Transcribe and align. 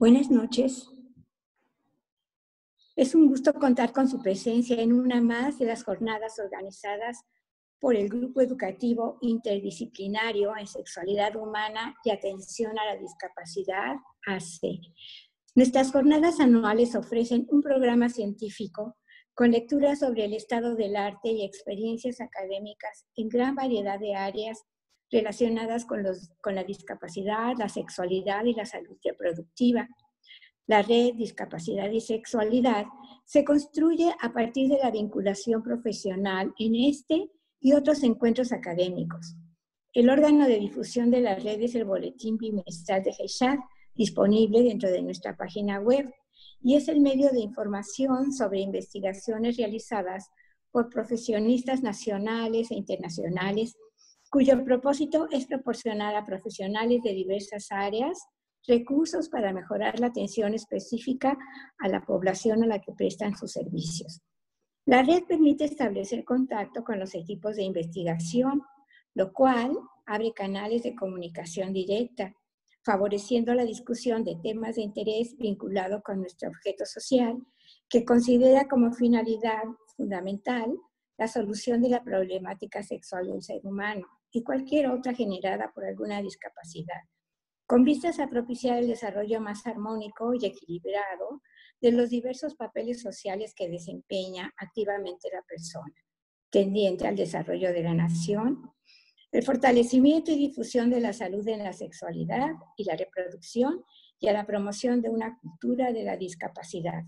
Buenas 0.00 0.30
noches. 0.30 0.88
Es 2.96 3.14
un 3.14 3.28
gusto 3.28 3.52
contar 3.52 3.92
con 3.92 4.08
su 4.08 4.22
presencia 4.22 4.80
en 4.80 4.94
una 4.94 5.20
más 5.20 5.58
de 5.58 5.66
las 5.66 5.84
jornadas 5.84 6.38
organizadas 6.38 7.18
por 7.78 7.94
el 7.94 8.08
Grupo 8.08 8.40
Educativo 8.40 9.18
Interdisciplinario 9.20 10.56
en 10.56 10.66
Sexualidad 10.66 11.36
Humana 11.36 11.94
y 12.02 12.12
Atención 12.12 12.78
a 12.78 12.86
la 12.86 12.96
Discapacidad, 12.96 13.96
AC. 14.26 14.80
Nuestras 15.54 15.92
jornadas 15.92 16.40
anuales 16.40 16.94
ofrecen 16.94 17.46
un 17.50 17.60
programa 17.60 18.08
científico 18.08 18.96
con 19.34 19.50
lecturas 19.50 19.98
sobre 19.98 20.24
el 20.24 20.32
estado 20.32 20.76
del 20.76 20.96
arte 20.96 21.28
y 21.28 21.44
experiencias 21.44 22.22
académicas 22.22 23.04
en 23.16 23.28
gran 23.28 23.54
variedad 23.54 24.00
de 24.00 24.14
áreas 24.14 24.64
relacionadas 25.10 25.84
con, 25.84 26.02
los, 26.02 26.30
con 26.40 26.54
la 26.54 26.64
discapacidad, 26.64 27.54
la 27.58 27.68
sexualidad 27.68 28.44
y 28.44 28.54
la 28.54 28.66
salud 28.66 28.96
reproductiva. 29.02 29.88
La 30.66 30.82
red 30.82 31.14
Discapacidad 31.14 31.90
y 31.90 32.00
Sexualidad 32.00 32.86
se 33.24 33.44
construye 33.44 34.14
a 34.20 34.32
partir 34.32 34.68
de 34.68 34.78
la 34.78 34.90
vinculación 34.90 35.62
profesional 35.62 36.54
en 36.58 36.74
este 36.76 37.30
y 37.60 37.72
otros 37.72 38.02
encuentros 38.04 38.52
académicos. 38.52 39.34
El 39.92 40.08
órgano 40.08 40.46
de 40.46 40.60
difusión 40.60 41.10
de 41.10 41.20
la 41.20 41.34
red 41.34 41.60
es 41.60 41.74
el 41.74 41.84
Boletín 41.84 42.38
Bimestral 42.38 43.02
de 43.02 43.12
GESHAD, 43.12 43.58
disponible 43.94 44.62
dentro 44.62 44.88
de 44.88 45.02
nuestra 45.02 45.36
página 45.36 45.80
web, 45.80 46.08
y 46.62 46.76
es 46.76 46.88
el 46.88 47.00
medio 47.00 47.30
de 47.30 47.40
información 47.40 48.32
sobre 48.32 48.60
investigaciones 48.60 49.56
realizadas 49.56 50.30
por 50.70 50.88
profesionistas 50.88 51.82
nacionales 51.82 52.70
e 52.70 52.76
internacionales 52.76 53.76
cuyo 54.30 54.64
propósito 54.64 55.26
es 55.32 55.46
proporcionar 55.46 56.14
a 56.14 56.24
profesionales 56.24 57.02
de 57.02 57.12
diversas 57.12 57.66
áreas 57.70 58.16
recursos 58.66 59.28
para 59.28 59.52
mejorar 59.52 59.98
la 59.98 60.06
atención 60.06 60.54
específica 60.54 61.36
a 61.78 61.88
la 61.88 62.04
población 62.04 62.62
a 62.62 62.66
la 62.66 62.80
que 62.80 62.92
prestan 62.92 63.36
sus 63.36 63.52
servicios. 63.52 64.20
La 64.86 65.02
red 65.02 65.24
permite 65.24 65.64
establecer 65.64 66.24
contacto 66.24 66.84
con 66.84 67.00
los 67.00 67.14
equipos 67.14 67.56
de 67.56 67.64
investigación, 67.64 68.62
lo 69.14 69.32
cual 69.32 69.76
abre 70.06 70.32
canales 70.32 70.84
de 70.84 70.94
comunicación 70.94 71.72
directa, 71.72 72.32
favoreciendo 72.84 73.52
la 73.54 73.64
discusión 73.64 74.22
de 74.22 74.36
temas 74.42 74.76
de 74.76 74.82
interés 74.82 75.36
vinculado 75.38 76.02
con 76.02 76.20
nuestro 76.20 76.50
objeto 76.50 76.86
social, 76.86 77.36
que 77.88 78.04
considera 78.04 78.68
como 78.68 78.92
finalidad 78.92 79.64
fundamental 79.96 80.72
la 81.18 81.26
solución 81.26 81.82
de 81.82 81.88
la 81.88 82.02
problemática 82.02 82.82
sexual 82.82 83.26
del 83.26 83.42
ser 83.42 83.60
humano 83.64 84.06
y 84.32 84.42
cualquier 84.42 84.88
otra 84.88 85.14
generada 85.14 85.72
por 85.74 85.84
alguna 85.84 86.22
discapacidad, 86.22 87.02
con 87.66 87.84
vistas 87.84 88.18
a 88.20 88.28
propiciar 88.28 88.78
el 88.78 88.88
desarrollo 88.88 89.40
más 89.40 89.66
armónico 89.66 90.34
y 90.34 90.46
equilibrado 90.46 91.42
de 91.80 91.92
los 91.92 92.10
diversos 92.10 92.54
papeles 92.54 93.00
sociales 93.00 93.54
que 93.54 93.68
desempeña 93.68 94.52
activamente 94.56 95.28
la 95.32 95.42
persona, 95.42 95.94
tendiente 96.50 97.06
al 97.06 97.16
desarrollo 97.16 97.72
de 97.72 97.82
la 97.82 97.94
nación, 97.94 98.72
el 99.32 99.42
fortalecimiento 99.44 100.32
y 100.32 100.36
difusión 100.36 100.90
de 100.90 101.00
la 101.00 101.12
salud 101.12 101.46
en 101.46 101.62
la 101.62 101.72
sexualidad 101.72 102.50
y 102.76 102.84
la 102.84 102.96
reproducción 102.96 103.84
y 104.18 104.28
a 104.28 104.32
la 104.32 104.44
promoción 104.44 105.00
de 105.00 105.08
una 105.08 105.38
cultura 105.38 105.92
de 105.92 106.02
la 106.02 106.16
discapacidad, 106.16 107.04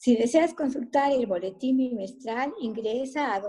si 0.00 0.16
deseas 0.16 0.54
consultar 0.54 1.12
el 1.12 1.26
boletín 1.26 1.76
bimestral, 1.76 2.54
ingresa 2.58 3.34
a 3.34 3.40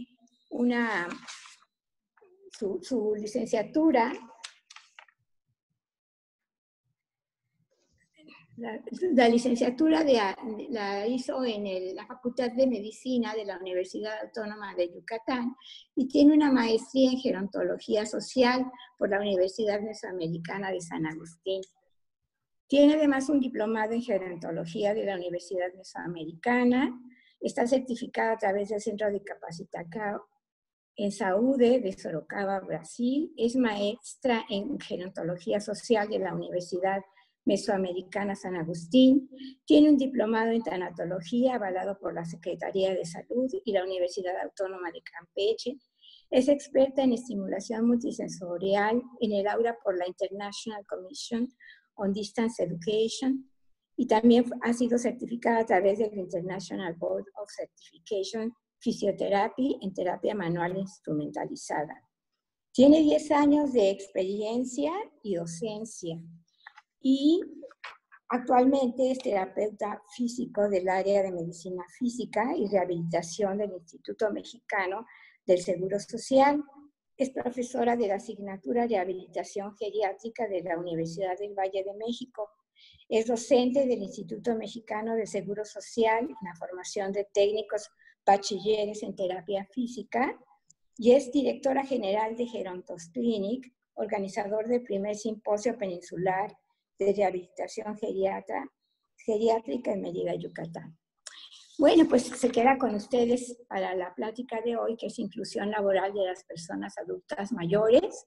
una, 0.51 1.09
su, 2.51 2.79
su 2.83 3.15
licenciatura 3.17 4.13
La, 8.57 9.29
licenciatura 9.29 10.03
la 10.71 11.07
hizo 11.07 11.45
en 11.45 11.95
la 11.95 12.07
Facultad 12.07 12.53
de 12.53 12.67
Medicina 12.67 13.35
de 13.35 13.45
la 13.45 13.59
Universidad 13.59 14.15
Autónoma 14.25 14.75
de 14.75 14.91
Yucatán 14.95 15.55
y 15.95 16.09
tiene 16.09 16.33
una 16.33 16.51
maestría 16.51 17.11
en 17.11 17.19
gerontología 17.19 18.07
social 18.07 18.65
por 18.99 19.11
la 19.11 19.21
Universidad 19.21 19.83
Mesoamericana 19.83 20.71
de 20.71 20.81
San 20.81 21.05
Agustín. 21.05 21.61
Tiene 22.67 22.95
además 22.95 23.29
un 23.29 23.41
diplomado 23.41 23.93
en 23.93 24.03
gerontología 24.03 24.95
de 24.95 25.05
la 25.05 25.17
Universidad 25.17 25.73
Mesoamericana. 25.77 26.99
Está 27.39 27.67
certificada 27.67 28.33
a 28.33 28.39
través 28.39 28.71
del 28.71 28.81
Centro 28.81 29.13
de 29.13 29.23
Capacitación 29.23 30.21
en 30.97 31.13
Saúde 31.13 31.81
de 31.81 31.93
Sorocaba, 31.93 32.61
Brasil. 32.61 33.35
Es 33.37 33.55
maestra 33.55 34.47
en 34.49 34.81
gerontología 34.81 35.61
social 35.61 36.09
de 36.09 36.21
la 36.21 36.35
Universidad 36.35 37.03
Mesoamericana 37.47 38.35
San 38.35 38.57
Agustín, 38.57 39.31
tiene 39.65 39.89
un 39.89 39.97
diplomado 39.97 40.51
en 40.51 40.63
tanatología 40.63 41.55
avalado 41.55 41.99
por 41.99 42.13
la 42.13 42.25
Secretaría 42.25 42.93
de 42.93 43.05
Salud 43.05 43.51
y 43.65 43.73
la 43.73 43.85
Universidad 43.85 44.35
Autónoma 44.43 44.91
de 44.91 45.01
Campeche, 45.03 45.79
es 46.31 46.49
experta 46.49 47.03
en 47.03 47.13
estimulación 47.13 47.87
multisensorial 47.87 49.01
en 49.21 49.33
el 49.33 49.47
aura 49.47 49.77
por 49.83 49.97
la 49.97 50.09
International 50.09 50.85
Commission 50.87 51.49
on 51.95 52.13
Distance 52.13 52.63
Education 52.63 53.49
y 53.97 54.07
también 54.07 54.45
ha 54.63 54.73
sido 54.73 54.99
certificada 54.99 55.61
a 55.61 55.67
través 55.67 56.01
del 56.01 56.19
International 56.19 56.95
Board 56.95 57.27
of 57.41 57.49
Certification 57.57 58.53
Physiotherapy 58.81 59.79
en 59.83 59.95
terapia 59.95 60.35
manual 60.35 60.77
instrumentalizada. 60.77 62.03
Tiene 62.73 63.03
10 63.03 63.31
años 63.31 63.73
de 63.73 63.91
experiencia 63.91 64.93
y 65.23 65.37
docencia 65.37 66.21
y 67.01 67.41
actualmente 68.29 69.11
es 69.11 69.19
terapeuta 69.19 70.03
físico 70.17 70.69
del 70.69 70.89
área 70.89 71.23
de 71.23 71.33
medicina 71.33 71.85
física 71.99 72.57
y 72.57 72.67
rehabilitación 72.67 73.59
del 73.59 73.73
Instituto 73.73 74.33
Mexicano 74.33 75.07
del 75.47 75.61
Seguro 75.61 76.01
Social. 76.01 76.63
Es 77.17 77.31
profesora 77.31 77.97
de 77.97 78.09
la 78.09 78.17
asignatura 78.17 78.87
Rehabilitación 78.87 79.75
Geriátrica 79.77 80.49
de 80.49 80.63
la 80.63 80.79
Universidad 80.79 81.39
del 81.39 81.55
Valle 81.55 81.85
de 81.85 81.95
México. 81.95 82.51
Es 83.09 83.27
docente 83.27 83.87
del 83.87 84.03
Instituto 84.03 84.55
Mexicano 84.55 85.15
del 85.15 85.27
Seguro 85.27 85.65
Social 85.65 86.25
en 86.25 86.37
la 86.43 86.55
formación 86.59 87.13
de 87.13 87.27
técnicos 87.33 87.89
bachilleres 88.27 89.03
en 89.03 89.15
terapia 89.15 89.65
física 89.73 90.39
y 90.99 91.13
es 91.13 91.31
directora 91.31 91.85
general 91.85 92.37
de 92.37 92.47
Gerontos 92.47 93.11
Clinic, 93.13 93.73
organizador 93.95 94.67
del 94.67 94.83
primer 94.83 95.15
simposio 95.15 95.79
peninsular 95.79 96.57
de 96.99 97.13
rehabilitación 97.13 97.97
geriatra, 97.99 98.71
geriátrica 99.17 99.93
en 99.93 100.03
Mérida, 100.03 100.35
Yucatán. 100.35 100.99
Bueno, 101.79 102.09
pues 102.09 102.23
se 102.23 102.51
queda 102.51 102.79
con 102.79 102.95
ustedes 102.95 103.59
para 103.69 103.95
la 103.95 104.15
plática 104.15 104.61
de 104.63 104.77
hoy, 104.77 104.97
que 104.97 105.07
es 105.07 105.19
inclusión 105.19 105.71
laboral 105.71 106.15
de 106.15 106.25
las 106.25 106.43
personas 106.45 106.97
adultas 106.97 107.53
mayores, 107.53 108.27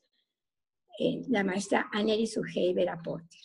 eh, 1.00 1.22
la 1.30 1.44
maestra 1.44 1.90
Aneri 1.92 2.28
Sujei 2.28 2.74
Vera 2.74 3.02
Porter. 3.02 3.40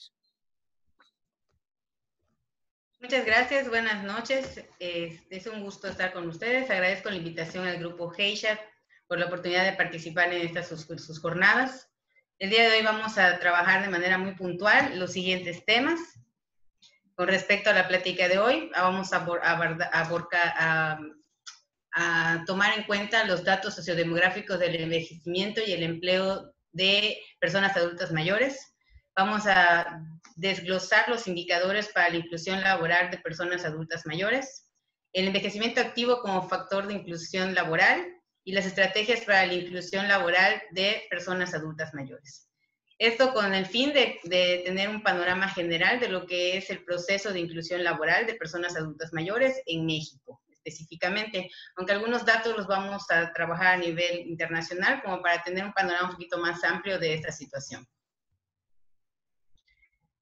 Muchas 3.00 3.25
gracias, 3.25 3.69
buenas 3.69 4.03
noches. 4.05 4.65
Es, 4.79 5.47
un 5.47 5.62
gusto 5.62 5.88
estar 5.88 6.12
con 6.12 6.26
ustedes. 6.29 6.71
Agradezco 6.71 7.11
la 7.11 7.17
invitación 7.17 7.67
al 7.67 7.79
grupo 7.79 8.12
Heishat 8.17 8.59
por 9.06 9.19
la 9.19 9.26
oportunidad 9.26 9.65
de 9.65 9.76
participar 9.76 10.32
en 10.32 10.47
estas 10.47 10.69
sus 10.69 11.21
jornadas. 11.21 11.94
El 12.41 12.51
día 12.51 12.69
de 12.69 12.79
hoy 12.79 12.83
vamos 12.83 13.17
a 13.17 13.39
trabajar 13.39 13.83
de 13.83 13.89
manera 13.89 14.19
muy 14.19 14.35
puntual 14.35 14.99
los 14.99 15.13
siguientes 15.13 15.65
temas. 15.65 16.01
Con 17.15 17.29
respecto 17.29 17.71
a 17.71 17.75
la 17.75 17.87
plática 17.87 18.27
de 18.27 18.39
hoy, 18.39 18.71
vamos 18.75 19.13
a, 19.13 19.25
tomar 22.45 22.77
en 22.77 22.85
cuenta 22.85 23.25
los 23.25 23.45
datos 23.45 23.77
sociodemográficos 23.77 24.59
del 24.59 24.75
envejecimiento 24.75 25.61
y 25.65 25.73
el 25.73 25.85
empleo 25.85 26.53
de 26.73 27.17
personas 27.39 27.77
adultas 27.77 28.11
mayores. 28.11 28.75
Vamos 29.15 29.47
a 29.47 30.01
desglosar 30.35 31.09
los 31.09 31.29
indicadores 31.29 31.87
para 31.89 32.11
la 32.11 32.17
inclusión 32.17 32.61
laboral 32.63 33.13
de 33.13 33.19
personas 33.19 33.65
adultas 33.65 34.07
mayores, 34.07 34.69
el 35.13 35.29
envejecimiento 35.29 35.81
activo 35.81 36.21
como 36.21 36.49
factor 36.49 36.89
de 36.89 36.95
inclusión 36.95 37.55
laboral 37.55 38.05
y 38.44 38.52
las 38.52 38.67
estrategias 38.67 39.23
para 39.23 39.46
la 39.46 39.55
inclusión 39.55 40.06
laboral 40.06 40.62
de 40.70 41.06
personas 41.11 41.55
adultas 41.55 41.94
mayores. 41.94 42.49
Esto 42.99 43.32
con 43.32 43.55
el 43.55 43.67
fin 43.67 43.93
de, 43.93 44.20
tener 44.64 44.88
un 44.88 45.02
panorama 45.02 45.49
general 45.49 45.99
de 45.99 46.08
lo 46.08 46.26
que 46.26 46.56
es 46.56 46.70
el 46.70 46.85
proceso 46.85 47.32
de 47.32 47.41
inclusión 47.41 47.82
laboral 47.82 48.26
de 48.26 48.35
personas 48.35 48.76
adultas 48.76 49.12
mayores 49.12 49.61
en 49.67 49.85
México 49.85 50.41
específicamente, 50.67 51.50
aunque 51.76 51.93
algunos 51.93 52.25
datos 52.25 52.56
los 52.56 52.67
vamos 52.67 53.05
a 53.11 53.32
trabajar 53.35 53.67
a 53.67 53.76
nivel 53.76 54.26
internacional 54.26 55.02
como 55.02 55.20
para 55.20 55.43
tener 55.43 55.62
un 55.62 55.75
panorama 55.75 56.08
un 56.08 56.12
poquito 56.12 56.38
más 56.38 56.64
amplio 56.64 56.99
de 56.99 57.12
esta 57.12 57.31
situación. 57.31 57.87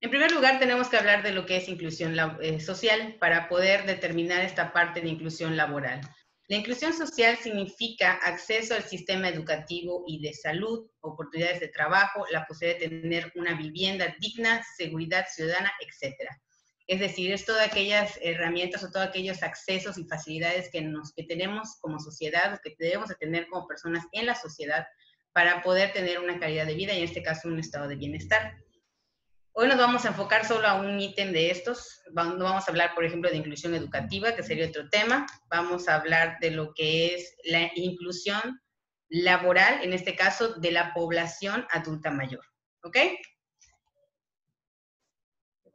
En 0.01 0.11
primer 0.11 0.33
lugar, 0.33 0.59
tenemos 0.59 0.89
que 0.89 0.97
hablar 0.97 1.23
de 1.23 1.31
lo 1.31 1.47
que 1.47 1.59
es 1.59 1.69
inclusión 1.69 2.17
eh, 2.41 2.59
social 2.59 3.15
para 3.21 3.49
poder 3.49 3.87
determinar 3.87 4.41
esta 4.41 4.73
parte 4.73 5.01
de 5.01 5.09
inclusión 5.09 5.57
laboral. 5.57 6.01
La 6.53 6.59
inclusión 6.59 6.93
social 6.93 7.39
significa 7.39 8.13
acceso 8.13 8.75
al 8.75 8.83
sistema 8.83 9.31
educativo 9.31 10.05
y 10.07 10.21
de 10.21 10.35
salud, 10.35 10.87
oportunidades 11.01 11.61
de 11.61 11.69
trabajo, 11.69 12.27
la 12.31 12.47
posibilidad 12.47 12.79
de 12.79 12.89
tener 12.91 13.33
una 13.37 13.55
vivienda 13.55 14.15
digna, 14.21 14.63
seguridad 14.77 15.25
ciudadana, 15.35 15.73
etc. 15.81 16.15
Es 16.87 17.01
decir, 17.01 17.33
es 17.33 17.47
todas 17.47 17.67
aquellas 17.67 18.19
herramientas 18.21 18.85
o 18.85 18.91
todos 18.91 19.07
aquellos 19.07 19.43
accesos 19.43 19.97
y 19.97 20.05
facilidades 20.05 20.69
que, 20.71 21.25
tenemos 21.27 21.79
como 21.81 21.99
sociedad, 21.99 22.61
que 22.63 22.77
debemos 22.79 23.09
de 23.09 23.15
tener 23.15 23.47
como 23.47 23.67
personas 23.67 24.05
en 24.13 24.27
la 24.27 24.35
sociedad 24.35 24.87
para 25.33 25.63
poder 25.63 25.95
tener 25.95 26.19
una 26.19 26.39
calidad 26.39 26.67
de 26.67 26.75
vida 26.75 26.93
y 26.93 26.99
en 26.99 27.05
este 27.05 27.23
caso 27.23 27.49
un 27.49 27.61
estado 27.61 27.89
de 27.89 27.97
bienestar. 27.97 28.59
Hoy 29.55 29.69
nos 29.69 29.77
vamos 29.77 30.07
a 30.07 30.09
enfocar 30.09 30.47
solo 30.47 30.67
a 30.67 30.81
un 30.81 30.99
ítem 30.99 31.31
de 31.31 31.51
estos. 31.51 32.01
No 32.15 32.39
vamos 32.39 32.67
a 32.67 32.71
hablar, 32.71 32.95
por 32.95 33.05
ejemplo, 33.05 33.29
de 33.29 33.37
inclusión 33.37 33.75
educativa, 33.75 34.35
que 34.35 34.43
sería 34.43 34.67
otro 34.67 34.89
tema. 34.89 35.27
Vamos 35.51 35.89
a 35.89 35.97
hablar 35.97 36.39
de 36.41 36.53
lo 36.53 36.73
que 36.73 37.15
es 37.15 37.37
la 37.45 37.71
inclusión 37.75 38.63
laboral, 39.11 39.83
en 39.83 39.93
este 39.93 40.17
caso, 40.17 40.55
de 40.55 40.73
la 40.73 40.95
población 40.95 41.67
adulta 41.71 42.11
mayor. 42.11 42.43
¿Ok? 42.83 42.97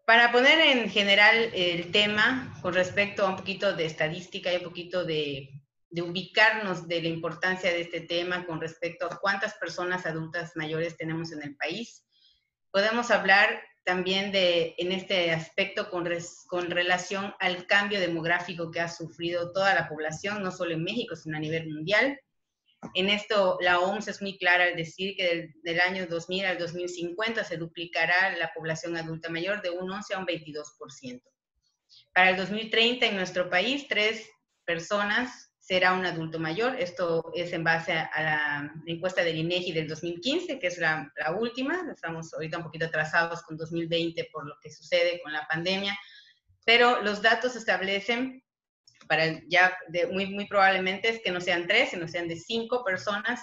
Para 0.08 0.32
poner 0.32 0.60
en 0.60 0.90
general 0.90 1.36
el 1.54 1.92
tema 1.92 2.58
con 2.64 2.74
respecto 2.74 3.28
a 3.28 3.30
un 3.30 3.36
poquito 3.36 3.76
de 3.76 3.86
estadística 3.86 4.52
y 4.52 4.58
un 4.58 4.64
poquito 4.64 5.06
de, 5.06 5.50
de 5.92 6.02
ubicarnos 6.02 6.88
de 6.88 7.04
la 7.04 7.10
importancia 7.10 7.70
de 7.70 7.82
este 7.82 8.02
tema 8.02 8.44
con 8.48 8.60
respecto 8.60 9.06
a 9.06 9.20
cuántas 9.20 9.54
personas 9.56 10.08
adultas 10.08 10.54
mayores 10.56 10.98
tenemos 10.98 11.32
en 11.32 11.44
el 11.44 11.56
país 11.56 12.07
podemos 12.72 13.12
hablar 13.12 13.62
también 13.86 14.32
de, 14.32 14.76
en 14.78 14.92
este 14.92 15.32
aspecto 15.32 15.90
con, 15.90 16.08
con 16.48 16.70
relación 16.70 17.34
al 17.40 17.66
cambio 17.68 18.00
demográfico 18.00 18.70
que 18.70 18.82
ha 18.82 18.90
sufrido 18.90 19.54
toda 19.54 19.74
la 19.74 19.88
población, 19.88 20.44
no 20.44 20.52
solo 20.52 20.74
en 20.74 20.84
México, 20.84 21.16
sino 21.16 21.38
a 21.38 21.40
nivel 21.40 21.70
mundial. 21.70 22.20
En 22.94 23.10
esto, 23.10 23.58
la 23.62 23.80
OMS 23.80 24.10
es 24.10 24.22
muy 24.22 24.38
clara 24.38 24.66
al 24.66 24.76
decir 24.76 25.16
que 25.16 25.28
del, 25.28 25.54
del, 25.64 25.80
año 25.80 26.06
2000 26.06 26.46
al 26.46 26.58
2050 26.58 27.44
se 27.44 27.58
duplicará 27.58 28.38
la 28.38 28.52
población 28.54 28.98
adulta 28.98 29.30
mayor 29.30 29.62
de 29.62 29.70
un 29.70 29.90
11 29.90 30.14
a 30.14 30.20
un 30.20 30.26
22%. 30.26 31.22
Para 32.14 32.32
el 32.32 32.38
2030 32.38 33.06
en 33.06 33.16
nuestro 33.16 33.50
país, 33.50 33.88
tres 33.88 34.30
personas 34.66 35.47
será 35.68 35.92
un 35.92 36.06
adulto 36.06 36.40
mayor. 36.40 36.78
Esto 36.80 37.30
es 37.36 37.52
en 37.52 37.66
base 37.66 37.92
a, 37.92 38.10
la 38.24 38.74
encuesta 38.86 39.22
del 39.22 39.36
INEGI 39.36 39.74
del 39.74 39.90
2015, 39.90 40.60
que 40.60 40.68
es 40.68 40.78
la, 40.78 41.12
última. 41.38 41.84
Estamos 41.92 42.34
ahorita 42.34 42.60
un 42.60 42.64
poquito 42.64 42.86
atrasados 42.86 43.42
con 43.44 43.58
2020 43.58 44.30
por 44.32 44.48
lo 44.48 44.56
que 44.62 44.72
sucede 44.72 45.22
con 45.22 45.34
la 45.34 45.46
pandemia, 45.46 45.98
pero 46.64 47.02
los 47.02 47.22
datos 47.22 47.58
establecen 47.58 48.42
para 49.10 49.42
ya 49.50 49.78
muy, 50.12 50.28
muy 50.28 50.48
probablemente 50.48 51.10
es 51.10 51.22
que 51.22 51.32
no 51.32 51.42
sean 51.42 51.68
tres, 51.68 51.90
sino 51.90 52.08
sean 52.08 52.30
de 52.30 52.38
cinco 52.38 52.86
personas, 52.86 53.42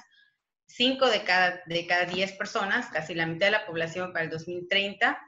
cinco 0.67 1.11
de 1.11 1.25
cada, 1.25 1.61
de 1.67 1.87
cada 1.87 2.07
diez 2.07 2.33
personas, 2.33 2.87
casi 2.87 3.15
la 3.15 3.27
mitad 3.27 3.49
de 3.49 3.53
la 3.53 3.67
población 3.67 4.15
para 4.15 4.25
el 4.25 4.31
2030 4.31 5.19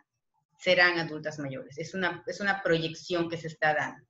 serán 0.58 0.98
adultas 0.98 1.38
mayores. 1.38 1.76
Es 1.76 1.92
una, 1.92 2.24
es 2.26 2.40
una 2.40 2.62
proyección 2.62 3.28
que 3.28 3.36
se 3.36 3.48
está 3.48 3.74
dando. 3.74 4.05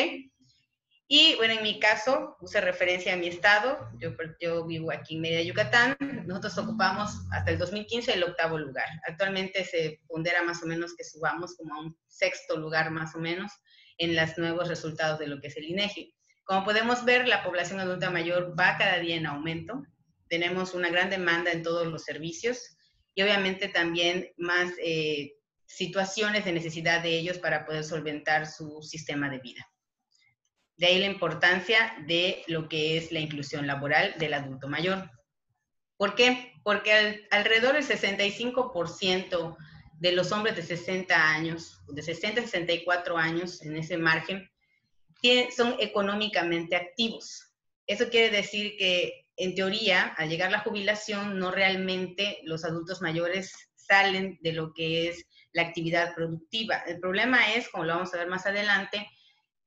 Y 1.09 1.35
bueno, 1.35 1.55
en 1.55 1.63
mi 1.63 1.77
caso, 1.77 2.37
puse 2.39 2.61
referencia 2.61 3.15
a 3.15 3.17
mi 3.17 3.27
estado, 3.27 3.89
yo, 3.99 4.11
yo 4.39 4.65
vivo 4.65 4.93
aquí 4.93 5.15
en 5.15 5.21
Media 5.23 5.41
Yucatán, 5.41 5.97
nosotros 6.25 6.57
ocupamos 6.57 7.11
hasta 7.33 7.51
el 7.51 7.57
2015 7.57 8.13
el 8.13 8.23
octavo 8.23 8.57
lugar. 8.57 8.87
Actualmente 9.05 9.65
se 9.65 9.99
pondera 10.07 10.41
más 10.43 10.63
o 10.63 10.67
menos 10.67 10.95
que 10.95 11.03
subamos 11.03 11.57
como 11.57 11.75
a 11.75 11.81
un 11.81 11.97
sexto 12.07 12.55
lugar 12.55 12.91
más 12.91 13.13
o 13.13 13.19
menos 13.19 13.51
en 13.97 14.15
los 14.15 14.37
nuevos 14.37 14.69
resultados 14.69 15.19
de 15.19 15.27
lo 15.27 15.41
que 15.41 15.47
es 15.47 15.57
el 15.57 15.65
INEGI. 15.65 16.15
Como 16.43 16.63
podemos 16.63 17.05
ver, 17.05 17.27
la 17.27 17.43
población 17.43 17.79
adulta 17.79 18.09
mayor 18.09 18.53
va 18.59 18.77
cada 18.77 18.99
día 18.99 19.15
en 19.15 19.25
aumento. 19.25 19.85
Tenemos 20.27 20.73
una 20.73 20.89
gran 20.89 21.09
demanda 21.09 21.51
en 21.51 21.63
todos 21.63 21.87
los 21.87 22.03
servicios 22.03 22.77
y 23.15 23.21
obviamente 23.21 23.67
también 23.67 24.31
más 24.37 24.71
eh, 24.83 25.33
situaciones 25.65 26.45
de 26.45 26.53
necesidad 26.53 27.01
de 27.01 27.17
ellos 27.17 27.37
para 27.37 27.65
poder 27.65 27.83
solventar 27.83 28.47
su 28.47 28.81
sistema 28.81 29.29
de 29.29 29.39
vida. 29.39 29.65
De 30.77 30.87
ahí 30.87 30.99
la 30.99 31.05
importancia 31.05 31.93
de 32.07 32.43
lo 32.47 32.67
que 32.67 32.97
es 32.97 33.11
la 33.11 33.19
inclusión 33.19 33.67
laboral 33.67 34.15
del 34.17 34.33
adulto 34.33 34.67
mayor. 34.67 35.09
¿Por 35.95 36.15
qué? 36.15 36.53
Porque 36.63 37.27
alrededor 37.29 37.75
del 37.75 37.85
65% 37.85 39.57
de 39.99 40.11
los 40.13 40.31
hombres 40.31 40.55
de 40.55 40.63
60 40.63 41.15
años, 41.15 41.79
de 41.87 42.01
60 42.01 42.41
a 42.41 42.43
64 42.43 43.17
años 43.17 43.61
en 43.61 43.77
ese 43.77 43.97
margen, 43.97 44.50
son 45.55 45.75
económicamente 45.79 46.75
activos. 46.75 47.53
Eso 47.87 48.09
quiere 48.09 48.35
decir 48.35 48.75
que, 48.77 49.27
en 49.35 49.55
teoría, 49.55 50.13
al 50.17 50.29
llegar 50.29 50.51
la 50.51 50.59
jubilación, 50.59 51.37
no 51.39 51.51
realmente 51.51 52.39
los 52.43 52.63
adultos 52.65 53.01
mayores 53.01 53.53
salen 53.75 54.39
de 54.41 54.53
lo 54.53 54.73
que 54.73 55.09
es 55.09 55.25
la 55.53 55.63
actividad 55.63 56.15
productiva. 56.15 56.83
El 56.87 56.99
problema 56.99 57.53
es, 57.53 57.69
como 57.69 57.83
lo 57.83 57.93
vamos 57.93 58.13
a 58.13 58.17
ver 58.17 58.27
más 58.27 58.45
adelante, 58.45 59.07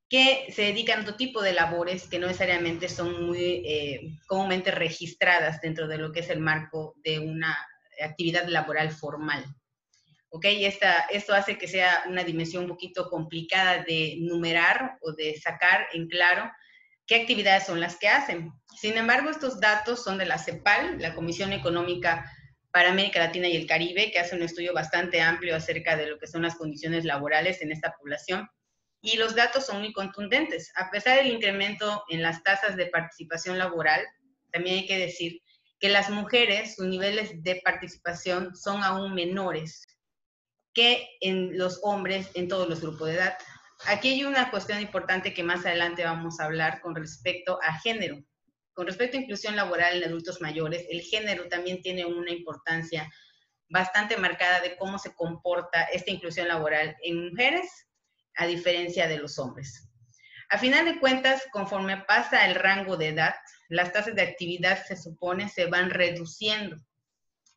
que 0.09 0.53
se 0.53 0.63
dedican 0.63 1.01
a 1.01 1.03
otro 1.03 1.17
tipo 1.17 1.43
de 1.43 1.53
labores 1.53 2.09
que 2.09 2.19
no 2.19 2.27
necesariamente 2.27 2.89
son 2.89 3.27
muy 3.27 3.63
eh, 3.67 4.19
comúnmente 4.27 4.71
registradas 4.71 5.61
dentro 5.61 5.89
de 5.89 5.99
lo 5.99 6.13
que 6.13 6.21
es 6.21 6.31
el 6.31 6.41
marco 6.41 6.95
de 7.03 7.19
una 7.19 7.57
actividad 8.03 8.47
laboral 8.47 8.91
formal. 8.91 9.45
¿Ok? 10.35 10.47
Esta, 10.47 11.07
esto 11.11 11.33
hace 11.33 11.57
que 11.57 11.69
sea 11.69 12.03
una 12.09 12.25
dimensión 12.25 12.65
un 12.65 12.71
poquito 12.71 13.09
complicada 13.09 13.85
de 13.85 14.17
numerar 14.19 14.99
o 15.01 15.13
de 15.13 15.41
sacar 15.41 15.87
en 15.93 16.09
claro 16.09 16.51
qué 17.07 17.15
actividades 17.15 17.67
son 17.67 17.79
las 17.79 17.97
que 17.97 18.09
hacen. 18.09 18.51
Sin 18.77 18.99
embargo, 18.99 19.31
estos 19.31 19.61
datos 19.61 20.03
son 20.03 20.19
de 20.19 20.27
la 20.27 20.39
CEPAL, 20.39 21.01
la 21.01 21.15
Comisión 21.15 21.53
Económica 21.53 22.29
para 22.73 22.91
América 22.91 23.21
Latina 23.21 23.47
y 23.47 23.55
el 23.55 23.69
Caribe, 23.69 24.11
que 24.11 24.19
hace 24.19 24.35
un 24.35 24.43
estudio 24.43 24.75
bastante 24.75 25.21
amplio 25.21 25.55
acerca 25.55 25.97
de 25.97 26.09
lo 26.09 26.19
que 26.19 26.27
son 26.27 26.43
las 26.43 26.57
condiciones 26.57 27.05
laborales 27.05 27.63
en 27.63 27.71
esta 27.71 27.93
población. 27.93 28.49
Y 29.03 29.17
los 29.17 29.37
datos 29.37 29.65
son 29.65 29.79
muy 29.79 29.93
contundentes. 29.93 30.73
A 30.75 30.91
pesar 30.91 31.19
del 31.19 31.29
incremento 31.29 32.03
en 32.09 32.23
las 32.23 32.43
tasas 32.43 32.75
de 32.75 32.87
participación 32.87 33.57
laboral, 33.57 34.05
también 34.51 34.79
hay 34.79 34.87
que 34.87 34.99
decir 34.99 35.41
que 35.79 35.91
las 35.91 36.11
mujeres, 36.11 36.75
sus 36.75 36.87
niveles 36.87 37.41
de 37.45 37.61
participación 37.65 38.57
son 38.57 38.83
aún 38.83 39.15
menores 39.15 39.85
que 40.75 41.09
en 41.21 41.57
los 41.57 41.81
hombres 41.83 42.31
en 42.35 42.49
todos 42.49 42.69
los 42.69 42.81
grupos 42.81 43.09
de 43.09 43.15
edad. 43.15 43.39
Aquí 43.87 44.09
hay 44.09 44.25
una 44.25 44.51
cuestión 44.51 44.81
importante 44.81 45.33
que 45.33 45.43
más 45.43 45.65
adelante 45.65 46.05
vamos 46.05 46.41
a 46.41 46.45
hablar 46.45 46.81
con 46.81 46.95
respecto 46.95 47.59
a 47.63 47.79
género. 47.79 48.23
Con 48.73 48.87
respecto 48.87 49.17
a 49.17 49.21
inclusión 49.21 49.55
laboral 49.55 49.97
en 49.97 50.09
adultos 50.09 50.41
mayores, 50.41 50.85
el 50.91 51.01
género 51.03 51.49
también 51.49 51.81
tiene 51.81 52.05
una 52.05 52.33
importancia 52.33 53.09
bastante 53.69 54.17
marcada 54.17 54.61
de 54.61 54.77
cómo 54.77 54.99
se 54.99 55.15
comporta 55.15 55.85
esta 55.85 56.11
inclusión 56.11 56.49
laboral 56.49 56.97
en 57.03 57.31
mujeres 57.31 57.89
a 58.37 58.47
diferencia 58.47 59.07
de 59.07 59.19
los 59.19 59.39
hombres. 59.39 59.89
A 60.51 60.59
final 60.59 60.85
de 60.85 60.99
cuentas, 60.99 61.43
conforme 61.53 61.99
pasa 61.99 62.47
el 62.47 62.55
rango 62.55 62.97
de 62.97 63.09
edad, 63.09 63.35
las 63.69 63.93
tasas 63.93 64.15
de 64.15 64.23
actividad 64.23 64.85
se 64.85 64.97
supone 64.97 65.49
se 65.49 65.67
van 65.67 65.91
reduciendo. 65.91 66.77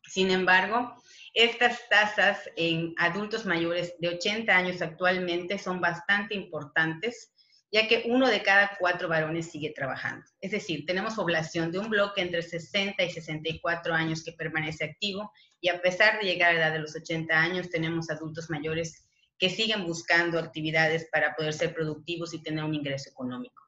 Sin 0.04 0.32
embargo, 0.32 0.96
estas 1.38 1.88
tasas 1.88 2.50
en 2.56 2.96
adultos 2.98 3.46
mayores 3.46 3.94
de 4.00 4.10
80 4.10 4.52
años 4.52 4.82
actualmente 4.82 5.60
son 5.60 5.80
bastante 5.80 6.34
importantes, 6.34 7.32
ya 7.72 7.88
que 7.88 8.06
uno 8.08 8.28
de 8.28 8.42
cada 8.42 8.76
cuatro 8.80 9.08
varones 9.08 9.52
sigue 9.52 9.72
trabajando. 9.76 10.26
Es 10.42 10.50
decir, 10.50 10.88
tenemos 10.88 11.14
población 11.14 11.72
de 11.72 11.78
un 11.78 11.92
bloque 11.92 12.22
entre 12.22 12.42
60 12.42 13.04
y 13.04 13.12
64 13.12 13.94
años 13.94 14.24
que 14.24 14.32
permanece 14.32 14.86
activo 14.86 15.32
y 15.62 15.70
a 15.70 15.80
pesar 15.80 16.20
de 16.20 16.26
llegar 16.26 16.50
a 16.50 16.54
la 16.54 16.60
edad 16.60 16.74
de 16.74 16.80
los 16.80 16.96
80 16.96 17.32
años, 17.32 17.70
tenemos 17.70 18.10
adultos 18.10 18.50
mayores 18.50 19.08
que 19.38 19.52
siguen 19.52 19.86
buscando 19.86 20.40
actividades 20.40 21.08
para 21.12 21.36
poder 21.36 21.54
ser 21.54 21.72
productivos 21.72 22.34
y 22.34 22.42
tener 22.42 22.64
un 22.64 22.74
ingreso 22.74 23.12
económico. 23.12 23.67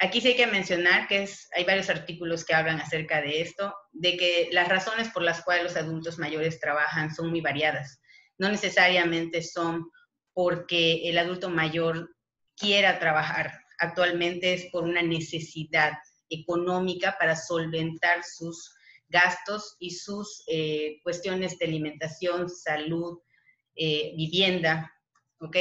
Aquí 0.00 0.20
sí 0.20 0.28
hay 0.28 0.36
que 0.36 0.46
mencionar 0.46 1.08
que 1.08 1.28
hay 1.56 1.64
varios 1.64 1.90
artículos 1.90 2.44
que 2.44 2.54
hablan 2.54 2.80
acerca 2.80 3.20
de 3.20 3.40
esto, 3.40 3.74
de 3.92 4.16
que 4.16 4.48
las 4.52 4.68
razones 4.68 5.08
por 5.08 5.22
las 5.22 5.42
cuales 5.42 5.64
los 5.64 5.76
adultos 5.76 6.18
mayores 6.18 6.60
trabajan 6.60 7.12
son 7.12 7.30
muy 7.30 7.40
variadas. 7.40 8.00
No 8.38 8.48
necesariamente 8.48 9.42
son 9.42 9.90
porque 10.32 11.08
el 11.08 11.18
adulto 11.18 11.50
mayor 11.50 12.14
quiera 12.56 13.00
trabajar. 13.00 13.60
Actualmente 13.78 14.54
es 14.54 14.66
por 14.70 14.84
una 14.84 15.02
necesidad 15.02 15.94
económica 16.30 17.16
para 17.18 17.34
solventar 17.34 18.22
sus 18.22 18.72
gastos 19.08 19.76
y 19.80 19.90
sus 19.90 20.44
eh, 20.46 21.00
cuestiones 21.02 21.58
de 21.58 21.66
alimentación, 21.66 22.48
salud, 22.48 23.18
eh, 23.74 24.12
vivienda, 24.16 24.92
¿ok? 25.40 25.56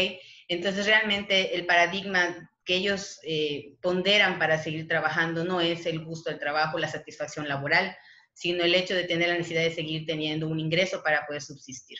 Entonces 0.47 0.85
realmente 0.85 1.55
el 1.55 1.65
paradigma 1.65 2.51
que 2.67 2.75
ellos 2.75 3.19
eh, 3.23 3.77
ponderan 3.81 4.37
para 4.37 4.61
seguir 4.61 4.89
trabajando 4.89 5.45
no 5.45 5.61
es 5.61 5.85
el 5.85 6.03
gusto 6.03 6.29
del 6.29 6.37
trabajo, 6.37 6.77
la 6.77 6.89
satisfacción 6.89 7.47
laboral, 7.47 7.95
sino 8.33 8.65
el 8.65 8.75
hecho 8.75 8.93
de 8.93 9.05
tener 9.05 9.29
la 9.29 9.37
necesidad 9.37 9.63
de 9.63 9.73
seguir 9.73 10.05
teniendo 10.05 10.49
un 10.49 10.59
ingreso 10.59 11.01
para 11.01 11.25
poder 11.25 11.41
subsistir. 11.41 11.97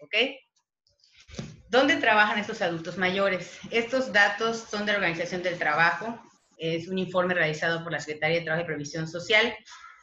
¿Ok? 0.00 0.14
¿Dónde 1.68 1.96
trabajan 1.96 2.38
estos 2.38 2.62
adultos 2.62 2.96
mayores? 2.98 3.58
Estos 3.72 4.12
datos 4.12 4.58
son 4.70 4.86
de 4.86 4.92
la 4.92 4.98
Organización 4.98 5.42
del 5.42 5.58
Trabajo. 5.58 6.22
Es 6.56 6.86
un 6.86 6.96
informe 6.96 7.34
realizado 7.34 7.82
por 7.82 7.90
la 7.90 7.98
Secretaría 7.98 8.38
de 8.38 8.44
Trabajo 8.44 8.62
y 8.62 8.68
Previsión 8.68 9.08
Social. 9.08 9.52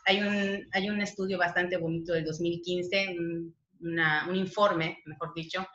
Hay 0.05 0.19
un, 0.21 0.67
hay 0.73 0.89
un 0.89 1.01
estudio 1.01 1.37
bastante 1.37 1.77
bonito 1.77 2.11
del 2.11 2.25
2015, 2.25 3.15
un, 3.17 3.55
un 3.79 4.35
informe, 4.35 5.01
mejor 5.05 5.33
dicho, 5.33 5.65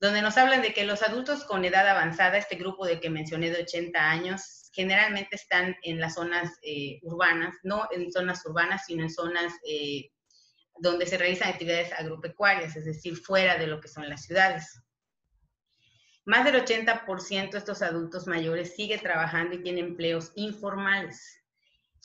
donde 0.00 0.22
nos 0.22 0.36
hablan 0.36 0.62
de 0.62 0.74
que 0.74 0.84
los 0.84 1.02
adultos 1.02 1.44
con 1.44 1.64
edad 1.64 1.88
avanzada, 1.88 2.36
este 2.36 2.56
grupo 2.56 2.86
de 2.86 3.00
que 3.00 3.10
mencioné 3.10 3.50
de 3.50 3.62
80 3.62 3.98
años, 3.98 4.70
generalmente 4.72 5.36
están 5.36 5.74
en 5.82 6.00
las 6.00 6.14
zonas 6.14 6.52
eh, 6.62 6.98
urbanas, 7.02 7.56
no 7.62 7.88
en 7.90 8.12
zonas 8.12 8.44
urbanas, 8.44 8.84
sino 8.86 9.02
en 9.04 9.10
zonas 9.10 9.54
eh, 9.66 10.10
donde 10.78 11.06
se 11.06 11.16
realizan 11.16 11.48
actividades 11.48 11.92
agropecuarias, 11.94 12.76
es 12.76 12.84
decir, 12.84 13.16
fuera 13.16 13.56
de 13.56 13.66
lo 13.66 13.80
que 13.80 13.88
son 13.88 14.08
las 14.08 14.24
ciudades. 14.24 14.82
Más 16.26 16.44
del 16.44 16.56
80% 16.56 17.50
de 17.52 17.58
estos 17.58 17.82
adultos 17.82 18.26
mayores 18.26 18.74
sigue 18.74 18.98
trabajando 18.98 19.54
y 19.54 19.62
tiene 19.62 19.80
empleos 19.80 20.32
informales. 20.34 21.40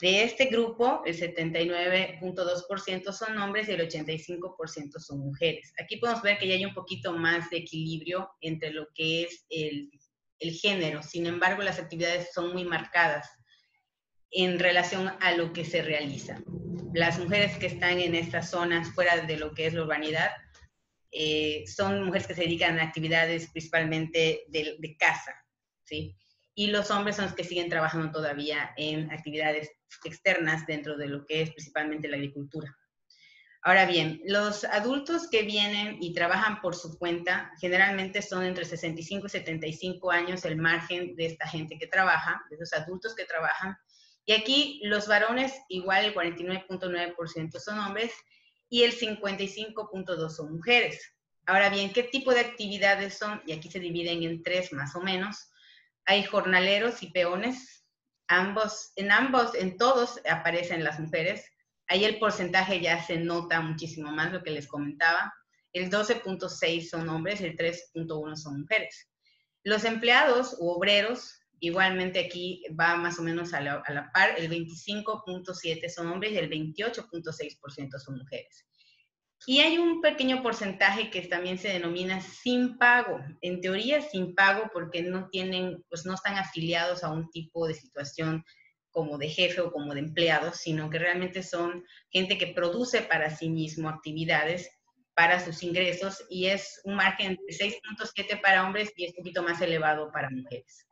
De 0.01 0.23
este 0.23 0.45
grupo, 0.45 1.03
el 1.05 1.15
79.2% 1.15 3.13
son 3.13 3.37
hombres 3.37 3.69
y 3.69 3.73
el 3.73 3.87
85% 3.87 4.97
son 4.97 5.19
mujeres. 5.19 5.71
Aquí 5.79 5.97
podemos 5.97 6.23
ver 6.23 6.39
que 6.39 6.47
ya 6.47 6.55
hay 6.55 6.65
un 6.65 6.73
poquito 6.73 7.13
más 7.13 7.51
de 7.51 7.57
equilibrio 7.57 8.31
entre 8.41 8.71
lo 8.71 8.87
que 8.95 9.23
es 9.23 9.45
el, 9.51 9.91
el 10.39 10.53
género. 10.53 11.03
Sin 11.03 11.27
embargo, 11.27 11.61
las 11.61 11.77
actividades 11.77 12.33
son 12.33 12.51
muy 12.51 12.65
marcadas 12.65 13.29
en 14.31 14.57
relación 14.57 15.07
a 15.19 15.33
lo 15.33 15.53
que 15.53 15.65
se 15.65 15.83
realiza. 15.83 16.41
Las 16.95 17.19
mujeres 17.19 17.55
que 17.57 17.67
están 17.67 17.99
en 17.99 18.15
estas 18.15 18.49
zonas 18.49 18.89
fuera 18.95 19.17
de 19.17 19.37
lo 19.37 19.53
que 19.53 19.67
es 19.67 19.75
la 19.75 19.83
urbanidad 19.83 20.31
eh, 21.11 21.63
son 21.67 22.05
mujeres 22.05 22.25
que 22.25 22.33
se 22.33 22.41
dedican 22.41 22.79
a 22.79 22.83
actividades 22.85 23.51
principalmente 23.51 24.45
de, 24.47 24.77
de 24.79 24.97
casa, 24.97 25.35
¿sí? 25.83 26.17
Y 26.61 26.67
los 26.67 26.91
hombres 26.91 27.15
son 27.15 27.25
los 27.25 27.33
que 27.33 27.43
siguen 27.43 27.69
trabajando 27.69 28.11
todavía 28.11 28.71
en 28.77 29.11
actividades 29.11 29.71
externas 30.05 30.67
dentro 30.67 30.95
de 30.95 31.07
lo 31.07 31.25
que 31.25 31.41
es 31.41 31.49
principalmente 31.49 32.07
la 32.07 32.17
agricultura. 32.17 32.77
Ahora 33.63 33.87
bien, 33.87 34.21
los 34.25 34.63
adultos 34.65 35.27
que 35.27 35.41
vienen 35.41 35.97
y 35.99 36.13
trabajan 36.13 36.61
por 36.61 36.75
su 36.75 36.99
cuenta 36.99 37.51
generalmente 37.59 38.21
son 38.21 38.45
entre 38.45 38.65
65 38.65 39.25
y 39.25 39.29
75 39.31 40.11
años 40.11 40.45
el 40.45 40.57
margen 40.57 41.15
de 41.15 41.25
esta 41.25 41.47
gente 41.47 41.79
que 41.79 41.87
trabaja, 41.87 42.43
de 42.51 42.57
los 42.59 42.71
adultos 42.73 43.15
que 43.15 43.25
trabajan. 43.25 43.75
Y 44.25 44.33
aquí 44.33 44.81
los 44.83 45.07
varones, 45.07 45.53
igual 45.67 46.05
el 46.05 46.13
49.9% 46.13 47.57
son 47.57 47.79
hombres 47.79 48.13
y 48.69 48.83
el 48.83 48.91
55.2% 48.91 50.29
son 50.29 50.57
mujeres. 50.57 51.11
Ahora 51.47 51.71
bien, 51.71 51.91
¿qué 51.91 52.03
tipo 52.03 52.31
de 52.35 52.41
actividades 52.41 53.17
son? 53.17 53.41
Y 53.47 53.53
aquí 53.53 53.71
se 53.71 53.79
dividen 53.79 54.21
en 54.21 54.43
tres 54.43 54.71
más 54.73 54.95
o 54.95 55.01
menos 55.01 55.47
hay 56.11 56.23
jornaleros 56.23 57.03
y 57.03 57.11
peones. 57.11 57.85
Ambos, 58.27 58.91
en 58.97 59.11
ambos, 59.11 59.55
en 59.55 59.77
todos 59.77 60.19
aparecen 60.29 60.83
las 60.83 60.99
mujeres. 60.99 61.45
Ahí 61.87 62.03
el 62.03 62.19
porcentaje 62.19 62.81
ya 62.81 63.01
se 63.01 63.17
nota 63.17 63.61
muchísimo 63.61 64.11
más, 64.11 64.33
lo 64.33 64.43
que 64.43 64.51
les 64.51 64.67
comentaba. 64.67 65.33
El 65.71 65.89
12.6 65.89 66.89
son 66.89 67.07
hombres 67.07 67.39
el 67.39 67.55
3.1 67.55 68.35
son 68.35 68.61
mujeres. 68.61 69.09
Los 69.63 69.85
empleados 69.85 70.57
u 70.59 70.69
obreros, 70.69 71.33
igualmente 71.61 72.19
aquí 72.19 72.65
va 72.77 72.97
más 72.97 73.17
o 73.17 73.23
menos 73.23 73.53
a 73.53 73.61
la, 73.61 73.81
a 73.85 73.93
la 73.93 74.11
par, 74.11 74.35
el 74.37 74.49
25.7 74.49 75.87
son 75.87 76.07
hombres 76.07 76.33
y 76.33 76.37
el 76.37 76.49
28.6% 76.49 77.99
son 77.99 78.17
mujeres. 78.17 78.65
Y 79.47 79.59
hay 79.59 79.79
un 79.79 80.01
pequeño 80.01 80.43
porcentaje 80.43 81.09
que 81.09 81.21
también 81.21 81.57
se 81.57 81.69
denomina 81.69 82.21
sin 82.21 82.77
pago. 82.77 83.19
En 83.41 83.59
teoría 83.59 84.01
sin 84.01 84.35
pago 84.35 84.69
porque 84.71 85.01
no 85.01 85.29
tienen, 85.29 85.83
pues 85.89 86.05
no 86.05 86.13
están 86.13 86.37
afiliados 86.37 87.03
a 87.03 87.11
un 87.11 87.29
tipo 87.31 87.67
de 87.67 87.73
situación 87.73 88.45
como 88.91 89.17
de 89.17 89.29
jefe 89.29 89.61
o 89.61 89.71
como 89.71 89.93
de 89.93 90.01
empleado, 90.01 90.53
sino 90.53 90.89
que 90.89 90.99
realmente 90.99 91.41
son 91.43 91.83
gente 92.11 92.37
que 92.37 92.47
produce 92.47 93.01
para 93.01 93.35
sí 93.35 93.49
mismo 93.49 93.89
actividades 93.89 94.69
para 95.15 95.43
sus 95.43 95.63
ingresos 95.63 96.23
y 96.29 96.47
es 96.47 96.81
un 96.83 96.95
margen 96.95 97.37
de 97.47 97.53
6.7 97.53 98.41
para 98.41 98.65
hombres 98.65 98.91
y 98.95 99.05
es 99.05 99.11
un 99.11 99.17
poquito 99.17 99.43
más 99.43 99.61
elevado 99.61 100.11
para 100.11 100.29
mujeres. 100.29 100.87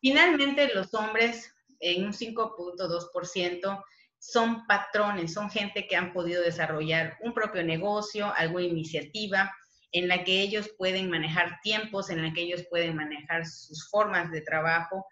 Finalmente, 0.00 0.72
los 0.74 0.92
hombres 0.94 1.54
en 1.80 2.04
un 2.04 2.12
5.2% 2.12 3.84
son 4.26 4.66
patrones, 4.66 5.34
son 5.34 5.50
gente 5.50 5.86
que 5.86 5.96
han 5.96 6.12
podido 6.12 6.42
desarrollar 6.42 7.18
un 7.20 7.34
propio 7.34 7.62
negocio, 7.62 8.32
alguna 8.34 8.64
iniciativa 8.64 9.54
en 9.92 10.08
la 10.08 10.24
que 10.24 10.40
ellos 10.40 10.70
pueden 10.78 11.10
manejar 11.10 11.60
tiempos, 11.62 12.08
en 12.08 12.22
la 12.22 12.32
que 12.32 12.40
ellos 12.40 12.64
pueden 12.70 12.96
manejar 12.96 13.46
sus 13.46 13.88
formas 13.90 14.30
de 14.32 14.40
trabajo, 14.40 15.06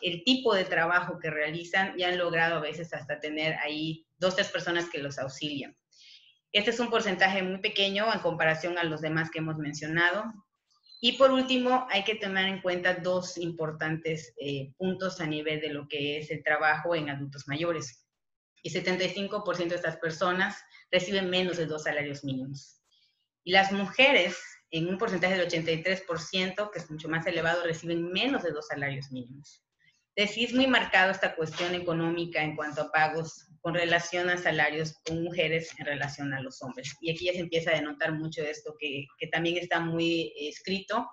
el 0.00 0.24
tipo 0.24 0.54
de 0.54 0.64
trabajo 0.64 1.18
que 1.20 1.30
realizan 1.30 1.98
y 1.98 2.04
han 2.04 2.16
logrado 2.16 2.56
a 2.56 2.60
veces 2.60 2.92
hasta 2.94 3.20
tener 3.20 3.54
ahí 3.62 4.06
dos, 4.16 4.34
tres 4.34 4.48
personas 4.48 4.88
que 4.88 4.98
los 4.98 5.18
auxilian. 5.18 5.76
Este 6.50 6.70
es 6.70 6.80
un 6.80 6.88
porcentaje 6.88 7.42
muy 7.42 7.58
pequeño 7.58 8.12
en 8.12 8.20
comparación 8.20 8.78
a 8.78 8.84
los 8.84 9.02
demás 9.02 9.30
que 9.30 9.40
hemos 9.40 9.58
mencionado. 9.58 10.24
Y 11.00 11.12
por 11.12 11.30
último, 11.30 11.86
hay 11.90 12.02
que 12.02 12.14
tomar 12.14 12.46
en 12.46 12.62
cuenta 12.62 12.94
dos 12.94 13.36
importantes 13.36 14.32
eh, 14.40 14.72
puntos 14.78 15.20
a 15.20 15.26
nivel 15.26 15.60
de 15.60 15.68
lo 15.68 15.86
que 15.86 16.18
es 16.18 16.30
el 16.30 16.42
trabajo 16.42 16.94
en 16.94 17.10
adultos 17.10 17.46
mayores 17.46 18.03
y 18.64 18.70
75% 18.70 19.68
de 19.68 19.74
estas 19.74 19.98
personas 19.98 20.56
reciben 20.90 21.28
menos 21.28 21.58
de 21.58 21.66
dos 21.66 21.84
salarios 21.84 22.24
mínimos. 22.24 22.80
Y 23.44 23.52
las 23.52 23.70
mujeres, 23.72 24.38
en 24.70 24.88
un 24.88 24.96
porcentaje 24.96 25.36
del 25.36 25.46
83%, 25.46 26.70
que 26.72 26.78
es 26.78 26.90
mucho 26.90 27.08
más 27.10 27.26
elevado, 27.26 27.62
reciben 27.62 28.10
menos 28.10 28.42
de 28.42 28.52
dos 28.52 28.66
salarios 28.66 29.12
mínimos. 29.12 29.62
Es 30.16 30.28
decir, 30.28 30.48
es 30.48 30.54
muy 30.54 30.66
marcado 30.66 31.10
esta 31.10 31.36
cuestión 31.36 31.74
económica 31.74 32.42
en 32.42 32.56
cuanto 32.56 32.82
a 32.82 32.90
pagos 32.90 33.48
con 33.60 33.74
relación 33.74 34.30
a 34.30 34.38
salarios 34.38 34.94
con 35.04 35.22
mujeres 35.22 35.70
en 35.78 35.84
relación 35.84 36.32
a 36.32 36.40
los 36.40 36.62
hombres. 36.62 36.96
Y 37.02 37.10
aquí 37.10 37.26
ya 37.26 37.32
se 37.32 37.40
empieza 37.40 37.70
a 37.70 37.74
denotar 37.74 38.12
mucho 38.12 38.40
esto 38.42 38.74
que, 38.78 39.04
que 39.18 39.26
también 39.26 39.58
está 39.58 39.80
muy 39.80 40.32
escrito 40.38 41.06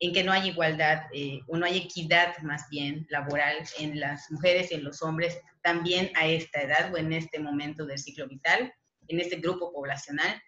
en 0.00 0.12
que 0.12 0.22
no 0.22 0.32
hay 0.32 0.48
igualdad 0.48 1.02
eh, 1.12 1.40
o 1.48 1.56
no 1.56 1.66
hay 1.66 1.78
equidad 1.78 2.38
más 2.42 2.68
bien 2.70 3.06
laboral 3.10 3.56
en 3.78 3.98
las 3.98 4.30
mujeres 4.30 4.70
y 4.70 4.74
en 4.74 4.84
los 4.84 5.02
hombres 5.02 5.38
también 5.62 6.10
a 6.14 6.26
esta 6.26 6.62
edad 6.62 6.92
o 6.92 6.96
en 6.96 7.12
este 7.12 7.40
momento 7.40 7.84
del 7.84 7.98
ciclo 7.98 8.28
vital, 8.28 8.72
en 9.08 9.20
este 9.20 9.36
grupo 9.36 9.72
poblacional. 9.72 10.40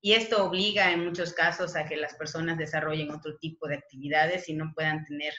Y 0.00 0.12
esto 0.12 0.44
obliga 0.44 0.92
en 0.92 1.04
muchos 1.04 1.32
casos 1.32 1.76
a 1.76 1.84
que 1.86 1.96
las 1.96 2.14
personas 2.14 2.58
desarrollen 2.58 3.10
otro 3.10 3.36
tipo 3.38 3.68
de 3.68 3.76
actividades 3.76 4.48
y 4.48 4.54
no 4.54 4.72
puedan 4.74 5.04
tener 5.04 5.32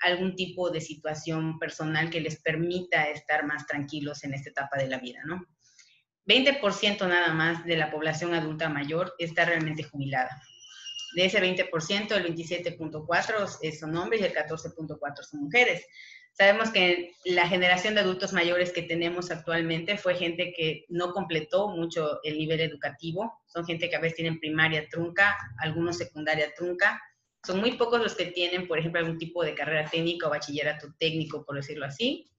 algún 0.00 0.34
tipo 0.36 0.70
de 0.70 0.80
situación 0.80 1.58
personal 1.58 2.10
que 2.10 2.20
les 2.20 2.40
permita 2.40 3.08
estar 3.10 3.46
más 3.46 3.66
tranquilos 3.66 4.24
en 4.24 4.34
esta 4.34 4.50
etapa 4.50 4.78
de 4.78 4.88
la 4.88 4.98
vida, 4.98 5.20
¿no? 5.24 5.46
20% 6.26 7.08
nada 7.08 7.32
más 7.32 7.64
de 7.64 7.76
la 7.76 7.90
población 7.90 8.34
adulta 8.34 8.68
mayor 8.68 9.14
está 9.18 9.44
realmente 9.44 9.84
jubilada. 9.84 10.42
De 11.16 11.24
ese 11.24 11.40
20%, 11.40 12.12
el 12.12 12.34
27.4 12.34 13.72
son 13.72 13.96
hombres 13.96 14.20
y 14.20 14.24
el 14.24 14.34
14.4 14.34 15.22
son 15.22 15.44
mujeres. 15.44 15.86
Sabemos 16.32 16.70
que 16.70 17.14
la 17.24 17.48
generación 17.48 17.94
de 17.94 18.02
adultos 18.02 18.34
mayores 18.34 18.70
que 18.70 18.82
tenemos 18.82 19.30
actualmente 19.30 19.96
fue 19.96 20.14
gente 20.14 20.52
que 20.54 20.84
no 20.90 21.14
completó 21.14 21.68
mucho 21.68 22.20
el 22.22 22.36
nivel 22.36 22.60
educativo. 22.60 23.32
Son 23.46 23.64
gente 23.64 23.88
que 23.88 23.96
a 23.96 24.00
veces 24.00 24.16
tienen 24.16 24.38
primaria 24.38 24.86
trunca, 24.90 25.38
algunos 25.60 25.96
secundaria 25.96 26.52
trunca. 26.54 27.02
Son 27.46 27.60
muy 27.60 27.78
pocos 27.78 28.02
los 28.02 28.14
que 28.14 28.26
tienen, 28.26 28.68
por 28.68 28.78
ejemplo, 28.78 29.00
algún 29.00 29.16
tipo 29.16 29.42
de 29.42 29.54
carrera 29.54 29.88
técnica 29.88 30.26
o 30.26 30.30
bachillerato 30.30 30.88
técnico, 30.98 31.46
por 31.46 31.56
decirlo 31.56 31.86
así. 31.86 32.30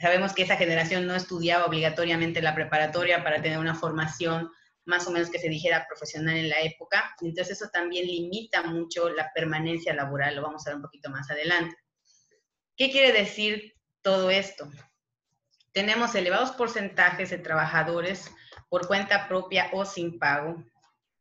Sabemos 0.00 0.32
que 0.32 0.44
esa 0.44 0.56
generación 0.56 1.06
no 1.06 1.14
estudiaba 1.14 1.66
obligatoriamente 1.66 2.40
la 2.40 2.54
preparatoria 2.54 3.22
para 3.22 3.42
tener 3.42 3.58
una 3.58 3.74
formación 3.74 4.50
más 4.88 5.06
o 5.06 5.10
menos 5.10 5.28
que 5.30 5.38
se 5.38 5.50
dijera 5.50 5.86
profesional 5.86 6.36
en 6.36 6.48
la 6.48 6.62
época. 6.62 7.14
Entonces 7.20 7.58
eso 7.58 7.70
también 7.70 8.06
limita 8.06 8.62
mucho 8.62 9.10
la 9.10 9.30
permanencia 9.34 9.94
laboral, 9.94 10.34
lo 10.34 10.42
vamos 10.42 10.66
a 10.66 10.70
ver 10.70 10.76
un 10.76 10.82
poquito 10.82 11.10
más 11.10 11.30
adelante. 11.30 11.76
¿Qué 12.74 12.90
quiere 12.90 13.12
decir 13.12 13.74
todo 14.00 14.30
esto? 14.30 14.70
Tenemos 15.72 16.14
elevados 16.14 16.52
porcentajes 16.52 17.28
de 17.28 17.38
trabajadores 17.38 18.30
por 18.70 18.86
cuenta 18.86 19.28
propia 19.28 19.68
o 19.72 19.84
sin 19.84 20.18
pago. 20.18 20.64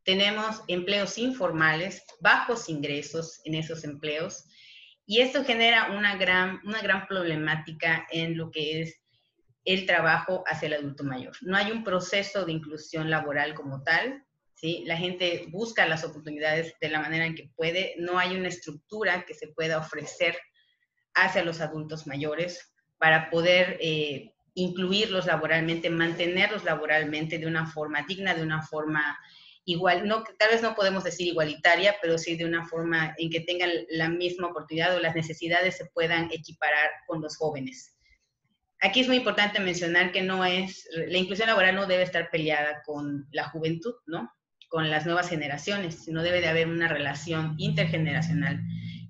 Tenemos 0.04 0.62
empleos 0.68 1.18
informales, 1.18 2.04
bajos 2.22 2.70
ingresos 2.70 3.42
en 3.44 3.56
esos 3.56 3.84
empleos. 3.84 4.46
Y 5.06 5.20
esto 5.20 5.44
genera 5.44 5.92
una 5.92 6.16
gran, 6.16 6.62
una 6.64 6.82
gran 6.82 7.06
problemática 7.06 8.08
en 8.12 8.38
lo 8.38 8.50
que 8.50 8.82
es 8.82 9.02
el 9.68 9.86
trabajo 9.86 10.46
hacia 10.48 10.68
el 10.68 10.76
adulto 10.76 11.04
mayor. 11.04 11.36
No 11.42 11.58
hay 11.58 11.72
un 11.72 11.84
proceso 11.84 12.46
de 12.46 12.54
inclusión 12.54 13.10
laboral 13.10 13.54
como 13.54 13.84
tal, 13.84 14.24
¿sí? 14.56 14.86
La 14.88 14.96
gente 14.96 15.46
busca 15.50 15.86
las 15.86 16.06
oportunidades 16.06 16.74
de 16.80 16.90
la 16.90 17.02
manera 17.02 17.26
en 17.26 17.36
que 17.36 17.52
puede, 17.54 17.96
no 17.98 18.18
hay 18.18 18.38
una 18.38 18.48
estructura 18.48 19.26
que 19.26 19.34
se 19.34 19.50
pueda 19.50 19.78
ofrecer 19.78 20.38
hacia 21.14 21.44
los 21.44 21.60
adultos 21.60 22.08
mayores 22.08 22.74
para 22.98 23.30
poder 23.30 23.78
eh, 23.82 24.32
incluirlos 24.54 25.26
laboralmente, 25.26 25.90
mantenerlos 25.90 26.64
laboralmente 26.64 27.38
de 27.38 27.46
una 27.46 27.68
forma 27.68 28.06
digna, 28.08 28.34
de 28.34 28.44
una 28.44 28.62
forma 28.62 29.20
igual, 29.66 30.08
no, 30.08 30.24
tal 30.40 30.52
vez 30.52 30.62
no 30.62 30.76
podemos 30.76 31.04
decir 31.04 31.28
igualitaria, 31.28 31.98
pero 32.02 32.18
sí 32.18 32.38
de 32.38 32.46
una 32.46 32.66
forma 32.66 33.14
en 33.18 33.30
que 33.30 33.42
tengan 33.42 33.70
la 33.90 34.08
misma 34.08 34.48
oportunidad 34.48 34.96
o 34.96 35.02
las 35.02 35.14
necesidades 35.14 35.76
se 35.76 35.88
puedan 35.88 36.30
equiparar 36.32 36.90
con 37.06 37.22
los 37.22 37.36
jóvenes. 37.36 37.97
Aquí 38.82 39.00
es 39.00 39.08
muy 39.08 39.18
importante 39.18 39.60
mencionar 39.60 40.12
que 40.12 40.22
no 40.22 40.46
es, 40.46 40.88
la 40.92 41.18
inclusión 41.18 41.48
laboral 41.48 41.76
no 41.76 41.88
debe 41.88 42.04
estar 42.04 42.30
peleada 42.30 42.84
con 42.86 43.28
la 43.32 43.50
juventud, 43.50 43.96
¿no? 44.06 44.32
Con 44.70 44.90
las 44.90 45.06
nuevas 45.06 45.30
generaciones, 45.30 46.04
sino 46.04 46.22
debe 46.22 46.42
de 46.42 46.48
haber 46.48 46.68
una 46.68 46.88
relación 46.88 47.56
intergeneracional, 47.58 48.62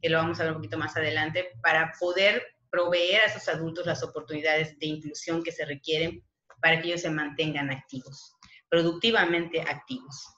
que 0.01 0.09
lo 0.09 0.19
vamos 0.19 0.39
a 0.39 0.43
ver 0.43 0.53
un 0.53 0.59
poquito 0.59 0.77
más 0.77 0.95
adelante, 0.95 1.49
para 1.61 1.91
poder 1.99 2.43
proveer 2.69 3.21
a 3.21 3.25
esos 3.25 3.49
adultos 3.49 3.85
las 3.85 4.03
oportunidades 4.03 4.77
de 4.79 4.87
inclusión 4.87 5.43
que 5.43 5.51
se 5.51 5.65
requieren 5.65 6.23
para 6.61 6.81
que 6.81 6.87
ellos 6.87 7.01
se 7.01 7.09
mantengan 7.09 7.69
activos, 7.69 8.35
productivamente 8.69 9.61
activos. 9.61 10.36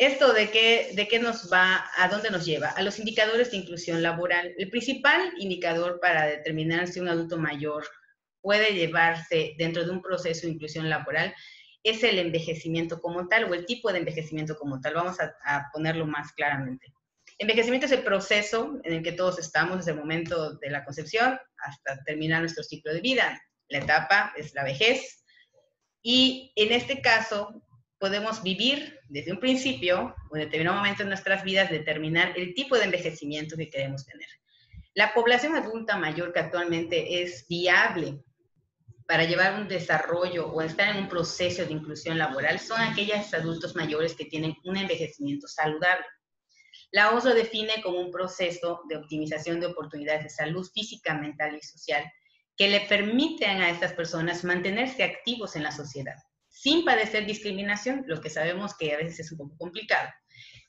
¿Esto 0.00 0.32
de 0.32 0.50
qué, 0.50 0.92
de 0.94 1.06
qué 1.08 1.18
nos 1.18 1.52
va, 1.52 1.84
a 1.94 2.08
dónde 2.08 2.30
nos 2.30 2.46
lleva? 2.46 2.68
A 2.70 2.80
los 2.80 2.98
indicadores 2.98 3.50
de 3.50 3.58
inclusión 3.58 4.02
laboral. 4.02 4.54
El 4.56 4.70
principal 4.70 5.30
indicador 5.36 6.00
para 6.00 6.24
determinar 6.24 6.88
si 6.88 7.00
un 7.00 7.08
adulto 7.08 7.36
mayor 7.36 7.86
puede 8.40 8.72
llevarse 8.72 9.54
dentro 9.58 9.84
de 9.84 9.90
un 9.90 10.00
proceso 10.00 10.46
de 10.46 10.54
inclusión 10.54 10.88
laboral 10.88 11.34
es 11.82 12.02
el 12.02 12.18
envejecimiento 12.18 12.98
como 12.98 13.28
tal 13.28 13.44
o 13.44 13.54
el 13.54 13.66
tipo 13.66 13.92
de 13.92 13.98
envejecimiento 13.98 14.56
como 14.56 14.80
tal. 14.80 14.94
Vamos 14.94 15.20
a, 15.20 15.36
a 15.44 15.68
ponerlo 15.70 16.06
más 16.06 16.32
claramente. 16.32 16.94
Envejecimiento 17.36 17.84
es 17.84 17.92
el 17.92 18.02
proceso 18.02 18.80
en 18.84 18.94
el 18.94 19.02
que 19.02 19.12
todos 19.12 19.38
estamos 19.38 19.76
desde 19.76 19.90
el 19.90 19.98
momento 19.98 20.54
de 20.54 20.70
la 20.70 20.82
concepción 20.82 21.38
hasta 21.58 22.02
terminar 22.04 22.40
nuestro 22.40 22.64
ciclo 22.64 22.94
de 22.94 23.02
vida. 23.02 23.38
La 23.68 23.80
etapa 23.80 24.32
es 24.34 24.54
la 24.54 24.64
vejez. 24.64 25.26
Y 26.02 26.54
en 26.56 26.72
este 26.72 27.02
caso, 27.02 27.62
podemos 28.00 28.42
vivir 28.42 28.98
desde 29.10 29.30
un 29.30 29.38
principio 29.38 30.16
o 30.30 30.36
en 30.36 30.44
determinado 30.44 30.78
momento 30.78 31.02
en 31.02 31.10
nuestras 31.10 31.44
vidas, 31.44 31.70
determinar 31.70 32.32
el 32.34 32.54
tipo 32.54 32.76
de 32.76 32.84
envejecimiento 32.84 33.58
que 33.58 33.68
queremos 33.68 34.06
tener. 34.06 34.26
La 34.94 35.12
población 35.12 35.54
adulta 35.54 35.98
mayor 35.98 36.32
que 36.32 36.40
actualmente 36.40 37.22
es 37.22 37.46
viable 37.46 38.24
para 39.06 39.24
llevar 39.24 39.60
un 39.60 39.68
desarrollo 39.68 40.50
o 40.50 40.62
estar 40.62 40.96
en 40.96 41.02
un 41.02 41.08
proceso 41.08 41.66
de 41.66 41.72
inclusión 41.72 42.16
laboral 42.16 42.58
son 42.58 42.80
aquellos 42.80 43.34
adultos 43.34 43.76
mayores 43.76 44.14
que 44.14 44.24
tienen 44.24 44.56
un 44.64 44.78
envejecimiento 44.78 45.46
saludable. 45.46 46.06
La 46.92 47.10
OSS 47.10 47.24
lo 47.26 47.34
define 47.34 47.82
como 47.82 48.00
un 48.00 48.10
proceso 48.10 48.80
de 48.88 48.96
optimización 48.96 49.60
de 49.60 49.66
oportunidades 49.66 50.24
de 50.24 50.30
salud 50.30 50.66
física, 50.72 51.14
mental 51.14 51.54
y 51.54 51.62
social 51.62 52.10
que 52.56 52.68
le 52.68 52.80
permiten 52.80 53.60
a 53.60 53.70
estas 53.70 53.92
personas 53.92 54.42
mantenerse 54.42 55.02
activos 55.02 55.54
en 55.54 55.64
la 55.64 55.72
sociedad 55.72 56.16
sin 56.60 56.84
padecer 56.84 57.24
discriminación, 57.24 58.04
lo 58.06 58.20
que 58.20 58.28
sabemos 58.28 58.76
que 58.76 58.92
a 58.92 58.98
veces 58.98 59.20
es 59.20 59.32
un 59.32 59.38
poco 59.38 59.56
complicado. 59.56 60.10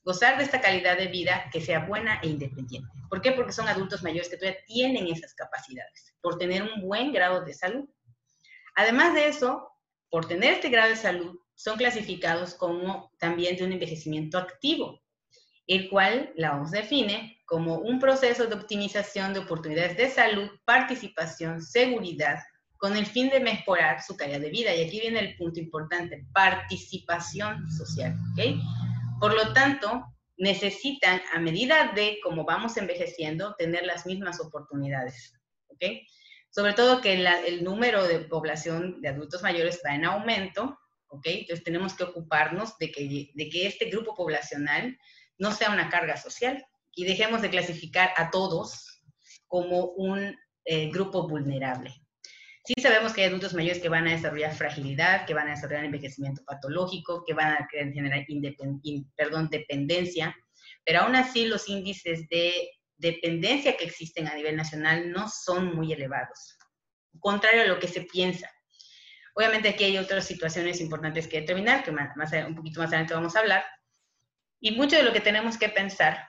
Gozar 0.06 0.38
de 0.38 0.46
esta 0.46 0.62
calidad 0.62 0.98
de 0.98 1.08
vida 1.08 1.50
que 1.52 1.60
sea 1.60 1.86
buena 1.86 2.22
e 2.24 2.30
independiente. 2.30 2.88
¿Por 3.10 3.22
qué? 3.22 3.34
Porque 3.34 3.52
son 3.52 3.68
adultos 3.68 4.02
mayores 4.02 4.30
que 4.30 4.38
todavía 4.38 4.62
tienen 4.66 5.08
esas 5.08 5.34
capacidades, 5.34 6.16
por 6.22 6.38
tener 6.38 6.64
un 6.64 6.82
buen 6.82 7.12
grado 7.12 7.44
de 7.44 7.54
salud. 7.54 7.90
Además 8.75 9.14
de 9.14 9.27
eso, 9.27 9.70
por 10.10 10.30
tener 10.30 10.54
este 10.54 10.70
grado 10.70 10.92
de 10.92 10.96
salud, 10.96 11.38
son 11.56 11.77
clasificados 11.77 12.54
como 12.54 13.12
también 13.20 13.58
de 13.58 13.66
un 13.66 13.74
envejecimiento 13.74 14.38
activo, 14.38 15.04
el 15.68 15.90
cual 15.90 16.32
la 16.38 16.56
OMS 16.56 16.72
define 16.72 17.38
como 17.46 17.80
un 17.80 18.00
proceso 18.00 18.46
de 18.48 18.56
optimización 18.56 19.34
de 19.34 19.42
oportunidades 19.42 19.98
de 19.98 20.10
salud, 20.10 20.50
participación, 20.64 21.62
seguridad, 21.62 22.40
con 22.81 22.98
el 22.98 23.05
fin 23.05 23.29
de 23.29 23.39
mejorar 23.39 24.01
su 24.01 24.17
calidad 24.17 24.39
de 24.39 24.50
vida. 24.50 24.74
Y 24.74 24.83
aquí 24.83 25.00
viene 25.00 25.20
el 25.20 25.37
punto 25.37 25.59
importante, 25.59 26.25
participación 26.33 27.70
social. 27.70 28.17
Por 29.20 29.35
lo 29.35 29.53
tanto, 29.53 30.03
necesitan, 30.37 31.22
a 31.31 31.39
medida 31.39 31.91
de 31.94 32.17
cómo 32.24 32.44
vamos 32.44 32.75
envejeciendo, 32.77 33.53
tener 33.53 33.85
las 33.85 34.07
mismas 34.07 34.41
oportunidades. 34.41 35.31
Sobre 36.50 36.74
todo 36.74 37.01
que 37.01 37.24
el 37.24 37.63
número 37.63 38.07
de 38.07 38.22
población 38.22 39.00
de 39.00 39.09
adultos 39.09 39.44
mayores 39.44 39.79
va 39.85 39.94
en 39.94 40.05
aumento. 40.05 40.75
Entonces 41.24 41.63
tenemos 41.63 41.94
que 41.94 42.05
ocuparnos 42.05 42.79
de 42.79 42.91
que, 42.91 43.29
de 43.31 43.50
que 43.50 43.67
este 43.67 43.91
grupo 43.91 44.15
poblacional 44.15 44.98
no 45.37 45.51
sea 45.51 45.70
una 45.70 45.89
carga 45.89 46.17
social 46.17 46.65
y 46.96 47.05
dejemos 47.05 47.44
de 47.44 47.51
clasificar 47.51 48.11
a 48.17 48.31
todos 48.31 49.03
como 49.46 49.85
un 49.91 50.35
eh, 50.65 50.89
grupo 50.89 51.27
vulnerable. 51.27 51.94
Sí 52.64 52.76
sabemos 52.80 53.14
que 53.14 53.22
hay 53.22 53.28
adultos 53.28 53.56
mayores 53.56 53.82
que 53.82 53.90
van 53.90 54.08
a 54.08 54.12
desarrollar 54.12 54.54
fragilidad, 54.54 55.26
que 55.26 55.34
van 55.34 55.48
a 55.48 55.52
desarrollar 55.52 55.86
envejecimiento 55.86 56.44
patológico, 56.46 57.24
que 57.26 57.34
van 57.34 57.54
a 57.54 57.68
generar 57.72 58.24
perdón, 59.16 59.50
dependencia, 59.50 60.36
pero 60.86 61.02
aún 61.02 61.16
así 61.16 61.46
los 61.46 61.68
índices 61.68 62.28
de 62.30 62.70
dependencia 62.98 63.78
que 63.78 63.86
existen 63.86 64.28
a 64.28 64.36
nivel 64.36 64.56
nacional 64.56 65.12
no 65.12 65.28
son 65.28 65.76
muy 65.76 65.92
elevados, 65.92 66.58
contrario 67.20 67.64
a 67.64 67.66
lo 67.66 67.80
que 67.80 67.88
se 67.88 68.02
piensa. 68.02 68.48
Obviamente 69.34 69.70
aquí 69.70 69.86
hay 69.86 69.98
otras 69.98 70.26
situaciones 70.26 70.82
importantes 70.82 71.28
que 71.28 71.42
determinar, 71.42 71.84
que 71.84 71.90
un 71.90 72.56
poquito 72.56 72.80
más 72.80 72.90
adelante 72.90 73.16
vamos 73.16 73.36
a 73.36 73.40
hablar, 73.40 73.66
y 74.60 74.72
mucho 74.72 74.98
de 74.98 75.04
lo 75.04 75.14
que 75.14 75.22
tenemos 75.22 75.58
que 75.58 75.70
pensar 75.70 76.28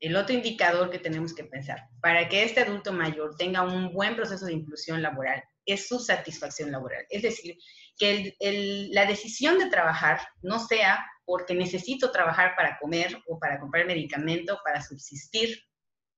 el 0.00 0.16
otro 0.16 0.34
indicador 0.34 0.90
que 0.90 0.98
tenemos 0.98 1.34
que 1.34 1.44
pensar 1.44 1.88
para 2.02 2.28
que 2.28 2.42
este 2.42 2.60
adulto 2.60 2.92
mayor 2.92 3.36
tenga 3.36 3.62
un 3.62 3.92
buen 3.92 4.16
proceso 4.16 4.46
de 4.46 4.54
inclusión 4.54 5.00
laboral 5.00 5.42
su 5.76 5.98
satisfacción 5.98 6.70
laboral. 6.70 7.04
Es 7.10 7.22
decir, 7.22 7.56
que 7.98 8.34
la 8.92 9.06
decisión 9.06 9.58
de 9.58 9.68
trabajar 9.68 10.20
no 10.42 10.58
sea 10.58 11.04
porque 11.24 11.54
necesito 11.54 12.10
trabajar 12.10 12.54
para 12.56 12.78
comer 12.78 13.18
o 13.28 13.38
para 13.38 13.60
comprar 13.60 13.86
medicamento, 13.86 14.58
para 14.64 14.82
subsistir, 14.82 15.62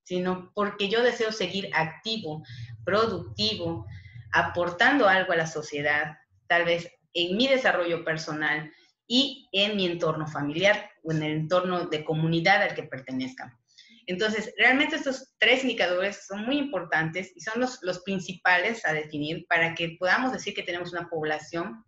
sino 0.05 0.53
porque 0.55 0.89
yo 0.89 1.03
deseo 1.03 1.33
seguir 1.33 1.71
activo, 1.75 2.43
productivo, 2.85 3.87
aportando 4.33 5.09
algo 5.09 5.33
a 5.33 5.37
la 5.37 5.47
sociedad, 5.47 6.17
tal 6.47 6.65
vez 6.65 6.89
en 7.15 7.37
mi 7.37 7.47
desarrollo 7.47 8.05
personal 8.05 8.73
y 9.07 9.49
en 9.53 9.77
mi 9.77 9.87
entorno 9.87 10.27
familiar 10.27 10.91
o 11.03 11.13
en 11.13 11.23
el 11.23 11.33
entorno 11.33 11.87
de 11.87 12.05
comunidad 12.05 12.63
al 12.63 12.75
que 12.75 12.85
pertenezca. 12.85 13.59
Entonces, 14.07 14.53
realmente 14.57 14.97
estos 14.97 15.33
tres 15.39 15.63
indicadores 15.63 16.27
son 16.27 16.45
muy 16.45 16.59
importantes 16.59 17.33
y 17.35 17.41
son 17.41 17.61
los, 17.61 17.79
los 17.83 18.01
principales 18.01 18.85
a 18.85 18.93
definir 18.93 19.47
para 19.49 19.75
que 19.75 19.97
podamos 19.99 20.33
decir 20.33 20.55
que 20.55 20.63
tenemos 20.63 20.93
una 20.93 21.09
población 21.09 21.85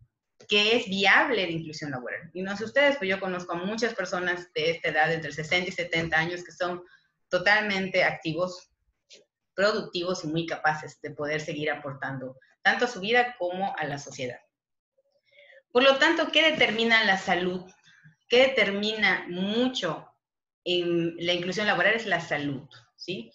que 0.48 0.76
es 0.76 0.86
viable 0.86 1.46
de 1.46 1.52
inclusión 1.52 1.90
laboral. 1.90 2.30
Y 2.32 2.42
no 2.42 2.56
sé 2.56 2.64
ustedes, 2.64 2.96
pero 2.98 3.16
yo 3.16 3.20
conozco 3.20 3.54
a 3.54 3.64
muchas 3.64 3.94
personas 3.94 4.52
de 4.52 4.70
esta 4.70 4.88
edad, 4.90 5.12
entre 5.12 5.32
60 5.32 5.68
y 5.68 5.72
70 5.72 6.16
años, 6.16 6.44
que 6.44 6.52
son 6.52 6.82
totalmente 7.28 8.04
activos, 8.04 8.70
productivos 9.54 10.24
y 10.24 10.28
muy 10.28 10.46
capaces 10.46 11.00
de 11.00 11.10
poder 11.10 11.40
seguir 11.40 11.70
aportando 11.70 12.36
tanto 12.62 12.84
a 12.84 12.88
su 12.88 13.00
vida 13.00 13.36
como 13.38 13.74
a 13.76 13.84
la 13.84 13.98
sociedad. 13.98 14.38
Por 15.70 15.82
lo 15.82 15.98
tanto, 15.98 16.30
¿qué 16.30 16.50
determina 16.50 17.04
la 17.04 17.18
salud? 17.18 17.62
¿Qué 18.28 18.48
determina 18.48 19.26
mucho 19.28 20.13
en 20.64 21.14
la 21.18 21.32
inclusión 21.32 21.66
laboral 21.66 21.94
es 21.94 22.06
la 22.06 22.20
salud, 22.20 22.62
¿sí? 22.96 23.30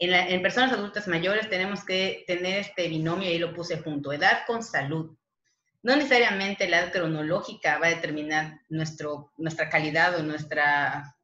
En, 0.00 0.42
personas 0.42 0.72
adultas 0.72 1.08
mayores 1.08 1.50
tenemos 1.50 1.84
que 1.84 2.24
tener 2.26 2.60
este 2.60 2.86
binomio, 2.86 3.28
ahí 3.28 3.38
lo 3.38 3.52
puse 3.52 3.78
junto, 3.78 4.12
edad 4.12 4.42
con 4.46 4.62
salud. 4.62 5.16
No 5.82 5.96
necesariamente 5.96 6.68
la 6.68 6.80
edad 6.80 6.92
cronológica 6.92 7.78
va 7.78 7.88
a 7.88 7.94
determinar 7.94 8.60
nuestro, 8.68 9.32
nuestra 9.38 9.68
calidad 9.68 10.16
o 10.16 10.22
nuestra, 10.22 11.16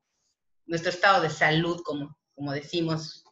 nuestro 0.67 0.91
estado 0.91 1.23
de 1.23 1.31
salud, 1.31 1.83
como, 1.85 2.19
como 2.35 2.53
decimos. 2.53 3.25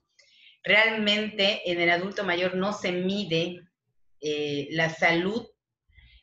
Realmente 0.62 1.68
en 1.70 1.80
el 1.80 1.90
adulto 1.90 2.22
mayor 2.22 2.54
no 2.54 2.72
se 2.72 2.92
mide 2.92 3.62
eh, 4.20 4.68
la 4.70 4.90
salud 4.90 5.48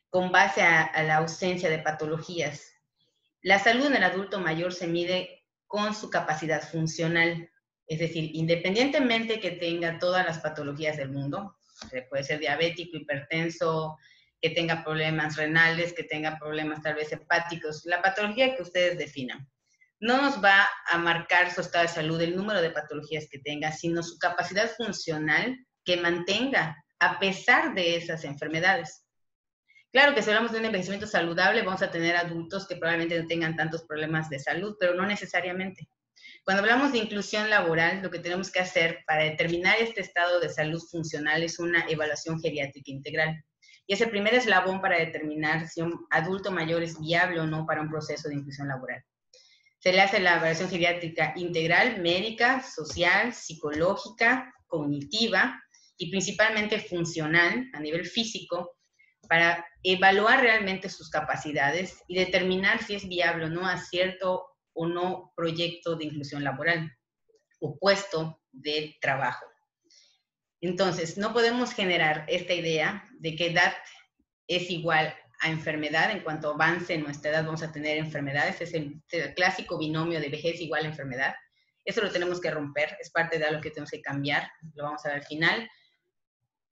con 0.08 0.32
base 0.32 0.62
a 0.62 1.02
la 1.02 1.18
ausencia 1.18 1.68
de 1.68 1.78
patologías. 1.78 2.72
La 3.42 3.58
salud 3.58 3.86
en 3.86 3.96
el 3.96 4.04
adulto 4.04 4.40
mayor 4.40 4.72
se 4.72 4.86
mide 4.86 5.39
con 5.70 5.94
su 5.94 6.10
capacidad 6.10 6.68
funcional. 6.68 7.48
Es 7.86 8.00
decir, 8.00 8.32
independientemente 8.34 9.38
que 9.38 9.52
tenga 9.52 10.00
todas 10.00 10.26
las 10.26 10.40
patologías 10.40 10.96
del 10.96 11.12
mundo, 11.12 11.56
puede 12.08 12.24
ser 12.24 12.40
diabético, 12.40 12.96
hipertenso, 12.96 13.96
que 14.42 14.50
tenga 14.50 14.82
problemas 14.82 15.36
renales, 15.36 15.92
que 15.92 16.02
tenga 16.02 16.36
problemas 16.40 16.82
tal 16.82 16.96
vez 16.96 17.12
hepáticos, 17.12 17.82
la 17.84 18.02
patología 18.02 18.56
que 18.56 18.62
ustedes 18.62 18.98
definan. 18.98 19.48
No 20.00 20.20
nos 20.20 20.42
va 20.42 20.68
a 20.90 20.98
marcar 20.98 21.52
su 21.52 21.60
estado 21.60 21.82
de 21.84 21.92
salud, 21.92 22.20
el 22.20 22.34
número 22.34 22.60
de 22.60 22.70
patologías 22.70 23.28
que 23.30 23.38
tenga, 23.38 23.70
sino 23.70 24.02
su 24.02 24.18
capacidad 24.18 24.68
funcional 24.76 25.56
que 25.84 25.98
mantenga 25.98 26.76
a 26.98 27.20
pesar 27.20 27.74
de 27.74 27.94
esas 27.94 28.24
enfermedades. 28.24 29.04
Claro 29.92 30.14
que 30.14 30.22
si 30.22 30.30
hablamos 30.30 30.52
de 30.52 30.58
un 30.60 30.66
envejecimiento 30.66 31.08
saludable, 31.08 31.62
vamos 31.62 31.82
a 31.82 31.90
tener 31.90 32.14
adultos 32.14 32.68
que 32.68 32.76
probablemente 32.76 33.20
no 33.20 33.26
tengan 33.26 33.56
tantos 33.56 33.82
problemas 33.82 34.30
de 34.30 34.38
salud, 34.38 34.76
pero 34.78 34.94
no 34.94 35.04
necesariamente. 35.04 35.88
Cuando 36.44 36.62
hablamos 36.62 36.92
de 36.92 36.98
inclusión 36.98 37.50
laboral, 37.50 38.00
lo 38.00 38.10
que 38.10 38.20
tenemos 38.20 38.52
que 38.52 38.60
hacer 38.60 39.00
para 39.06 39.24
determinar 39.24 39.76
este 39.80 40.00
estado 40.00 40.38
de 40.38 40.48
salud 40.48 40.80
funcional 40.90 41.42
es 41.42 41.58
una 41.58 41.84
evaluación 41.88 42.40
geriátrica 42.40 42.90
integral. 42.90 43.44
Y 43.86 43.94
es 43.94 44.00
el 44.00 44.10
primer 44.10 44.34
eslabón 44.34 44.80
para 44.80 44.96
determinar 44.96 45.68
si 45.68 45.82
un 45.82 46.06
adulto 46.10 46.52
mayor 46.52 46.84
es 46.84 46.98
viable 47.00 47.40
o 47.40 47.46
no 47.46 47.66
para 47.66 47.80
un 47.80 47.90
proceso 47.90 48.28
de 48.28 48.36
inclusión 48.36 48.68
laboral. 48.68 49.02
Se 49.80 49.92
le 49.92 50.00
hace 50.02 50.20
la 50.20 50.36
evaluación 50.36 50.70
geriátrica 50.70 51.32
integral, 51.34 52.00
médica, 52.00 52.62
social, 52.62 53.34
psicológica, 53.34 54.54
cognitiva 54.68 55.60
y 55.96 56.10
principalmente 56.10 56.78
funcional 56.78 57.68
a 57.72 57.80
nivel 57.80 58.06
físico 58.06 58.76
para 59.30 59.64
evaluar 59.84 60.40
realmente 60.40 60.88
sus 60.88 61.08
capacidades 61.08 62.02
y 62.08 62.16
determinar 62.16 62.82
si 62.82 62.96
es 62.96 63.08
viable 63.08 63.44
o 63.44 63.48
no 63.48 63.64
a 63.64 63.78
cierto 63.78 64.44
o 64.72 64.88
no 64.88 65.32
proyecto 65.36 65.94
de 65.94 66.06
inclusión 66.06 66.42
laboral 66.42 66.92
o 67.60 67.78
puesto 67.78 68.42
de 68.50 68.96
trabajo. 69.00 69.46
Entonces, 70.60 71.16
no 71.16 71.32
podemos 71.32 71.72
generar 71.72 72.24
esta 72.26 72.54
idea 72.54 73.08
de 73.20 73.36
que 73.36 73.52
edad 73.52 73.72
es 74.48 74.68
igual 74.68 75.14
a 75.42 75.48
enfermedad. 75.48 76.10
En 76.10 76.24
cuanto 76.24 76.50
avance 76.50 76.94
en 76.94 77.04
nuestra 77.04 77.30
edad 77.30 77.44
vamos 77.44 77.62
a 77.62 77.70
tener 77.70 77.98
enfermedades. 77.98 78.60
Es 78.60 78.74
el, 78.74 79.00
clásico 79.36 79.78
binomio 79.78 80.18
de 80.18 80.28
vejez 80.28 80.60
igual 80.60 80.86
a 80.86 80.88
enfermedad. 80.88 81.36
Eso 81.84 82.00
lo 82.00 82.10
tenemos 82.10 82.40
que 82.40 82.50
romper, 82.50 82.96
es 83.00 83.10
parte 83.10 83.38
de 83.38 83.44
algo 83.44 83.60
que 83.60 83.70
tenemos 83.70 83.92
que 83.92 84.02
cambiar, 84.02 84.50
lo 84.74 84.82
vamos 84.82 85.06
a 85.06 85.10
ver 85.10 85.18
al 85.18 85.24
final. 85.24 85.70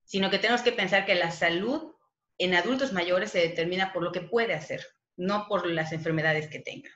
Sino 0.03 0.29
que 0.29 0.39
tenemos 0.39 0.61
que 0.61 0.73
pensar 0.73 1.05
que 1.05 1.15
la 1.15 1.31
salud 1.31 1.95
en 2.39 2.55
adultos 2.55 2.93
mayores 2.93 3.31
se 3.31 3.39
determina 3.39 3.93
por 3.93 4.01
lo 4.01 4.11
que 4.11 4.21
puede 4.21 4.55
hacer, 4.55 4.83
no 5.17 5.45
por 5.47 5.67
las 5.67 5.91
enfermedades 5.91 6.47
que 6.47 6.59
tenga 6.59 6.89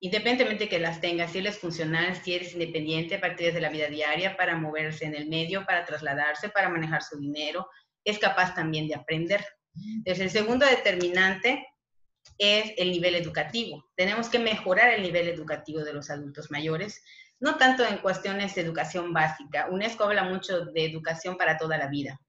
independientemente 0.00 0.64
de 0.64 0.70
que 0.70 0.78
las 0.78 1.00
tenga, 1.00 1.26
si 1.26 1.38
él 1.38 1.46
es 1.46 1.58
funcional, 1.58 2.14
si 2.16 2.34
eres 2.34 2.52
independiente 2.52 3.16
a 3.16 3.20
partir 3.20 3.52
de 3.52 3.60
la 3.60 3.68
vida 3.68 3.88
diaria 3.88 4.36
para 4.36 4.56
moverse 4.56 5.04
en 5.04 5.14
el 5.14 5.28
medio, 5.28 5.64
para 5.66 5.84
trasladarse, 5.84 6.50
para 6.50 6.68
manejar 6.68 7.02
su 7.02 7.18
dinero, 7.18 7.68
es 8.04 8.18
capaz 8.18 8.54
también 8.54 8.86
de 8.86 8.94
aprender. 8.94 9.44
Entonces, 9.74 10.20
el 10.20 10.30
segundo 10.30 10.66
determinante 10.66 11.66
es 12.38 12.72
el 12.76 12.90
nivel 12.90 13.16
educativo. 13.16 13.90
Tenemos 13.96 14.28
que 14.28 14.38
mejorar 14.38 14.90
el 14.90 15.02
nivel 15.02 15.28
educativo 15.28 15.80
de 15.80 15.92
los 15.92 16.10
adultos 16.10 16.50
mayores, 16.50 17.02
no 17.40 17.56
tanto 17.56 17.84
en 17.84 17.98
cuestiones 17.98 18.54
de 18.54 18.62
educación 18.62 19.12
básica. 19.12 19.68
UNESCO 19.70 20.04
habla 20.04 20.24
mucho 20.24 20.66
de 20.66 20.84
educación 20.84 21.36
para 21.36 21.56
toda 21.56 21.76
la 21.76 21.88
vida, 21.88 22.20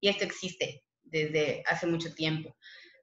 y 0.00 0.08
esto 0.08 0.24
existe 0.24 0.83
desde 1.14 1.62
hace 1.66 1.86
mucho 1.86 2.12
tiempo, 2.12 2.56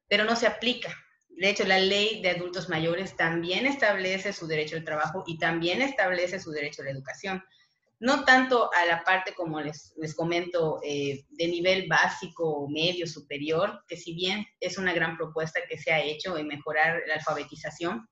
pero 0.07 0.25
no 0.25 0.35
se 0.35 0.47
aplica. 0.47 0.93
De 1.29 1.49
hecho, 1.49 1.63
la 1.63 1.79
ley 1.79 2.21
de 2.21 2.31
adultos 2.31 2.67
mayores 2.67 3.15
también 3.15 3.65
establece 3.65 4.33
su 4.33 4.47
derecho 4.47 4.75
al 4.75 4.83
trabajo 4.83 5.23
y 5.25 5.37
también 5.37 5.81
establece 5.81 6.39
su 6.39 6.51
derecho 6.51 6.81
a 6.81 6.85
la 6.85 6.91
educación. 6.91 7.41
No 7.99 8.25
tanto 8.25 8.69
a 8.73 8.85
la 8.85 9.03
parte, 9.03 9.33
como 9.33 9.61
les, 9.61 9.93
les 9.95 10.13
comento, 10.13 10.79
eh, 10.83 11.23
de 11.29 11.47
nivel 11.47 11.87
básico 11.87 12.67
medio 12.69 13.07
superior, 13.07 13.83
que 13.87 13.95
si 13.95 14.13
bien 14.13 14.45
es 14.59 14.77
una 14.77 14.91
gran 14.91 15.15
propuesta 15.15 15.61
que 15.69 15.77
se 15.77 15.93
ha 15.93 16.01
hecho 16.01 16.37
en 16.37 16.47
mejorar 16.47 17.03
la 17.07 17.13
alfabetización, 17.13 18.09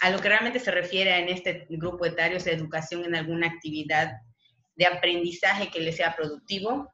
a 0.00 0.10
lo 0.10 0.18
que 0.20 0.28
realmente 0.28 0.60
se 0.60 0.70
refiere 0.70 1.18
en 1.18 1.28
este 1.28 1.66
grupo 1.68 2.06
etario 2.06 2.38
es 2.38 2.46
la 2.46 2.52
educación 2.52 3.04
en 3.04 3.14
alguna 3.14 3.48
actividad 3.48 4.12
de 4.76 4.86
aprendizaje 4.86 5.70
que 5.70 5.80
le 5.80 5.92
sea 5.92 6.16
productivo. 6.16 6.91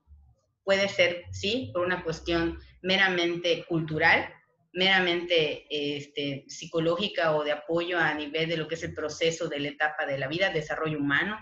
Puede 0.69 0.91
ser, 0.91 1.25
sí, 1.33 1.71
por 1.73 1.87
una 1.87 2.05
cuestión 2.05 2.59
meramente 2.83 3.65
cultural, 3.65 4.29
meramente 4.75 5.65
este, 5.71 6.45
psicológica 6.47 7.35
o 7.35 7.43
de 7.43 7.53
apoyo 7.53 7.99
a 7.99 8.13
nivel 8.13 8.51
de 8.51 8.59
lo 8.59 8.69
que 8.69 8.75
es 8.75 8.83
el 8.83 8.93
proceso 8.93 9.49
de 9.49 9.61
la 9.61 9.69
etapa 9.69 10.05
de 10.05 10.19
la 10.19 10.29
vida, 10.29 10.51
desarrollo 10.51 10.99
humano. 10.99 11.39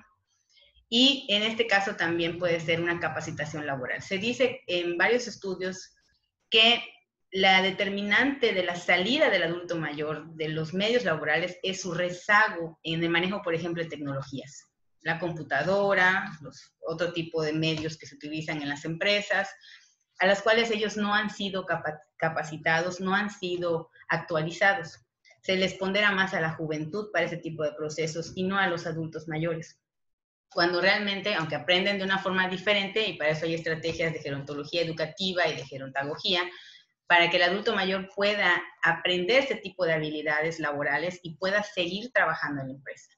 Y 0.89 1.27
en 1.29 1.43
este 1.43 1.67
caso 1.67 1.97
también 1.97 2.39
puede 2.39 2.61
ser 2.61 2.81
una 2.81 3.01
capacitación 3.01 3.67
laboral. 3.67 4.01
Se 4.01 4.19
dice 4.19 4.61
en 4.69 4.97
varios 4.97 5.27
estudios 5.27 5.97
que 6.49 6.85
la 7.33 7.62
determinante 7.62 8.53
de 8.53 8.62
la 8.62 8.77
salida 8.77 9.29
del 9.29 9.43
adulto 9.43 9.75
mayor 9.75 10.29
de 10.37 10.51
los 10.51 10.73
medios 10.73 11.05
laborales 11.05 11.59
es 11.65 11.81
su 11.81 11.95
rezago 11.95 12.79
en 12.85 13.03
el 13.03 13.11
manejo, 13.11 13.43
por 13.43 13.57
ejemplo, 13.57 13.83
de 13.83 13.89
tecnologías. 13.89 14.69
La 15.07 15.21
computadora, 15.21 16.37
los, 16.40 16.75
otro 16.81 17.12
tipo 17.12 17.40
de 17.40 17.53
medios 17.53 17.97
que 17.97 18.07
se 18.07 18.16
utilizan 18.16 18.61
en 18.61 18.69
las 18.69 18.85
empresas, 18.85 19.49
a 20.19 20.27
las 20.27 20.42
cuales 20.42 20.69
ellos 20.73 20.97
no 20.97 21.14
han 21.14 21.31
sido 21.31 21.64
capacitados, 22.16 23.01
no 23.01 23.14
han 23.14 23.31
sido 23.31 23.90
actualizados. 24.09 24.99
Se 25.42 25.55
les 25.55 25.75
pondera 25.75 26.11
más 26.11 26.35
a 26.35 26.40
la 26.40 26.55
juventud 26.55 27.12
para 27.12 27.27
ese 27.27 27.37
tipo 27.37 27.62
de 27.62 27.75
procesos 27.75 28.33
y 28.35 28.42
no 28.42 28.59
a 28.59 28.66
los 28.66 28.85
adultos 28.85 29.29
mayores. 29.29 29.79
Cuando 30.51 30.81
realmente, 30.81 31.37
aunque 31.37 31.55
aprenden 31.55 31.99
de 31.99 32.05
una 32.05 32.19
forma 32.19 32.49
diferente, 32.49 33.07
y 33.07 33.16
para 33.16 33.31
eso 33.31 33.47
hay 33.47 33.55
estrategias 33.55 34.12
de 34.12 34.19
gerontología 34.19 34.83
educativa 34.83 35.47
y 35.47 35.55
de 35.55 35.66
gerontología, 35.66 36.42
para 37.07 37.31
que 37.31 37.37
el 37.37 37.45
adulto 37.45 37.77
mayor 37.77 38.09
pueda 38.12 38.61
aprender 38.83 39.45
ese 39.45 39.55
tipo 39.55 39.85
de 39.85 39.92
habilidades 39.92 40.59
laborales 40.59 41.21
y 41.23 41.37
pueda 41.37 41.62
seguir 41.62 42.11
trabajando 42.11 42.62
en 42.62 42.66
la 42.66 42.75
empresa. 42.75 43.16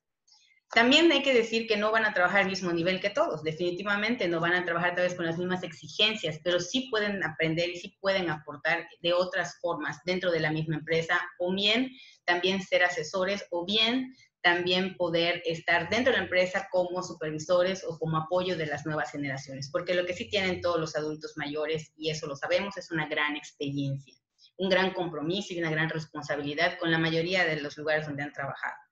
También 0.71 1.11
hay 1.11 1.23
que 1.23 1.33
decir 1.33 1.67
que 1.67 1.79
no 1.79 1.91
van 1.91 2.05
a 2.05 2.13
trabajar 2.13 2.43
al 2.43 2.51
mismo 2.51 2.71
nivel 2.71 3.01
que 3.01 3.09
todos, 3.09 3.43
definitivamente 3.43 4.29
no 4.29 4.39
van 4.39 4.53
a 4.53 4.67
trabajar 4.67 4.95
tal 4.95 5.05
vez 5.05 5.15
con 5.15 5.25
las 5.25 5.39
mismas 5.39 5.63
exigencias, 5.63 6.39
pero 6.45 6.61
sí 6.61 6.89
pueden 6.91 7.25
aprender 7.25 7.71
y 7.71 7.79
sí 7.79 7.97
pueden 8.01 8.29
aportar 8.29 8.87
de 9.01 9.15
otras 9.15 9.59
formas 9.61 9.99
dentro 10.05 10.31
de 10.31 10.41
la 10.41 10.53
misma 10.53 10.77
empresa, 10.77 11.19
o 11.39 11.55
bien 11.55 11.91
también 12.27 12.63
ser 12.63 12.85
asesores, 12.85 13.47
o 13.51 13.65
bien 13.65 14.15
también 14.43 14.95
poder 14.97 15.43
estar 15.47 15.89
dentro 15.89 16.13
de 16.13 16.19
la 16.19 16.25
empresa 16.25 16.69
como 16.71 17.03
supervisores 17.03 17.83
o 17.85 17.99
como 17.99 18.19
apoyo 18.19 18.57
de 18.57 18.67
las 18.67 18.85
nuevas 18.85 19.11
generaciones, 19.11 19.71
porque 19.73 19.95
lo 19.95 20.05
que 20.05 20.15
sí 20.15 20.29
tienen 20.29 20.61
todos 20.61 20.79
los 20.79 20.95
adultos 20.97 21.33
mayores, 21.37 21.93
y 21.97 22.11
eso 22.11 22.27
lo 22.27 22.37
sabemos, 22.37 22.77
es 22.77 22.91
una 22.91 23.09
gran 23.09 23.37
experiencia, 23.37 24.15
un 24.59 24.69
gran 24.69 24.93
compromiso 24.93 25.55
y 25.55 25.59
una 25.59 25.71
gran 25.71 25.89
responsabilidad 25.89 26.79
con 26.79 26.91
la 26.91 26.99
mayoría 26.99 27.47
de 27.47 27.61
los 27.63 27.79
lugares 27.79 28.07
donde 28.07 28.23
han 28.23 28.33
trabajado. 28.35 28.88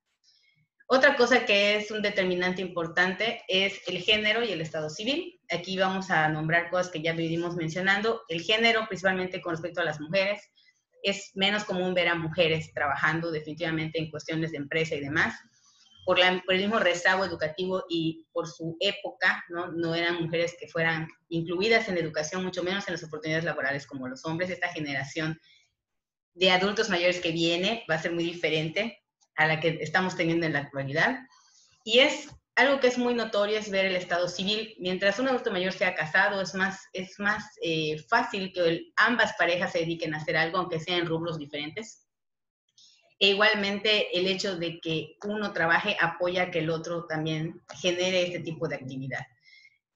Otra 0.88 1.16
cosa 1.16 1.44
que 1.44 1.76
es 1.76 1.90
un 1.90 2.00
determinante 2.00 2.62
importante 2.62 3.42
es 3.48 3.80
el 3.88 3.98
género 3.98 4.44
y 4.44 4.52
el 4.52 4.60
estado 4.60 4.88
civil. 4.88 5.40
Aquí 5.50 5.76
vamos 5.76 6.10
a 6.10 6.28
nombrar 6.28 6.70
cosas 6.70 6.92
que 6.92 7.02
ya 7.02 7.12
venimos 7.12 7.56
mencionando. 7.56 8.22
El 8.28 8.40
género, 8.42 8.86
principalmente 8.86 9.40
con 9.40 9.54
respecto 9.54 9.80
a 9.80 9.84
las 9.84 10.00
mujeres, 10.00 10.40
es 11.02 11.32
menos 11.34 11.64
común 11.64 11.92
ver 11.92 12.06
a 12.06 12.14
mujeres 12.14 12.72
trabajando 12.72 13.32
definitivamente 13.32 13.98
en 13.98 14.10
cuestiones 14.12 14.52
de 14.52 14.58
empresa 14.58 14.94
y 14.94 15.00
demás. 15.00 15.34
Por, 16.04 16.18
por 16.44 16.54
el 16.54 16.60
mismo 16.60 16.78
rezago 16.78 17.24
educativo 17.24 17.82
y 17.88 18.24
por 18.32 18.46
su 18.46 18.76
época, 18.78 19.44
¿no? 19.48 19.72
no 19.72 19.92
eran 19.92 20.22
mujeres 20.22 20.54
que 20.58 20.68
fueran 20.68 21.08
incluidas 21.28 21.88
en 21.88 21.98
educación, 21.98 22.44
mucho 22.44 22.62
menos 22.62 22.86
en 22.86 22.92
las 22.94 23.02
oportunidades 23.02 23.44
laborales 23.44 23.88
como 23.88 24.06
los 24.06 24.24
hombres. 24.24 24.50
Esta 24.50 24.68
generación 24.68 25.36
de 26.34 26.52
adultos 26.52 26.90
mayores 26.90 27.18
que 27.18 27.32
viene 27.32 27.84
va 27.90 27.96
a 27.96 28.02
ser 28.02 28.12
muy 28.12 28.22
diferente 28.22 29.00
a 29.36 29.46
la 29.46 29.60
que 29.60 29.78
estamos 29.80 30.16
teniendo 30.16 30.46
en 30.46 30.54
la 30.54 30.60
actualidad. 30.60 31.18
Y 31.84 32.00
es 32.00 32.28
algo 32.56 32.80
que 32.80 32.88
es 32.88 32.98
muy 32.98 33.14
notorio, 33.14 33.58
es 33.58 33.70
ver 33.70 33.84
el 33.84 33.96
estado 33.96 34.28
civil. 34.28 34.74
Mientras 34.80 35.18
un 35.18 35.28
adulto 35.28 35.52
mayor 35.52 35.72
sea 35.72 35.94
casado, 35.94 36.40
es 36.40 36.54
más, 36.54 36.80
es 36.92 37.18
más 37.18 37.44
eh, 37.62 37.98
fácil 38.08 38.52
que 38.52 38.92
ambas 38.96 39.34
parejas 39.38 39.72
se 39.72 39.80
dediquen 39.80 40.14
a 40.14 40.18
hacer 40.18 40.36
algo, 40.36 40.58
aunque 40.58 40.80
sean 40.80 41.06
rubros 41.06 41.38
diferentes. 41.38 42.06
E 43.18 43.28
igualmente, 43.28 44.18
el 44.18 44.26
hecho 44.26 44.56
de 44.56 44.80
que 44.80 45.16
uno 45.24 45.52
trabaje 45.52 45.96
apoya 46.00 46.50
que 46.50 46.58
el 46.60 46.70
otro 46.70 47.06
también 47.06 47.62
genere 47.80 48.24
este 48.24 48.40
tipo 48.40 48.68
de 48.68 48.76
actividad. 48.76 49.26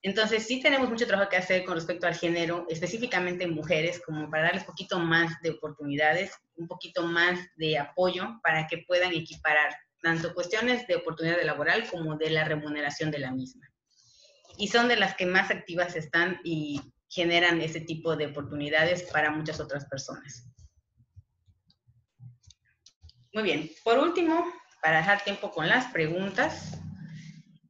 Entonces, 0.03 0.47
sí 0.47 0.63
tenemos 0.63 0.89
mucho 0.89 1.07
trabajo 1.07 1.29
que 1.29 1.37
hacer 1.37 1.65
con 1.65 1.75
respecto 1.75 2.07
al 2.07 2.15
género, 2.15 2.67
específicamente 2.71 3.45
en 3.45 3.55
mujeres, 3.55 4.01
como 4.05 4.31
para 4.31 4.45
darles 4.45 4.63
un 4.63 4.69
poquito 4.69 4.99
más 4.99 5.41
de 5.43 5.51
oportunidades, 5.51 6.33
un 6.57 6.67
poquito 6.67 7.03
más 7.03 7.39
de 7.57 7.79
apoyo 7.79 8.41
para 8.43 8.67
que 8.67 8.85
puedan 8.87 9.13
equiparar 9.13 9.77
tanto 10.03 10.33
cuestiones 10.33 10.87
de 10.87 10.97
oportunidad 10.97 11.43
laboral 11.43 11.87
como 11.91 12.17
de 12.17 12.31
la 12.31 12.45
remuneración 12.45 13.11
de 13.11 13.19
la 13.19 13.31
misma. 13.31 13.69
Y 14.57 14.69
son 14.69 14.89
de 14.89 14.97
las 14.97 15.15
que 15.17 15.27
más 15.27 15.51
activas 15.51 15.95
están 15.97 16.41
y 16.45 16.81
generan 17.09 17.61
ese 17.61 17.81
tipo 17.81 18.17
de 18.17 18.27
oportunidades 18.27 19.03
para 19.03 19.31
muchas 19.31 19.61
otras 19.61 19.85
personas. 19.87 20.47
Muy 23.35 23.43
bien, 23.43 23.71
por 23.85 23.99
último, 23.99 24.45
para 24.83 24.99
dejar 24.99 25.23
tiempo 25.23 25.51
con 25.51 25.69
las 25.69 25.87
preguntas, 25.93 26.81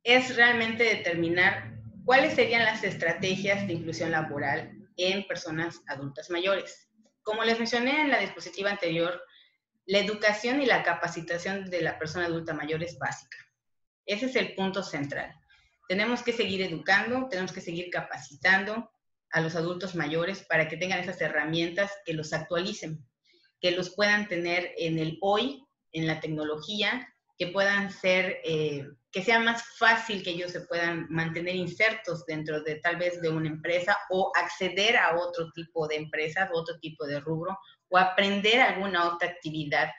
es 0.05 0.37
realmente 0.37 0.85
determinar 0.85 1.80
¿Cuáles 2.11 2.35
serían 2.35 2.65
las 2.65 2.83
estrategias 2.83 3.69
de 3.69 3.75
inclusión 3.75 4.11
laboral 4.11 4.77
en 4.97 5.29
personas 5.29 5.81
adultas 5.87 6.29
mayores? 6.29 6.91
Como 7.23 7.45
les 7.45 7.57
mencioné 7.57 8.01
en 8.01 8.11
la 8.11 8.19
dispositiva 8.19 8.69
anterior, 8.69 9.23
la 9.87 10.01
educación 10.01 10.61
y 10.61 10.67
la 10.67 10.83
capacitación 10.83 11.71
de 11.71 11.83
la 11.83 12.01
persona 12.01 12.27
adulta 12.27 12.53
mayor 12.53 12.83
es 12.83 12.99
básica. 12.99 13.39
Ese 14.07 14.27
es 14.27 14.35
el 14.35 14.57
punto 14.57 14.83
central. 14.83 15.33
Tenemos 15.87 16.25
que 16.25 16.33
seguir 16.33 16.63
educando, 16.63 17.29
tenemos 17.29 17.53
que 17.53 17.61
seguir 17.61 17.91
capacitando 17.91 18.91
a 19.31 19.41
los 19.41 19.55
adultos 19.55 19.95
mayores 19.95 20.43
para 20.43 20.67
que 20.67 20.77
tengan 20.77 20.99
esas 20.99 21.21
herramientas 21.21 21.93
que 22.05 22.15
los 22.15 22.33
actualicen. 22.33 23.07
que 23.61 23.71
los 23.71 23.95
puedan 23.95 24.27
tener 24.27 24.73
en 24.79 24.99
el 24.99 25.17
hoy, 25.21 25.65
en 25.93 26.09
la 26.09 26.19
tecnología, 26.19 27.15
que 27.39 27.47
puedan 27.47 27.93
ser, 27.93 28.41
eh, 28.43 28.89
que 29.13 29.23
sea 29.25 29.41
más 29.41 29.63
fácil 29.77 30.23
que 30.23 30.31
ellos 30.31 30.53
se 30.53 30.61
puedan 30.61 31.07
mantener 31.11 31.57
insertos 31.57 32.25
dentro 32.27 32.63
de 32.63 32.77
tal 32.77 32.97
vez 32.97 33.21
de 33.21 33.29
una 33.29 33.49
empresa 33.49 33.97
o 34.09 34.31
acceder 34.37 34.97
a 34.97 35.17
otro 35.17 35.51
tipo 35.53 35.89
de 35.89 35.97
empresas, 35.97 36.49
otro 36.53 36.79
tipo 36.79 37.07
de 37.07 37.21
rubro 37.21 37.59
o 37.89 37.99
aprender 37.99 38.61
alguna 38.61 39.13
otra 39.13 39.29
actividad 39.29 39.91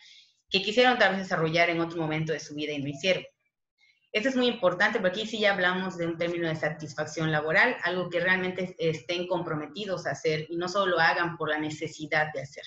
que 0.50 0.62
quisieron 0.62 0.97
tal 0.97 1.12
vez 1.12 1.24
desarrollar 1.24 1.69
en 1.69 1.82
otro 1.82 2.02
momento 2.02 2.32
de 2.32 2.39
su 2.39 2.56
vida 2.56 2.71
y 2.71 2.82
no 2.82 2.88
hicieron. 2.88 3.24
Esto 4.13 4.28
es 4.28 4.36
muy 4.36 4.47
importante 4.47 5.00
porque 5.00 5.21
aquí 5.21 5.30
sí 5.30 5.39
ya 5.39 5.54
hablamos 5.54 5.97
de 5.97 6.06
un 6.06 6.17
término 6.17 6.47
de 6.50 6.56
satisfacción 6.56 7.32
laboral, 7.32 7.78
algo 7.84 8.10
que 8.10 8.19
realmente 8.19 8.76
estén 8.78 9.26
comprometidos 9.26 10.06
a 10.06 10.12
hacer 10.12 10.47
y 10.50 10.58
no 10.58 10.67
solo 10.67 10.97
lo 10.97 11.00
hagan 11.00 11.38
por 11.38 11.50
la 11.50 11.60
necesidad 11.60 12.32
de 12.34 12.41
hacer. 12.41 12.65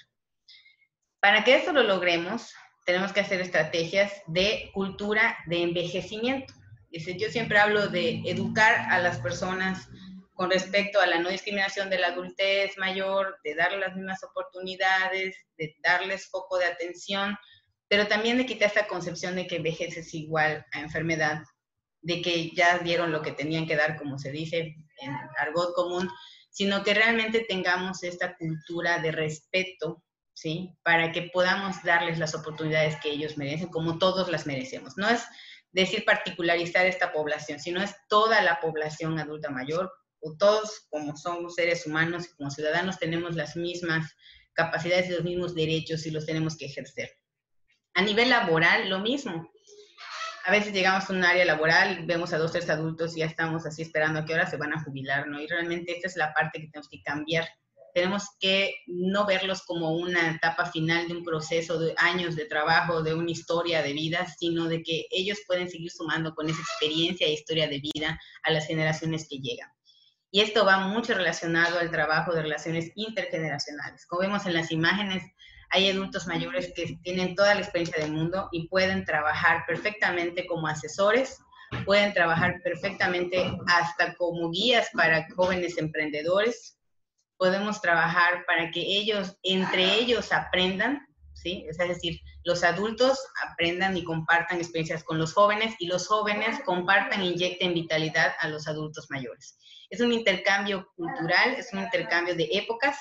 Para 1.20 1.44
que 1.44 1.56
esto 1.56 1.72
lo 1.72 1.82
logremos, 1.82 2.54
tenemos 2.84 3.12
que 3.12 3.20
hacer 3.20 3.40
estrategias 3.40 4.12
de 4.26 4.70
cultura 4.72 5.38
de 5.46 5.62
envejecimiento. 5.62 6.52
Yo 6.90 7.28
siempre 7.28 7.58
hablo 7.58 7.88
de 7.88 8.22
educar 8.24 8.86
a 8.90 9.00
las 9.00 9.18
personas 9.18 9.88
con 10.34 10.50
respecto 10.50 11.00
a 11.00 11.06
la 11.06 11.18
no 11.18 11.28
discriminación 11.28 11.90
de 11.90 11.98
la 11.98 12.08
adultez 12.08 12.76
mayor, 12.78 13.38
de 13.42 13.54
darles 13.54 13.80
las 13.80 13.96
mismas 13.96 14.22
oportunidades, 14.24 15.36
de 15.56 15.76
darles 15.82 16.28
foco 16.28 16.58
de 16.58 16.66
atención, 16.66 17.36
pero 17.88 18.06
también 18.08 18.38
de 18.38 18.46
quitar 18.46 18.68
esta 18.68 18.86
concepción 18.86 19.36
de 19.36 19.46
que 19.46 19.60
vejez 19.60 19.96
es 19.96 20.12
igual 20.14 20.66
a 20.72 20.80
enfermedad, 20.80 21.42
de 22.02 22.20
que 22.20 22.50
ya 22.50 22.78
dieron 22.78 23.12
lo 23.12 23.22
que 23.22 23.32
tenían 23.32 23.66
que 23.66 23.76
dar, 23.76 23.96
como 23.96 24.18
se 24.18 24.32
dice 24.32 24.74
en 25.00 25.12
argot 25.38 25.74
común, 25.74 26.08
sino 26.50 26.82
que 26.82 26.94
realmente 26.94 27.44
tengamos 27.48 28.02
esta 28.02 28.36
cultura 28.36 28.98
de 28.98 29.12
respeto, 29.12 30.02
¿sí? 30.34 30.76
Para 30.82 31.12
que 31.12 31.30
podamos 31.32 31.82
darles 31.82 32.18
las 32.18 32.34
oportunidades 32.34 32.96
que 33.00 33.10
ellos 33.10 33.38
merecen, 33.38 33.68
como 33.68 33.98
todos 33.98 34.30
las 34.30 34.46
merecemos. 34.46 34.96
No 34.96 35.08
es 35.08 35.24
decir 35.72 36.04
particularizar 36.04 36.86
esta 36.86 37.12
población, 37.12 37.58
sino 37.58 37.82
es 37.82 37.94
toda 38.08 38.42
la 38.42 38.60
población 38.60 39.18
adulta 39.18 39.50
mayor, 39.50 39.90
o 40.20 40.36
todos 40.36 40.86
como 40.90 41.16
somos 41.16 41.54
seres 41.54 41.86
humanos 41.86 42.26
y 42.26 42.36
como 42.36 42.50
ciudadanos 42.50 42.98
tenemos 42.98 43.36
las 43.36 43.56
mismas 43.56 44.16
capacidades 44.54 45.08
y 45.08 45.12
los 45.12 45.24
mismos 45.24 45.54
derechos 45.54 46.06
y 46.06 46.10
los 46.10 46.24
tenemos 46.24 46.56
que 46.56 46.66
ejercer. 46.66 47.10
A 47.94 48.02
nivel 48.02 48.30
laboral, 48.30 48.88
lo 48.88 49.00
mismo. 49.00 49.50
A 50.46 50.50
veces 50.50 50.72
llegamos 50.72 51.08
a 51.08 51.12
un 51.12 51.24
área 51.24 51.44
laboral, 51.44 52.06
vemos 52.06 52.32
a 52.32 52.38
dos, 52.38 52.52
tres 52.52 52.70
adultos 52.70 53.16
y 53.16 53.20
ya 53.20 53.26
estamos 53.26 53.66
así 53.66 53.82
esperando 53.82 54.20
a 54.20 54.24
qué 54.24 54.34
hora 54.34 54.48
se 54.48 54.56
van 54.56 54.72
a 54.72 54.82
jubilar, 54.82 55.26
¿no? 55.28 55.40
Y 55.40 55.46
realmente 55.46 55.92
esta 55.92 56.08
es 56.08 56.16
la 56.16 56.32
parte 56.32 56.60
que 56.60 56.68
tenemos 56.68 56.88
que 56.88 57.02
cambiar. 57.02 57.46
Tenemos 57.94 58.24
que 58.40 58.74
no 58.86 59.24
verlos 59.24 59.62
como 59.62 59.92
una 59.92 60.32
etapa 60.32 60.66
final 60.66 61.08
de 61.08 61.14
un 61.16 61.24
proceso 61.24 61.78
de 61.78 61.94
años 61.96 62.34
de 62.34 62.44
trabajo, 62.44 63.02
de 63.02 63.14
una 63.14 63.30
historia 63.30 63.82
de 63.82 63.92
vida, 63.92 64.26
sino 64.36 64.66
de 64.66 64.82
que 64.82 65.06
ellos 65.10 65.38
pueden 65.46 65.70
seguir 65.70 65.90
sumando 65.92 66.34
con 66.34 66.50
esa 66.50 66.60
experiencia 66.60 67.26
e 67.26 67.34
historia 67.34 67.68
de 67.68 67.80
vida 67.80 68.20
a 68.42 68.50
las 68.50 68.66
generaciones 68.66 69.28
que 69.30 69.38
llegan. 69.38 69.70
Y 70.32 70.40
esto 70.40 70.64
va 70.64 70.88
mucho 70.88 71.14
relacionado 71.14 71.78
al 71.78 71.92
trabajo 71.92 72.34
de 72.34 72.42
relaciones 72.42 72.90
intergeneracionales. 72.96 74.04
Como 74.06 74.22
vemos 74.22 74.44
en 74.46 74.54
las 74.54 74.72
imágenes, 74.72 75.22
hay 75.70 75.88
adultos 75.88 76.26
mayores 76.26 76.72
que 76.74 76.98
tienen 77.04 77.36
toda 77.36 77.54
la 77.54 77.60
experiencia 77.60 78.02
del 78.02 78.12
mundo 78.12 78.48
y 78.50 78.66
pueden 78.66 79.04
trabajar 79.04 79.62
perfectamente 79.66 80.44
como 80.46 80.66
asesores, 80.66 81.38
pueden 81.84 82.12
trabajar 82.12 82.60
perfectamente 82.64 83.56
hasta 83.68 84.14
como 84.16 84.50
guías 84.50 84.88
para 84.92 85.24
jóvenes 85.36 85.78
emprendedores. 85.78 86.76
Podemos 87.36 87.80
trabajar 87.80 88.44
para 88.46 88.70
que 88.70 88.80
ellos, 88.80 89.36
entre 89.42 89.94
ellos, 89.94 90.32
aprendan, 90.32 91.06
¿sí? 91.32 91.66
Es 91.68 91.78
decir, 91.78 92.20
los 92.44 92.62
adultos 92.62 93.18
aprendan 93.46 93.96
y 93.96 94.04
compartan 94.04 94.58
experiencias 94.58 95.04
con 95.04 95.18
los 95.18 95.32
jóvenes 95.32 95.74
y 95.78 95.86
los 95.86 96.06
jóvenes 96.06 96.60
compartan 96.64 97.20
e 97.20 97.26
inyecten 97.26 97.74
vitalidad 97.74 98.32
a 98.40 98.48
los 98.48 98.68
adultos 98.68 99.06
mayores. 99.10 99.58
Es 99.90 100.00
un 100.00 100.12
intercambio 100.12 100.86
cultural, 100.96 101.54
es 101.56 101.72
un 101.72 101.80
intercambio 101.80 102.34
de 102.34 102.48
épocas, 102.52 102.96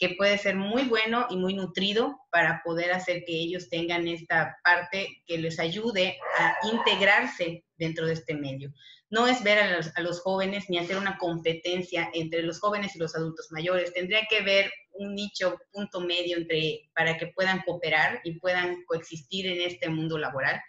que 0.00 0.14
puede 0.16 0.38
ser 0.38 0.56
muy 0.56 0.84
bueno 0.84 1.26
y 1.28 1.36
muy 1.36 1.52
nutrido 1.52 2.18
para 2.30 2.62
poder 2.64 2.90
hacer 2.90 3.22
que 3.26 3.34
ellos 3.34 3.68
tengan 3.68 4.08
esta 4.08 4.56
parte 4.64 5.22
que 5.26 5.36
les 5.36 5.60
ayude 5.60 6.16
a 6.38 6.56
integrarse 6.72 7.64
dentro 7.76 8.06
de 8.06 8.14
este 8.14 8.34
medio. 8.34 8.72
No 9.10 9.26
es 9.26 9.42
ver 9.44 9.58
a 9.58 10.00
los, 10.00 10.20
jóvenes 10.20 10.70
ni 10.70 10.78
hacer 10.78 10.96
una 10.96 11.18
competencia 11.18 12.10
entre 12.14 12.42
los 12.42 12.60
jóvenes 12.60 12.96
y 12.96 12.98
los 12.98 13.14
adultos 13.14 13.48
mayores. 13.50 13.92
Tendría 13.92 14.22
que 14.30 14.40
ver 14.40 14.72
un 14.92 15.14
nicho, 15.14 15.58
punto 15.70 16.00
medio 16.00 16.38
entre, 16.38 16.88
para 16.94 17.18
que 17.18 17.26
puedan 17.26 17.60
cooperar 17.66 18.20
y 18.24 18.38
puedan 18.38 18.82
coexistir 18.84 19.48
en 19.48 19.60
este 19.60 19.90
mundo 19.90 20.16
laboral, 20.16 20.62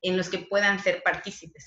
en 0.00 0.16
los 0.16 0.28
que 0.28 0.38
puedan 0.38 0.80
ser 0.80 1.04
partícipes. 1.04 1.64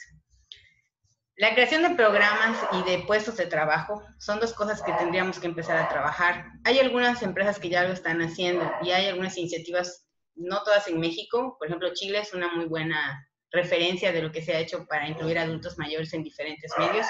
La 1.38 1.54
creación 1.54 1.84
de 1.84 1.96
programas 1.96 2.58
y 2.72 2.90
de 2.90 3.00
puestos 3.00 3.36
de 3.36 3.46
trabajo 3.46 4.02
son 4.20 4.40
dos 4.40 4.54
cosas 4.54 4.82
que 4.82 4.94
tendríamos 4.94 5.38
que 5.38 5.48
empezar 5.48 5.76
a 5.76 5.90
trabajar. 5.90 6.46
Hay 6.64 6.80
algunas 6.80 7.22
empresas 7.24 7.60
que 7.60 7.68
ya 7.68 7.84
lo 7.84 7.92
están 7.92 8.22
haciendo 8.22 8.72
y 8.82 8.92
hay 8.92 9.08
algunas 9.08 9.38
iniciativas, 9.38 10.08
no 10.36 10.64
todas 10.64 10.88
en 10.88 10.98
México. 10.98 11.58
Por 11.60 11.68
ejemplo, 11.68 11.94
Chile 11.94 12.20
es 12.20 12.34
una 12.34 12.56
muy 12.56 12.68
buena 12.68 13.28
referencia 13.52 14.14
de 14.14 14.22
lo 14.22 14.32
que 14.32 14.42
se 14.42 14.54
ha 14.56 14.60
hecho 14.60 14.86
para 14.88 15.10
incluir 15.10 15.38
adultos 15.38 15.78
mayores 15.78 16.14
en 16.14 16.24
diferentes 16.24 16.72
medios. 16.80 17.06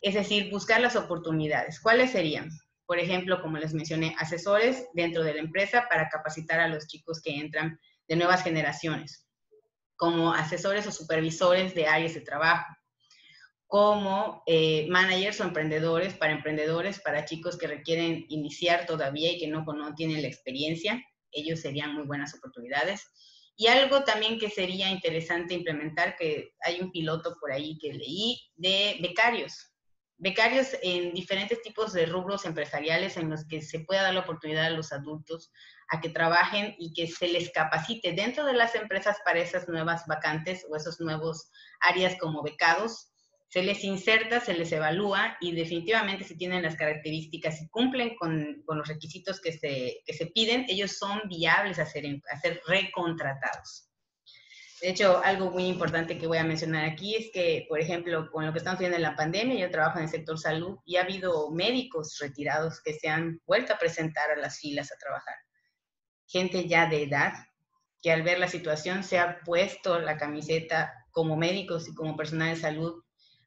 Es 0.00 0.14
decir, 0.14 0.50
buscar 0.50 0.80
las 0.80 0.96
oportunidades. 0.96 1.78
¿Cuáles 1.78 2.10
serían? 2.10 2.50
Por 2.86 2.98
ejemplo, 2.98 3.40
como 3.40 3.56
les 3.56 3.72
mencioné, 3.72 4.16
asesores 4.18 4.88
dentro 4.94 5.22
de 5.22 5.34
la 5.34 5.42
empresa 5.42 5.86
para 5.88 6.08
capacitar 6.08 6.58
a 6.58 6.66
los 6.66 6.88
chicos 6.88 7.22
que 7.22 7.36
entran 7.36 7.78
de 8.08 8.16
nuevas 8.16 8.42
generaciones, 8.42 9.28
como 9.94 10.34
asesores 10.34 10.88
o 10.88 10.90
supervisores 10.90 11.72
de 11.76 11.86
áreas 11.86 12.14
de 12.14 12.22
trabajo 12.22 12.66
como 13.72 14.42
eh, 14.44 14.86
managers 14.90 15.40
o 15.40 15.44
emprendedores 15.44 16.12
para 16.12 16.34
emprendedores, 16.34 17.00
para 17.00 17.24
chicos 17.24 17.56
que 17.56 17.66
requieren 17.66 18.26
iniciar 18.28 18.84
todavía 18.84 19.32
y 19.32 19.38
que 19.38 19.46
no, 19.46 19.64
no 19.64 19.94
tienen 19.94 20.20
la 20.20 20.28
experiencia. 20.28 21.02
Ellos 21.30 21.60
serían 21.60 21.94
muy 21.94 22.04
buenas 22.04 22.34
oportunidades. 22.34 23.02
Y 23.56 23.68
algo 23.68 24.04
también 24.04 24.38
que 24.38 24.50
sería 24.50 24.90
interesante 24.90 25.54
implementar, 25.54 26.16
que 26.16 26.52
hay 26.62 26.82
un 26.82 26.92
piloto 26.92 27.34
por 27.40 27.50
ahí 27.50 27.78
que 27.78 27.94
leí, 27.94 28.42
de 28.56 28.98
becarios. 29.00 29.72
Becarios 30.18 30.76
en 30.82 31.14
diferentes 31.14 31.62
tipos 31.62 31.94
de 31.94 32.04
rubros 32.04 32.44
empresariales 32.44 33.16
en 33.16 33.30
los 33.30 33.46
que 33.48 33.62
se 33.62 33.80
pueda 33.80 34.02
dar 34.02 34.12
la 34.12 34.20
oportunidad 34.20 34.66
a 34.66 34.70
los 34.70 34.92
adultos 34.92 35.50
a 35.88 36.02
que 36.02 36.10
trabajen 36.10 36.74
y 36.78 36.92
que 36.92 37.06
se 37.06 37.26
les 37.26 37.50
capacite 37.52 38.12
dentro 38.12 38.44
de 38.44 38.52
las 38.52 38.74
empresas 38.74 39.16
para 39.24 39.40
esas 39.40 39.66
nuevas 39.66 40.04
vacantes 40.06 40.66
o 40.68 40.76
esos 40.76 41.00
nuevos 41.00 41.50
áreas 41.80 42.16
como 42.20 42.42
becados 42.42 43.11
se 43.52 43.62
les 43.62 43.84
inserta, 43.84 44.40
se 44.40 44.54
les 44.54 44.72
evalúa 44.72 45.36
y 45.38 45.52
definitivamente 45.52 46.24
si 46.24 46.38
tienen 46.38 46.62
las 46.62 46.74
características 46.74 47.60
y 47.60 47.68
cumplen 47.68 48.16
con, 48.16 48.64
los 48.66 48.88
requisitos 48.88 49.42
que 49.42 49.52
se, 49.52 50.00
se, 50.06 50.26
piden, 50.28 50.64
ellos 50.70 50.92
son 50.92 51.20
viables 51.28 51.78
a 51.78 51.84
ser, 51.84 52.06
a 52.32 52.40
ser 52.40 52.62
recontratados. 52.66 53.90
De 54.80 54.88
hecho, 54.88 55.22
algo 55.22 55.50
muy 55.50 55.66
importante 55.66 56.16
que 56.16 56.26
voy 56.26 56.38
a 56.38 56.44
mencionar 56.44 56.86
aquí 56.86 57.14
es 57.14 57.30
que, 57.30 57.66
por 57.68 57.78
ejemplo, 57.78 58.30
con 58.30 58.46
lo 58.46 58.52
que 58.52 58.58
estamos 58.58 58.80
viendo 58.80 58.96
en 58.96 59.02
la 59.02 59.16
pandemia, 59.16 59.60
yo 59.60 59.70
trabajo 59.70 59.98
en 59.98 60.04
el 60.04 60.10
sector 60.10 60.38
salud 60.38 60.78
y 60.86 60.96
ha 60.96 61.02
habido 61.02 61.50
médicos 61.50 62.16
retirados 62.22 62.80
que 62.80 62.94
se 62.94 63.10
han 63.10 63.38
vuelto 63.44 63.74
a 63.74 63.78
presentar 63.78 64.30
a 64.30 64.36
las 64.36 64.60
filas 64.60 64.90
a 64.90 64.96
trabajar. 64.96 65.36
Gente 66.26 66.66
ya 66.66 66.86
de 66.86 67.02
edad 67.02 67.34
que 68.00 68.12
al 68.12 68.22
ver 68.22 68.38
la 68.38 68.48
situación 68.48 69.04
se 69.04 69.18
ha 69.18 69.40
puesto 69.40 69.98
la 69.98 70.16
camiseta 70.16 70.90
como 71.10 71.36
médicos 71.36 71.86
y 71.86 71.94
como 71.94 72.16
personal 72.16 72.54
de 72.54 72.60
salud 72.60 73.02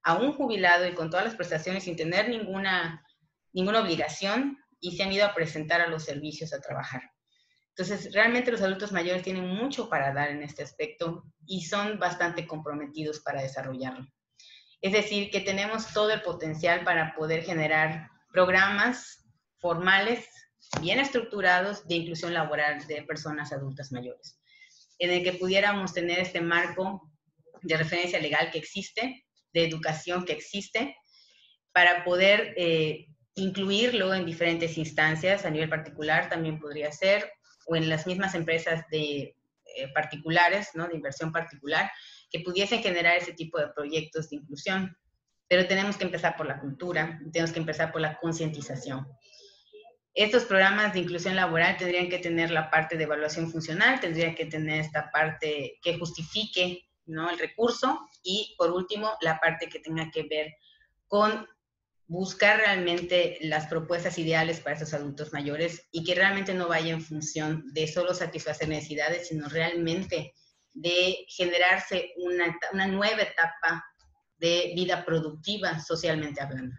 a 0.06 0.16
un 0.16 0.34
jubilado 0.34 0.88
y 0.88 0.94
con 0.94 1.10
todas 1.10 1.26
las 1.26 1.36
prestaciones 1.36 1.84
sin 1.84 1.96
tener 1.96 2.30
ninguna, 2.30 3.04
ninguna 3.54 3.82
obligación 3.82 4.58
y 4.80 4.96
se 4.96 5.04
han 5.04 5.12
ido 5.12 5.26
a 5.26 5.34
presentar 5.34 5.82
a 5.82 5.88
los 5.88 6.04
servicios 6.04 6.54
a 6.54 6.62
trabajar. 6.62 7.02
Entonces, 7.70 8.14
realmente 8.14 8.52
los 8.52 8.62
adultos 8.62 8.92
mayores 8.92 9.24
tienen 9.24 9.48
mucho 9.48 9.90
para 9.90 10.14
dar 10.14 10.30
en 10.30 10.44
este 10.44 10.62
aspecto 10.62 11.24
y 11.46 11.66
son 11.66 11.98
bastante 11.98 12.46
comprometidos 12.46 13.20
para 13.20 13.42
desarrollarlo. 13.42 14.06
Es 14.80 14.94
decir, 14.94 15.32
que 15.32 15.42
tenemos 15.42 15.92
todo 15.92 16.12
el 16.12 16.22
potencial 16.22 16.84
para 16.84 17.16
poder 17.16 17.44
generar 17.44 18.08
programas 18.32 19.26
formales, 19.58 20.30
bien 20.82 21.00
estructurados 21.00 21.88
de 21.88 21.96
inclusión 21.96 22.34
laboral 22.34 22.86
de 22.86 23.02
personas 23.02 23.52
adultas 23.52 23.92
mayores, 23.92 24.40
en 25.00 25.10
el 25.10 25.24
que 25.24 25.34
pudiéramos 25.34 25.94
tener 25.94 26.20
este 26.20 26.42
marco 26.42 27.12
de 27.64 27.76
referencia 27.76 28.20
legal 28.20 28.52
que 28.52 28.60
existe, 28.60 29.25
de 29.56 29.66
educación 29.66 30.26
que 30.26 30.34
existe 30.34 30.98
para 31.72 32.04
poder 32.04 32.54
eh, 32.58 33.08
incluirlo 33.36 34.14
en 34.14 34.26
diferentes 34.26 34.78
instancias, 34.78 35.46
a 35.46 35.50
nivel 35.50 35.70
particular 35.70 36.30
también 36.30 36.60
podría 36.60 36.92
ser, 36.92 37.32
o 37.66 37.76
en 37.76 37.90
las 37.90 38.06
mismas 38.06 38.36
empresas 38.36 38.84
de 38.92 39.36
eh, 39.78 39.88
particulares, 39.94 40.70
¿no? 40.74 40.88
de 40.88 40.96
inversión 40.96 41.32
particular, 41.32 41.90
que 42.30 42.42
pudiesen 42.42 42.84
generar 42.84 43.18
ese 43.18 43.34
tipo 43.34 43.58
de 43.58 43.70
proyectos 43.70 44.30
de 44.30 44.38
inclusión. 44.38 44.96
Pero 45.48 45.68
tenemos 45.68 45.96
que 45.96 46.04
empezar 46.04 46.36
por 46.36 46.48
la 46.48 46.60
cultura, 46.60 47.20
tenemos 47.32 47.52
que 47.52 47.60
empezar 47.60 47.92
por 47.92 48.02
la 48.02 48.18
concientización. 48.20 49.08
estos 50.14 50.46
programas 50.46 50.94
de 50.94 51.00
inclusión 51.00 51.36
laboral 51.36 51.78
tendrían 51.78 52.10
que 52.10 52.20
tener 52.20 52.52
la 52.52 52.70
parte 52.70 52.98
de 52.98 53.04
evaluación 53.04 53.50
funcional, 53.52 54.00
tendrían 54.00 54.36
que 54.36 54.46
tener 54.46 54.82
esta 54.82 55.12
parte 55.12 55.78
que 55.82 55.98
justifique 55.98 56.86
¿no? 57.06 57.30
el 57.30 57.40
recurso 57.40 58.00
y 58.24 58.56
por 58.58 58.72
último 58.72 59.12
la 59.22 59.40
parte 59.40 59.70
que 59.70 59.80
tenga 59.80 60.10
que 60.12 60.24
ver 60.24 60.54
con 61.08 61.48
buscar 62.08 62.58
realmente 62.58 63.38
las 63.42 63.68
propuestas 63.68 64.18
ideales 64.20 64.60
para 64.60 64.76
esos 64.76 64.94
adultos 64.94 65.34
mayores 65.34 65.88
y 65.92 66.04
que 66.04 66.16
realmente 66.16 66.54
no 66.54 66.68
vaya 66.68 66.94
en 66.94 67.02
función 67.02 67.64
de 67.74 67.88
solo 67.88 68.14
satisfacer 68.14 68.68
necesidades, 68.68 69.28
sino 69.30 69.48
realmente 69.50 70.34
de 70.74 71.26
generarse 71.30 72.14
una, 72.18 72.58
una 72.74 72.88
nueva 72.88 73.22
etapa 73.22 73.84
de 74.38 74.74
vida 74.76 75.06
productiva 75.06 75.80
socialmente 75.80 76.42
hablando. 76.42 76.76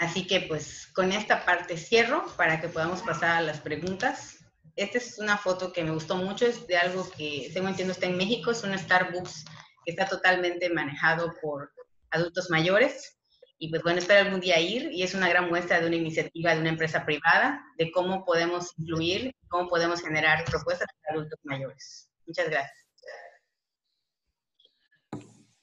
Así 0.00 0.26
que 0.26 0.40
pues 0.40 0.86
con 0.94 1.12
esta 1.12 1.44
parte 1.44 1.76
cierro 1.76 2.26
para 2.36 2.60
que 2.60 2.68
podamos 2.68 3.02
pasar 3.02 3.36
a 3.36 3.42
las 3.42 3.60
preguntas. 3.60 4.39
Esta 4.76 4.98
es 4.98 5.18
una 5.18 5.36
foto 5.36 5.72
que 5.72 5.84
me 5.84 5.90
gustó 5.90 6.16
mucho, 6.16 6.46
es 6.46 6.66
de 6.66 6.76
algo 6.76 7.08
que, 7.16 7.50
según 7.52 7.70
entiendo, 7.70 7.92
está 7.92 8.06
en 8.06 8.16
México, 8.16 8.50
es 8.50 8.62
un 8.62 8.76
Starbucks 8.76 9.44
que 9.84 9.90
está 9.90 10.06
totalmente 10.06 10.70
manejado 10.70 11.34
por 11.40 11.72
adultos 12.10 12.50
mayores. 12.50 13.16
Y 13.58 13.68
pues 13.68 13.82
bueno, 13.82 13.98
espero 13.98 14.20
algún 14.26 14.40
día 14.40 14.58
ir 14.58 14.90
y 14.90 15.02
es 15.02 15.14
una 15.14 15.28
gran 15.28 15.48
muestra 15.48 15.80
de 15.80 15.86
una 15.86 15.96
iniciativa 15.96 16.54
de 16.54 16.60
una 16.60 16.70
empresa 16.70 17.04
privada 17.04 17.62
de 17.76 17.92
cómo 17.92 18.24
podemos 18.24 18.72
influir, 18.78 19.34
cómo 19.48 19.68
podemos 19.68 20.00
generar 20.00 20.44
propuestas 20.46 20.88
para 21.02 21.18
adultos 21.18 21.38
mayores. 21.42 22.08
Muchas 22.26 22.48
gracias. 22.48 22.80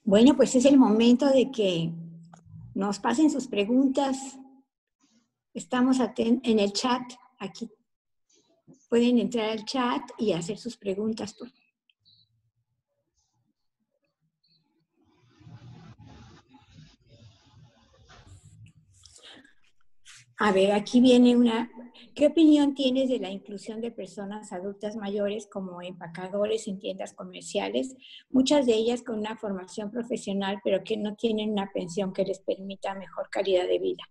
Bueno, 0.03 0.35
pues 0.35 0.55
es 0.55 0.65
el 0.65 0.77
momento 0.77 1.27
de 1.27 1.51
que 1.51 1.91
nos 2.75 2.99
pasen 2.99 3.31
sus 3.31 3.47
preguntas. 3.47 4.37
Estamos 5.53 5.97
en 6.17 6.59
el 6.59 6.71
chat 6.73 7.01
aquí. 7.39 7.69
Pueden 8.89 9.19
entrar 9.19 9.49
al 9.49 9.65
chat 9.65 10.01
y 10.17 10.33
hacer 10.33 10.57
sus 10.57 10.77
preguntas. 10.77 11.35
A 20.39 20.51
ver, 20.51 20.71
aquí 20.71 21.01
viene 21.01 21.35
una, 21.35 21.69
¿Qué 22.17 22.25
opinión 22.25 22.73
tienes 22.73 23.09
de 23.09 23.19
la 23.19 23.29
inclusión 23.29 23.79
de 23.79 23.91
personas 23.91 24.51
adultas 24.51 24.95
mayores 24.95 25.45
como 25.45 25.83
empacadores 25.83 26.67
en 26.67 26.79
tiendas 26.79 27.13
comerciales, 27.13 27.95
muchas 28.31 28.65
de 28.65 28.73
ellas 28.73 29.03
con 29.03 29.19
una 29.19 29.37
formación 29.37 29.91
profesional, 29.91 30.59
pero 30.63 30.83
que 30.83 30.97
no 30.97 31.15
tienen 31.15 31.51
una 31.51 31.69
pensión 31.71 32.13
que 32.13 32.25
les 32.25 32.39
permita 32.39 32.95
mejor 32.95 33.29
calidad 33.29 33.67
de 33.67 33.77
vida? 33.77 34.03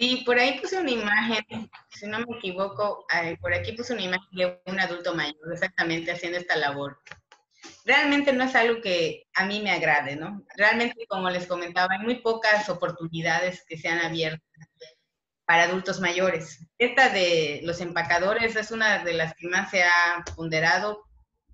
Sí, 0.00 0.22
por 0.24 0.38
ahí 0.38 0.58
puse 0.58 0.80
una 0.80 0.92
imagen, 0.92 1.70
si 1.90 2.06
no 2.06 2.20
me 2.20 2.38
equivoco, 2.38 3.04
por 3.42 3.52
aquí 3.52 3.72
puse 3.72 3.92
una 3.92 4.00
imagen 4.00 4.28
de 4.32 4.58
un 4.64 4.80
adulto 4.80 5.14
mayor 5.14 5.36
exactamente 5.52 6.10
haciendo 6.10 6.38
esta 6.38 6.56
labor. 6.56 6.98
Realmente 7.84 8.32
no 8.32 8.44
es 8.44 8.54
algo 8.54 8.80
que 8.80 9.26
a 9.34 9.44
mí 9.44 9.60
me 9.60 9.72
agrade, 9.72 10.16
¿no? 10.16 10.42
Realmente, 10.56 11.04
como 11.06 11.28
les 11.28 11.46
comentaba, 11.46 11.92
hay 11.92 11.98
muy 11.98 12.22
pocas 12.22 12.66
oportunidades 12.70 13.62
que 13.68 13.76
se 13.76 13.88
han 13.88 13.98
abierto 13.98 14.42
para 15.44 15.64
adultos 15.64 16.00
mayores. 16.00 16.66
Esta 16.78 17.10
de 17.10 17.60
los 17.64 17.82
empacadores 17.82 18.56
es 18.56 18.70
una 18.70 19.04
de 19.04 19.12
las 19.12 19.34
que 19.34 19.48
más 19.48 19.70
se 19.70 19.82
ha 19.82 20.24
ponderado. 20.34 21.04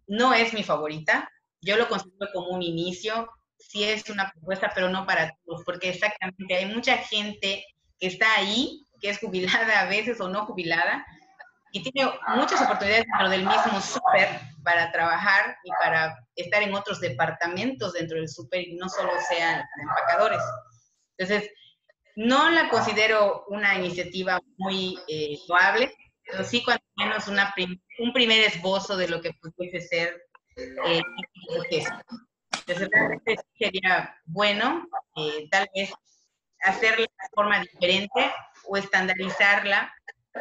No 0.06 0.32
es 0.34 0.52
mi 0.52 0.62
favorita. 0.62 1.28
Yo 1.60 1.76
lo 1.76 1.88
considero 1.88 2.30
como 2.32 2.50
un 2.50 2.62
inicio. 2.62 3.28
Sí 3.58 3.82
es 3.82 4.08
una 4.08 4.30
propuesta, 4.30 4.70
pero 4.72 4.88
no 4.88 5.04
para 5.04 5.36
todos, 5.44 5.64
porque 5.64 5.88
exactamente 5.88 6.54
hay 6.54 6.66
mucha 6.66 6.98
gente 6.98 7.64
que 7.98 8.08
está 8.08 8.34
ahí, 8.36 8.86
que 9.00 9.10
es 9.10 9.18
jubilada 9.18 9.80
a 9.80 9.88
veces 9.88 10.20
o 10.20 10.28
no 10.28 10.46
jubilada, 10.46 11.04
y 11.72 11.82
tiene 11.82 12.10
muchas 12.36 12.62
oportunidades 12.62 13.04
dentro 13.04 13.28
del 13.28 13.46
mismo 13.46 13.80
súper 13.80 14.40
para 14.64 14.90
trabajar 14.92 15.56
y 15.62 15.70
para 15.82 16.16
estar 16.34 16.62
en 16.62 16.74
otros 16.74 17.00
departamentos 17.00 17.92
dentro 17.92 18.16
del 18.16 18.28
súper 18.28 18.62
y 18.66 18.76
no 18.76 18.88
solo 18.88 19.10
sean 19.28 19.62
empacadores. 19.82 20.40
Entonces, 21.18 21.50
no 22.16 22.50
la 22.50 22.70
considero 22.70 23.44
una 23.48 23.76
iniciativa 23.76 24.40
muy 24.56 24.98
eh, 25.08 25.38
loable, 25.48 25.92
pero 26.24 26.44
sí 26.44 26.64
cuando 26.64 26.82
menos 26.96 27.28
una 27.28 27.54
un 27.98 28.12
primer 28.12 28.40
esbozo 28.40 28.96
de 28.96 29.08
lo 29.08 29.20
que 29.20 29.32
pudiese 29.34 29.80
ser 29.80 30.22
eh, 30.86 31.02
Entonces, 32.66 32.88
realmente 32.90 33.36
sería 33.58 34.18
bueno 34.24 34.88
eh, 35.16 35.46
tal 35.50 35.68
vez 35.74 35.92
hacerla 36.66 37.06
de 37.06 37.28
forma 37.34 37.60
diferente 37.60 38.32
o 38.68 38.76
estandarizarla 38.76 39.92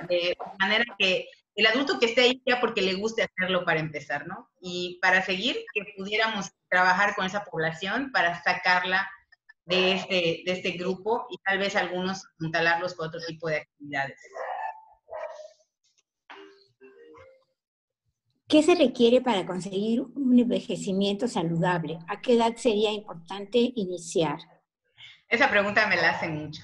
de 0.10 0.36
manera 0.60 0.84
que 0.98 1.28
el 1.56 1.68
adulto 1.68 2.00
que 2.00 2.08
esté 2.08 2.22
ahí 2.22 2.42
ya 2.46 2.60
porque 2.60 2.82
le 2.82 2.96
guste 2.96 3.24
hacerlo 3.24 3.64
para 3.64 3.80
empezar, 3.80 4.28
¿no? 4.28 4.50
Y 4.60 5.00
para 5.02 5.22
seguir, 5.22 5.58
que 5.74 5.94
pudiéramos 5.98 6.52
trabajar 6.70 7.16
con 7.16 7.26
esa 7.26 7.46
población 7.46 8.12
para 8.12 8.44
sacarla 8.44 9.10
de 9.64 9.94
este, 9.94 10.44
de 10.46 10.52
este 10.52 10.72
grupo 10.72 11.26
y 11.30 11.38
tal 11.38 11.60
vez 11.60 11.76
algunos 11.76 12.28
instalarlos 12.40 12.94
con 12.96 13.08
otro 13.08 13.22
tipo 13.26 13.48
de 13.48 13.58
actividades. 13.58 14.20
¿Qué 18.48 18.62
se 18.62 18.76
requiere 18.76 19.22
para 19.22 19.46
conseguir 19.46 20.02
un 20.02 20.38
envejecimiento 20.38 21.28
saludable? 21.28 21.98
¿A 22.08 22.22
qué 22.22 22.36
edad 22.36 22.56
sería 22.58 22.92
importante 22.92 23.58
iniciar? 23.76 24.38
Esa 25.30 25.50
pregunta 25.50 25.88
me 25.88 25.96
la 25.96 26.12
hacen 26.12 26.36
mucho. 26.36 26.64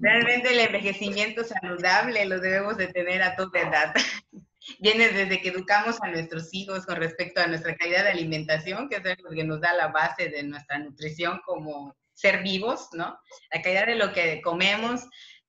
Realmente 0.00 0.52
el 0.52 0.60
envejecimiento 0.60 1.44
saludable 1.44 2.24
lo 2.26 2.40
debemos 2.40 2.76
de 2.76 2.88
tener 2.88 3.22
a 3.22 3.36
toda 3.36 3.60
edad. 3.60 3.94
Viene 4.80 5.08
desde 5.08 5.40
que 5.40 5.48
educamos 5.48 5.96
a 6.02 6.08
nuestros 6.08 6.48
hijos 6.52 6.84
con 6.84 6.96
respecto 6.96 7.40
a 7.40 7.46
nuestra 7.46 7.74
calidad 7.76 8.04
de 8.04 8.10
alimentación, 8.10 8.88
que 8.88 8.96
es 8.96 9.02
lo 9.22 9.30
que 9.30 9.44
nos 9.44 9.60
da 9.60 9.72
la 9.74 9.88
base 9.88 10.28
de 10.28 10.42
nuestra 10.42 10.78
nutrición 10.78 11.40
como 11.46 11.96
ser 12.12 12.42
vivos, 12.42 12.88
¿no? 12.92 13.18
La 13.52 13.62
calidad 13.62 13.86
de 13.86 13.94
lo 13.94 14.12
que 14.12 14.42
comemos, 14.42 15.02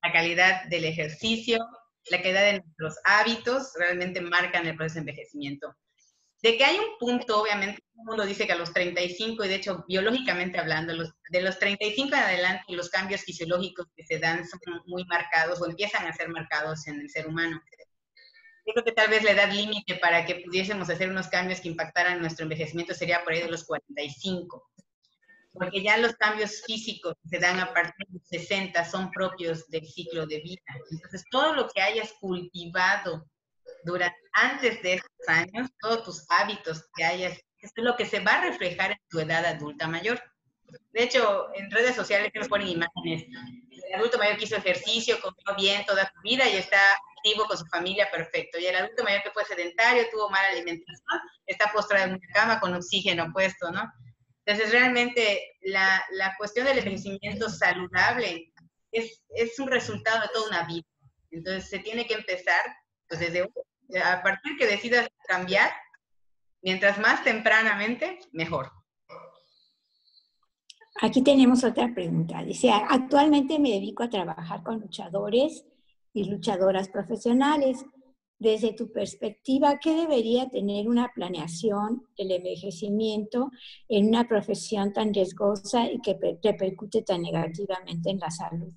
la 0.03 0.13
calidad 0.13 0.63
del 0.65 0.85
ejercicio, 0.85 1.57
la 2.09 2.21
calidad 2.21 2.43
de 2.43 2.61
nuestros 2.61 2.95
hábitos 3.03 3.73
realmente 3.77 4.21
marcan 4.21 4.67
el 4.67 4.77
proceso 4.77 4.95
de 4.95 5.11
envejecimiento. 5.11 5.75
De 6.41 6.57
que 6.57 6.63
hay 6.63 6.77
un 6.77 6.97
punto, 6.97 7.41
obviamente, 7.41 7.81
todo 7.81 8.01
el 8.01 8.07
mundo 8.07 8.25
dice 8.25 8.47
que 8.47 8.53
a 8.53 8.57
los 8.57 8.71
35, 8.71 9.43
y 9.43 9.47
de 9.47 9.55
hecho, 9.55 9.83
biológicamente 9.87 10.57
hablando, 10.57 10.93
los, 10.93 11.11
de 11.29 11.41
los 11.41 11.59
35 11.59 12.07
en 12.07 12.13
adelante, 12.13 12.63
los 12.69 12.89
cambios 12.89 13.21
fisiológicos 13.21 13.87
que 13.95 14.05
se 14.05 14.19
dan 14.19 14.47
son 14.47 14.59
muy 14.85 15.03
marcados 15.05 15.61
o 15.61 15.65
empiezan 15.65 16.07
a 16.07 16.13
ser 16.13 16.29
marcados 16.29 16.87
en 16.87 17.01
el 17.01 17.09
ser 17.09 17.27
humano. 17.27 17.61
Yo 18.65 18.73
creo 18.73 18.85
que 18.85 18.91
tal 18.91 19.09
vez 19.09 19.23
la 19.23 19.31
edad 19.31 19.51
límite 19.51 19.95
para 19.95 20.25
que 20.25 20.35
pudiésemos 20.45 20.89
hacer 20.89 21.09
unos 21.09 21.27
cambios 21.27 21.59
que 21.59 21.69
impactaran 21.69 22.21
nuestro 22.21 22.43
envejecimiento 22.43 22.93
sería 22.93 23.23
por 23.23 23.33
ahí 23.33 23.41
de 23.41 23.49
los 23.49 23.65
45 23.65 24.69
porque 25.59 25.83
ya 25.83 25.97
los 25.97 26.13
cambios 26.13 26.61
físicos 26.65 27.15
que 27.21 27.29
se 27.29 27.39
dan 27.39 27.59
a 27.59 27.73
partir 27.73 28.07
de 28.07 28.19
los 28.19 28.27
60 28.27 28.85
son 28.85 29.11
propios 29.11 29.67
del 29.69 29.85
ciclo 29.85 30.25
de 30.25 30.39
vida. 30.39 30.61
Entonces, 30.91 31.23
todo 31.29 31.53
lo 31.53 31.67
que 31.67 31.81
hayas 31.81 32.13
cultivado 32.13 33.25
durante, 33.83 34.17
antes 34.33 34.81
de 34.81 34.95
estos 34.95 35.27
años, 35.27 35.69
todos 35.79 36.03
tus 36.03 36.25
hábitos 36.29 36.85
que 36.95 37.03
hayas, 37.03 37.39
es 37.61 37.71
lo 37.75 37.95
que 37.95 38.05
se 38.05 38.19
va 38.19 38.33
a 38.33 38.45
reflejar 38.45 38.91
en 38.91 38.99
tu 39.09 39.19
edad 39.19 39.45
adulta 39.45 39.87
mayor. 39.87 40.21
De 40.91 41.03
hecho, 41.03 41.49
en 41.55 41.69
redes 41.71 41.95
sociales 41.95 42.31
nos 42.33 42.47
ponen 42.47 42.67
imágenes. 42.67 43.25
El 43.87 43.95
adulto 43.95 44.17
mayor 44.17 44.37
que 44.37 44.45
hizo 44.45 44.55
ejercicio, 44.55 45.19
comió 45.19 45.57
bien 45.57 45.85
toda 45.85 46.05
su 46.05 46.21
vida 46.21 46.47
y 46.47 46.57
está 46.57 46.79
activo 47.17 47.45
con 47.45 47.57
su 47.57 47.65
familia, 47.65 48.09
perfecto. 48.11 48.59
Y 48.59 48.65
el 48.65 48.75
adulto 48.75 49.03
mayor 49.03 49.23
que 49.23 49.31
fue 49.31 49.45
sedentario, 49.45 50.07
tuvo 50.11 50.29
mala 50.29 50.49
alimentación, 50.49 51.21
está 51.45 51.71
postrado 51.71 52.05
en 52.05 52.11
una 52.11 52.33
cama 52.33 52.59
con 52.59 52.73
oxígeno 52.73 53.31
puesto, 53.33 53.71
¿no? 53.71 53.91
Entonces, 54.45 54.71
realmente 54.71 55.57
la, 55.61 56.03
la 56.11 56.35
cuestión 56.37 56.65
del 56.65 56.79
envejecimiento 56.79 57.49
saludable 57.49 58.51
es, 58.91 59.21
es, 59.35 59.59
un 59.59 59.67
resultado 59.67 60.21
de 60.21 60.29
toda 60.33 60.47
una 60.49 60.63
vida. 60.63 60.87
Entonces, 61.31 61.69
se 61.69 61.79
tiene 61.79 62.07
que 62.07 62.15
empezar, 62.15 62.61
pues 63.07 63.19
desde 63.19 63.47
a 63.97 64.21
partir 64.21 64.57
que 64.57 64.67
decidas 64.67 65.09
cambiar, 65.27 65.71
mientras 66.61 66.99
más 66.99 67.23
tempranamente, 67.23 68.19
mejor. 68.31 68.71
Aquí 71.01 71.23
tenemos 71.23 71.63
otra 71.63 71.93
pregunta. 71.93 72.43
Dice, 72.43 72.71
actualmente 72.71 73.57
me 73.57 73.71
dedico 73.71 74.03
a 74.03 74.09
trabajar 74.09 74.63
con 74.63 74.81
luchadores 74.81 75.65
y 76.13 76.25
luchadoras 76.25 76.89
profesionales. 76.89 77.85
Desde 78.37 78.73
tu 78.73 78.91
perspectiva, 78.91 79.79
¿qué 79.79 79.93
debería 79.95 80.49
tener 80.49 80.87
una 80.87 81.11
planeación 81.13 82.07
del 82.17 82.31
envejecimiento 82.31 83.51
en 83.87 84.07
una 84.07 84.27
profesión 84.27 84.93
tan 84.93 85.13
riesgosa 85.13 85.89
y 85.89 85.99
que 86.01 86.17
repercute 86.41 87.01
tan 87.01 87.21
negativamente 87.21 88.09
en 88.09 88.19
la 88.19 88.31
salud? 88.31 88.73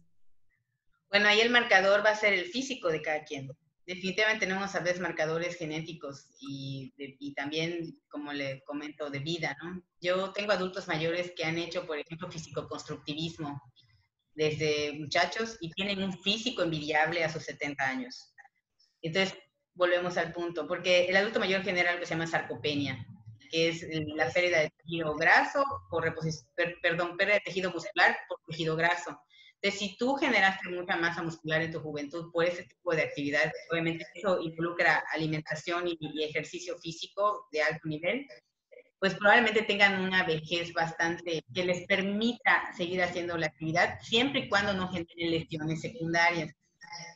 Bueno, 1.10 1.28
ahí 1.28 1.40
el 1.40 1.50
marcador 1.50 2.04
va 2.04 2.10
a 2.10 2.16
ser 2.16 2.32
el 2.32 2.46
físico 2.46 2.88
de 2.88 3.02
cada 3.02 3.22
quien. 3.24 3.50
Definitivamente 3.84 4.46
tenemos 4.46 4.74
a 4.74 4.80
veces 4.80 5.00
marcadores 5.00 5.56
genéticos 5.56 6.26
y, 6.40 6.92
también, 7.34 8.00
como 8.08 8.32
le 8.32 8.62
comento, 8.64 9.10
de 9.10 9.18
vida. 9.18 9.56
Yo 10.00 10.32
tengo 10.32 10.52
adultos 10.52 10.86
mayores 10.86 11.32
que 11.36 11.44
han 11.44 11.58
hecho, 11.58 11.84
por 11.84 11.98
ejemplo, 11.98 12.30
físico-constructivismo 12.30 13.60
desde 14.34 14.92
muchachos 14.98 15.56
y 15.60 15.70
tienen 15.72 16.02
un 16.02 16.16
físico 16.22 16.62
envidiable 16.62 17.24
a 17.24 17.28
sus 17.28 17.42
70 17.42 17.84
años. 17.86 18.32
Entonces, 19.02 19.36
volvemos 19.74 20.16
al 20.16 20.32
punto, 20.32 20.68
porque 20.68 21.06
el 21.06 21.16
adulto 21.16 21.40
mayor 21.40 21.62
genera 21.62 21.90
algo 21.90 22.00
que 22.00 22.06
se 22.06 22.14
llama 22.14 22.26
sarcopenia, 22.26 23.04
que 23.50 23.68
es 23.68 23.84
la 24.14 24.30
pérdida 24.30 24.60
de 24.60 24.70
tejido 24.70 25.14
graso, 25.16 25.64
o 25.90 26.00
perdón, 26.80 27.16
pérdida 27.16 27.34
de 27.34 27.40
tejido 27.40 27.72
muscular 27.72 28.16
por 28.28 28.38
tejido 28.46 28.76
graso. 28.76 29.18
Entonces, 29.62 29.78
si 29.78 29.96
tú 29.96 30.16
generaste 30.16 30.68
mucha 30.70 30.96
masa 30.96 31.22
muscular 31.22 31.62
en 31.62 31.70
tu 31.70 31.78
juventud 31.78 32.32
por 32.32 32.44
ese 32.44 32.64
tipo 32.64 32.94
de 32.96 33.02
actividades, 33.02 33.52
obviamente 33.70 34.04
eso 34.12 34.40
involucra 34.40 35.04
alimentación 35.14 35.86
y, 35.86 35.96
y 36.00 36.24
ejercicio 36.24 36.76
físico 36.78 37.46
de 37.52 37.62
alto 37.62 37.88
nivel, 37.88 38.26
pues 38.98 39.14
probablemente 39.14 39.62
tengan 39.62 40.00
una 40.00 40.24
vejez 40.24 40.72
bastante 40.72 41.44
que 41.54 41.64
les 41.64 41.86
permita 41.86 42.72
seguir 42.76 43.02
haciendo 43.02 43.36
la 43.36 43.46
actividad, 43.46 44.00
siempre 44.00 44.40
y 44.40 44.48
cuando 44.48 44.74
no 44.74 44.88
generen 44.88 45.30
lesiones 45.30 45.80
secundarias. 45.80 46.52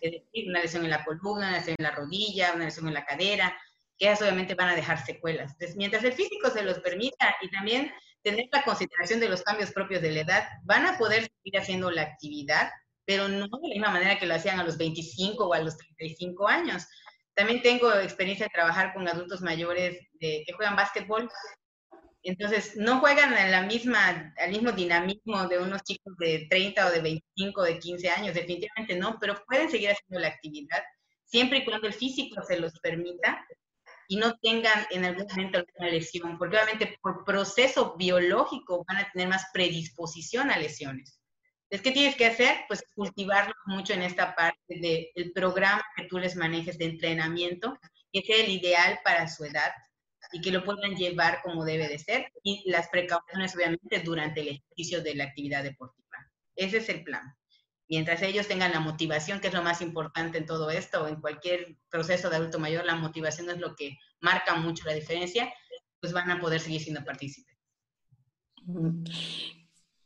Es 0.01 0.13
decir, 0.13 0.49
una 0.49 0.63
lesión 0.63 0.85
en 0.85 0.91
la 0.91 1.05
columna, 1.05 1.49
una 1.49 1.59
lesión 1.59 1.77
en 1.79 1.85
la 1.85 1.91
rodilla, 1.91 2.53
una 2.55 2.65
lesión 2.67 2.87
en 2.87 2.95
la 2.95 3.05
cadera, 3.05 3.57
que 3.99 4.13
obviamente 4.13 4.55
van 4.55 4.69
a 4.69 4.77
dejar 4.77 5.05
secuelas. 5.05 5.53
Entonces, 5.53 5.77
mientras 5.77 6.05
el 6.05 6.13
físico 6.13 6.51
se 6.51 6.63
los 6.63 6.79
permita 6.81 7.37
y 7.41 7.51
también 7.51 7.93
tener 8.27 8.49
la 8.51 8.64
consideración 8.64 9.20
de 9.20 9.29
los 9.29 9.43
cambios 9.43 9.70
propios 9.70 10.03
de 10.03 10.11
la 10.11 10.20
edad, 10.22 10.49
van 10.64 10.85
a 10.85 10.99
poder 10.99 11.31
seguir 11.31 11.61
haciendo 11.61 11.93
la 11.93 12.03
actividad, 12.03 12.70
pero 13.05 13.29
no 13.29 13.47
de 13.47 13.68
la 13.68 13.74
misma 13.74 13.91
manera 13.91 14.18
que 14.18 14.27
lo 14.27 14.35
hacían 14.35 14.59
a 14.59 14.64
los 14.64 14.77
25 14.77 15.47
o 15.47 15.55
a 15.55 15.61
los 15.61 15.77
35 15.77 16.49
años. 16.49 16.89
También 17.35 17.62
tengo 17.62 17.95
experiencia 17.95 18.47
de 18.47 18.51
trabajar 18.53 18.95
con 18.95 19.07
adultos 19.07 19.43
mayores 19.43 20.01
que 20.18 20.45
juegan 20.57 20.74
básquetbol. 20.74 21.31
Entonces, 22.24 22.72
no 22.74 22.99
juegan 22.99 23.33
en 23.39 23.53
la 23.53 23.62
misma, 23.62 24.35
al 24.39 24.51
mismo 24.51 24.72
dinamismo 24.72 25.47
de 25.47 25.61
unos 25.61 25.85
chicos 25.85 26.16
de 26.18 26.49
30 26.51 26.85
o 26.85 26.91
de 26.91 27.03
25 27.03 27.61
o 27.61 27.64
de 27.64 27.79
15 27.79 28.11
años, 28.11 28.35
definitivamente 28.35 28.97
no, 28.97 29.18
pero 29.20 29.37
pueden 29.47 29.70
seguir 29.70 29.91
haciendo 29.91 30.18
la 30.18 30.35
actividad 30.35 30.83
siempre 31.27 31.59
y 31.59 31.64
cuando 31.64 31.87
el 31.87 31.93
físico 31.93 32.43
se 32.43 32.59
los 32.59 32.72
permita 32.81 33.47
y 34.09 34.17
no 34.17 34.37
tengan 34.39 34.87
en 34.91 35.05
algún 35.05 35.27
momento 35.27 35.59
alguna 35.59 35.91
lesión, 35.91 36.39
porque 36.39 36.57
obviamente 36.57 36.99
por 37.03 37.25
proceso 37.25 37.97
biológico 37.97 38.85
van 38.87 38.99
a 38.99 39.11
tener 39.11 39.29
más 39.29 39.47
predisposición 39.53 40.51
a 40.51 40.59
lesiones. 40.59 41.21
Entonces, 41.69 41.83
¿qué 41.83 41.91
tienes 41.93 42.17
que 42.17 42.27
hacer? 42.27 42.59
Pues 42.69 42.85
cultivarlo 42.95 43.55
mucho 43.67 43.93
en 43.93 44.03
esta 44.03 44.35
parte 44.37 45.11
del 45.15 45.33
programa 45.33 45.85
que 45.97 46.05
tú 46.05 46.19
les 46.19 46.37
manejes 46.37 46.79
de 46.79 46.85
entrenamiento, 46.85 47.79
que 48.13 48.23
sea 48.23 48.37
el 48.37 48.51
ideal 48.51 49.01
para 49.05 49.27
su 49.29 49.45
edad 49.45 49.73
y 50.33 50.41
que 50.41 50.53
lo 50.53 50.65
puedan 50.65 50.95
llevar 50.95 51.41
como 51.43 51.65
debe 51.65 51.89
de 51.89 51.99
ser, 51.99 52.33
y 52.43 52.69
las 52.71 52.89
precauciones 52.89 53.55
obviamente 53.55 54.01
durante 54.01 54.41
el 54.41 54.49
ejercicio 54.49 55.03
de 55.03 55.15
la 55.15 55.25
actividad 55.25 55.63
deportiva. 55.63 56.07
Ese 56.55 56.79
es 56.79 56.89
el 56.89 57.03
plan 57.03 57.37
mientras 57.89 58.22
ellos 58.22 58.49
tengan 58.49 58.72
la 58.72 58.80
motivación, 58.80 59.41
que 59.41 59.49
es 59.49 59.55
lo 59.55 59.62
más 59.62 59.80
importante 59.80 60.39
en 60.39 60.47
todo 60.47 60.70
esto, 60.70 61.07
en 61.09 61.20
cualquier 61.20 61.76
proceso 61.89 62.30
de 62.30 62.37
adulto 62.37 62.59
mayor, 62.59 62.84
la 62.84 62.97
motivación 62.97 63.51
es 63.51 63.59
lo 63.59 63.74
que 63.74 63.97
marca 64.20 64.55
mucho 64.57 64.84
la 64.87 64.95
diferencia, 64.95 65.53
pues 66.01 66.12
van 66.12 66.30
a 66.30 66.41
poder 66.41 66.61
seguir 66.61 66.80
siendo 66.80 67.05
partícipes. 67.05 67.57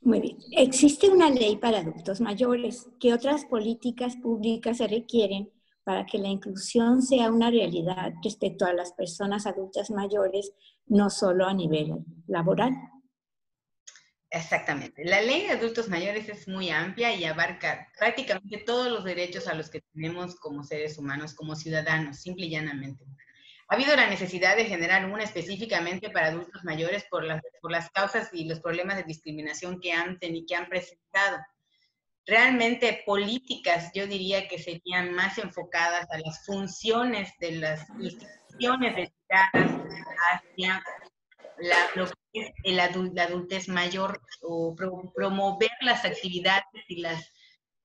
Muy 0.03 0.21
bien. 0.21 0.39
Existe 0.53 1.09
una 1.09 1.31
ley 1.31 1.57
para 1.57 1.79
adultos 1.79 2.21
mayores. 2.21 2.89
¿Qué 2.99 3.13
otras 3.13 3.45
políticas 3.45 4.17
públicas 4.17 4.79
se 4.79 4.87
requieren 4.87 5.51
para 5.85 6.07
que 6.07 6.19
la 6.19 6.29
inclusión 6.29 7.03
sea 7.03 7.31
una 7.31 7.51
realidad 7.51 8.13
respecto 8.23 8.65
a 8.65 8.73
las 8.73 8.93
personas 8.93 9.47
adultas 9.47 9.91
mayores, 9.91 10.53
no 10.87 11.11
solo 11.11 11.47
a 11.47 11.55
nivel 11.55 12.05
laboral? 12.27 12.73
Exactamente. 14.33 15.05
La 15.05 15.21
ley 15.21 15.43
de 15.43 15.51
adultos 15.51 15.89
mayores 15.89 16.29
es 16.29 16.47
muy 16.47 16.71
amplia 16.71 17.13
y 17.13 17.25
abarca 17.25 17.89
prácticamente 17.99 18.59
todos 18.59 18.89
los 18.89 19.03
derechos 19.03 19.49
a 19.49 19.55
los 19.55 19.71
que 19.71 19.81
tenemos 19.93 20.37
como 20.37 20.63
seres 20.63 20.99
humanos, 20.99 21.35
como 21.35 21.57
ciudadanos, 21.57 22.21
simple 22.21 22.47
y 22.47 22.51
llanamente. 22.51 23.05
Ha 23.69 23.75
habido 23.75 23.95
la 23.97 24.09
necesidad 24.09 24.57
de 24.57 24.67
generar 24.67 25.05
una 25.11 25.25
específicamente 25.25 26.11
para 26.11 26.29
adultos 26.29 26.63
mayores 26.63 27.05
por 27.11 27.25
las, 27.25 27.43
por 27.61 27.73
las 27.73 27.91
causas 27.91 28.31
y 28.33 28.45
los 28.45 28.61
problemas 28.61 28.97
de 28.97 29.03
discriminación 29.03 29.81
que 29.81 29.93
han, 29.93 30.17
y 30.21 30.47
que 30.47 30.55
han 30.55 30.69
presentado. 30.69 31.39
Realmente 32.25 33.03
políticas, 33.05 33.91
yo 33.95 34.07
diría 34.07 34.47
que 34.47 34.61
serían 34.61 35.13
más 35.13 35.39
enfocadas 35.39 36.09
a 36.11 36.19
las 36.19 36.45
funciones 36.47 37.33
de 37.41 37.53
las 37.53 37.89
instituciones 37.99 38.95
dedicadas 38.95 39.71
hacia 40.33 40.85
la, 41.61 41.77
lo 41.95 42.07
que 42.07 42.13
es 42.33 42.53
el 42.65 42.77
la 42.77 42.85
adultez 43.25 43.69
mayor 43.69 44.21
o 44.43 44.75
promover 45.15 45.71
las 45.81 46.05
actividades 46.05 46.65
y 46.89 47.01
las, 47.01 47.33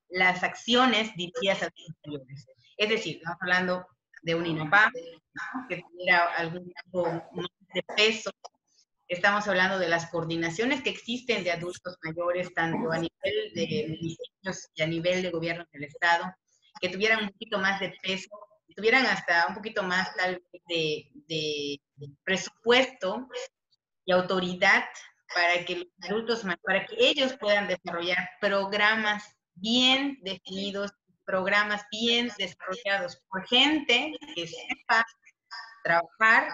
las 0.10 0.44
acciones 0.44 1.16
dirigidas 1.16 1.64
a 1.64 1.66
los 1.66 1.96
mayores. 2.06 2.46
Es 2.78 2.90
decir, 2.90 3.18
estamos 3.18 3.38
hablando 3.42 3.88
de 4.22 4.36
un 4.36 4.46
INAPA 4.46 4.92
que 5.70 5.82
tuviera 5.82 6.26
algún 6.38 6.72
tipo 6.84 7.04
de 7.74 7.84
peso. 7.96 8.32
Estamos 9.08 9.48
hablando 9.48 9.78
de 9.78 9.88
las 9.88 10.08
coordinaciones 10.10 10.82
que 10.82 10.90
existen 10.90 11.44
de 11.44 11.52
adultos 11.52 11.96
mayores, 12.04 12.54
tanto 12.54 12.92
a 12.92 12.98
nivel 12.98 13.54
de 13.54 13.86
municipios 13.90 14.70
y 14.74 14.82
a 14.82 14.88
nivel 14.88 15.22
de 15.22 15.30
gobierno 15.30 15.66
del 15.72 15.84
Estado, 15.84 16.26
que 16.82 16.90
tuvieran 16.90 17.24
un 17.24 17.30
poquito 17.30 17.60
más 17.60 17.80
de 17.80 17.94
peso, 18.02 18.30
tuvieran 18.76 19.06
hasta 19.06 19.46
un 19.48 19.56
poquito 19.56 19.84
más 19.84 20.14
tal 20.16 20.42
de, 20.68 21.12
de 21.28 21.80
presupuesto 22.24 23.28
y 24.06 24.12
autoridad 24.12 24.86
para 25.34 25.66
que 25.66 25.78
los 25.78 25.88
adultos, 26.04 26.46
para 26.64 26.86
que 26.86 26.96
ellos 26.98 27.36
puedan 27.40 27.68
desarrollar 27.68 28.30
programas 28.40 29.36
bien 29.56 30.20
definidos, 30.22 30.92
programas 31.26 31.84
bien 31.92 32.32
desarrollados 32.38 33.22
por 33.30 33.46
gente 33.48 34.14
que 34.36 34.48
sepa 34.48 35.06
trabajar 35.84 36.48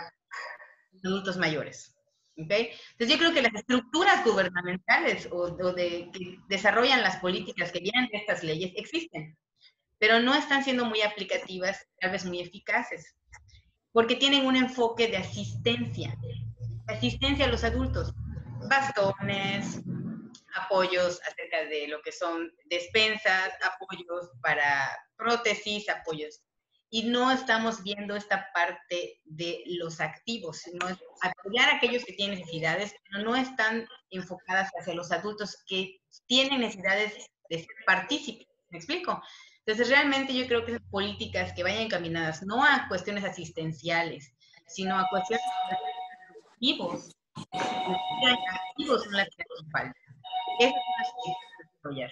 adultos 1.04 1.38
mayores. 1.38 1.96
¿okay? 2.38 2.72
Entonces 2.92 3.10
yo 3.10 3.18
creo 3.18 3.34
que 3.34 3.42
las 3.42 3.54
estructuras 3.54 4.24
gubernamentales 4.24 5.28
o, 5.32 5.42
o, 5.42 5.74
de, 5.74 6.10
que 6.14 6.40
desarrollan 6.48 7.02
las 7.02 7.18
políticas 7.18 7.72
que 7.72 7.80
vienen 7.80 8.10
de 8.12 8.18
estas 8.18 8.44
leyes 8.44 8.72
existen, 8.76 9.38
pero 10.00 10.20
no 10.20 10.34
están 10.34 10.64
siendo 10.64 10.86
muy 10.86 11.02
aplicativas, 11.02 11.86
tal 12.00 12.12
vez 12.12 12.26
muy 12.26 12.40
eficaces, 12.40 13.16
porque 13.92 14.16
tienen 14.16 14.46
un 14.46 14.56
enfoque 14.56 15.08
de 15.08 15.18
asistencia 15.18 16.16
asistencia 16.94 17.46
a 17.46 17.50
los 17.50 17.64
adultos, 17.64 18.14
bastones, 18.70 19.82
apoyos 20.56 21.20
acerca 21.28 21.66
de 21.66 21.88
lo 21.88 22.02
que 22.02 22.12
son 22.12 22.52
despensas, 22.66 23.52
apoyos 23.64 24.30
para 24.42 24.98
prótesis, 25.18 25.90
apoyos. 25.90 26.42
Y 26.90 27.04
no 27.04 27.32
estamos 27.32 27.84
viendo 27.84 28.16
esta 28.16 28.48
parte 28.54 29.22
de 29.24 29.64
los 29.66 30.02
activos, 30.02 30.58
sino 30.60 30.86
apoyar 31.22 31.70
a 31.70 31.78
aquellos 31.78 32.04
que 32.04 32.14
tienen 32.14 32.40
necesidades, 32.40 32.94
pero 33.10 33.24
no 33.24 33.36
están 33.36 33.88
enfocadas 34.10 34.70
hacia 34.78 34.94
los 34.94 35.12
adultos 35.12 35.64
que 35.68 36.02
tienen 36.28 36.60
necesidades 36.60 37.14
de 37.50 37.60
ser 37.60 37.68
partícipes. 37.86 38.48
¿Me 38.70 38.78
explico? 38.78 39.22
Entonces, 39.66 39.90
realmente 39.90 40.34
yo 40.34 40.48
creo 40.48 40.66
que 40.66 40.74
esas 40.74 40.90
políticas 40.90 41.54
que 41.54 41.64
vayan 41.64 41.84
encaminadas 41.84 42.44
no 42.44 42.64
a 42.64 42.88
cuestiones 42.90 43.24
asistenciales, 43.24 44.34
sino 44.68 44.98
a 44.98 45.08
cuestiones 45.10 45.46
activos. 46.62 47.10
activos 48.70 49.04
son 49.04 49.14
las 49.14 49.28
que 49.30 49.44
hacen 49.44 49.72
falta. 49.72 50.00
Eso 50.60 50.76
es 50.76 51.08
lo 51.08 51.24
que 51.24 51.32
desarrollar. 51.64 52.12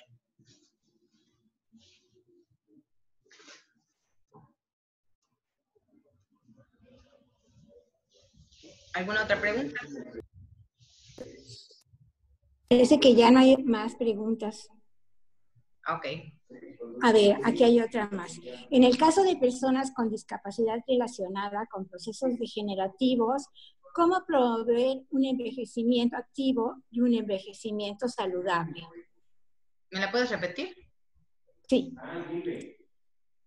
¿Alguna 8.95 9.24
otra 9.24 9.39
pregunta? 9.39 9.80
Parece 12.68 13.00
que 13.00 13.16
ya 13.16 13.30
no 13.30 13.39
hay 13.39 13.58
más 13.64 13.95
preguntas. 13.95 14.68
Ok. 15.88 16.06
A 17.02 17.12
ver, 17.14 17.38
aquí 17.43 17.64
hay 17.64 17.80
otra 17.80 18.10
más. 18.10 18.39
En 18.72 18.84
el 18.84 18.97
caso 18.97 19.24
de 19.24 19.38
personas 19.38 19.91
con 19.93 20.10
discapacidad 20.10 20.80
relacionada 20.88 21.68
con 21.68 21.88
procesos 21.88 22.38
degenerativos, 22.38 23.45
¿Cómo 23.94 24.24
promover 24.26 25.04
un 25.10 25.26
envejecimiento 25.26 26.18
activo 26.18 26.84
y 26.92 27.02
un 27.02 27.14
envejecimiento 27.14 28.08
saludable? 28.08 28.88
¿Me 29.92 30.00
la 30.00 30.12
puedes 30.12 30.30
repetir? 30.30 30.76
Sí. 31.68 31.96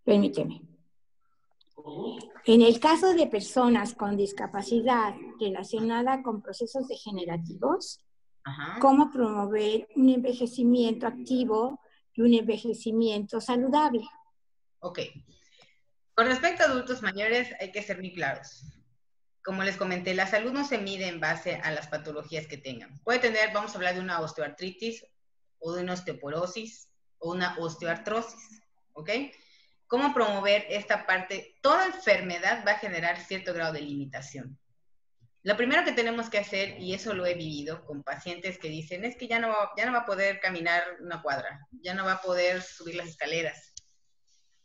Permíteme. 0.05 0.63
En 2.45 2.63
el 2.63 2.81
caso 2.81 3.13
de 3.15 3.27
personas 3.27 3.95
con 3.95 4.17
discapacidad 4.17 5.15
relacionada 5.41 6.23
con 6.23 6.43
procesos 6.43 6.87
degenerativos, 6.89 7.99
¿cómo 8.81 9.11
promover 9.11 9.89
un 9.97 10.09
envejecimiento 10.09 11.07
activo 11.07 11.81
y 12.15 12.23
un 12.23 12.35
envejecimiento 12.35 13.41
saludable? 13.41 14.05
Ok. 14.81 15.01
Con 16.15 16.27
respecto 16.27 16.63
a 16.63 16.67
adultos 16.67 17.03
mayores, 17.03 17.49
hay 17.61 17.73
que 17.73 17.83
ser 17.83 17.99
muy 17.99 18.13
claros 18.13 18.65
como 19.45 19.63
les 19.65 19.77
comenté, 19.77 20.15
la 20.15 20.27
salud 20.27 20.53
no 20.53 20.67
se 20.67 20.79
mide 20.79 21.09
en 21.09 21.21
base 21.21 21.57
a 21.57 21.73
las 21.73 21.89
patologías 21.89 22.47
que 22.47 22.59
tengan. 22.59 22.99
Puede 23.01 23.19
tener, 23.19 23.53
vamos 23.53 23.73
a 23.73 23.75
hablar 23.77 23.95
de 23.95 24.01
una 24.01 24.21
osteoartritis 24.21 25.05
o 25.59 25.73
de 25.75 25.83
una 25.83 25.95
osteoporosis 25.95 26.89
o 27.19 27.33
una 27.33 27.57
osteoartrosis, 27.59 28.63
¿ok? 28.93 29.11
¿Cómo 29.87 30.15
promover 30.15 30.67
esta 30.71 31.07
parte? 31.07 31.57
Toda 31.61 31.87
enfermedad 31.87 32.65
va 32.67 32.73
a 32.73 32.79
generar 32.79 33.19
cierto 33.21 33.53
grado 33.53 33.75
de 33.75 33.83
limitación. 33.83 34.59
Lo 35.45 35.57
primero 35.57 35.85
que 35.85 35.93
tenemos 35.93 36.31
que 36.31 36.39
hacer, 36.39 36.81
y 36.81 36.95
eso 36.95 37.15
lo 37.15 37.27
he 37.27 37.35
vivido 37.35 37.85
con 37.85 38.05
pacientes 38.05 38.59
que 38.59 38.69
dicen, 38.69 39.05
es 39.05 39.17
que 39.17 39.27
ya 39.27 39.41
no, 39.41 39.53
ya 39.77 39.87
no 39.87 39.93
va 39.93 39.99
a 39.99 40.07
poder 40.07 40.39
caminar 40.39 40.83
una 41.01 41.21
cuadra, 41.21 41.67
ya 41.73 41.95
no 41.95 42.05
va 42.05 42.13
a 42.15 42.23
poder 42.23 42.63
subir 42.63 42.95
las 42.95 43.09
escaleras. 43.09 43.75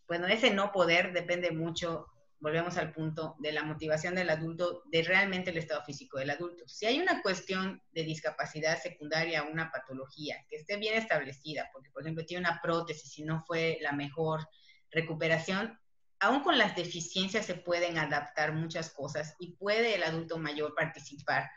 Bueno, 0.08 0.28
ese 0.28 0.52
no 0.52 0.72
poder 0.72 1.14
depende 1.14 1.50
mucho, 1.50 2.06
volvemos 2.40 2.78
al 2.78 2.92
punto, 2.92 3.36
de 3.40 3.52
la 3.52 3.64
motivación 3.64 4.16
del 4.16 4.30
adulto, 4.30 4.84
de 4.86 5.04
realmente 5.04 5.50
el 5.50 5.58
estado 5.58 5.84
físico 5.84 6.20
del 6.20 6.30
adulto. 6.30 6.68
Si 6.68 6.86
hay 6.86 7.00
una 7.00 7.22
cuestión 7.22 7.82
de 7.92 8.04
discapacidad 8.04 8.82
secundaria, 8.82 9.44
una 9.44 9.72
patología 9.72 10.46
que 10.48 10.58
esté 10.58 10.78
bien 10.78 10.96
establecida, 10.96 11.70
porque 11.74 11.90
por 11.92 12.04
ejemplo 12.04 12.26
tiene 12.26 12.48
una 12.48 12.60
prótesis 12.62 13.18
y 13.18 13.24
no 13.24 13.44
fue 13.46 13.80
la 13.82 13.92
mejor 13.92 14.48
recuperación, 14.92 15.80
aún 16.20 16.42
con 16.42 16.58
las 16.58 16.76
deficiencias 16.76 17.46
se 17.46 17.56
pueden 17.56 17.98
adaptar 17.98 18.54
muchas 18.54 18.92
cosas 18.92 19.36
y 19.40 19.56
puede 19.56 19.96
el 19.96 20.04
adulto 20.04 20.38
mayor 20.38 20.74
participar, 20.76 21.50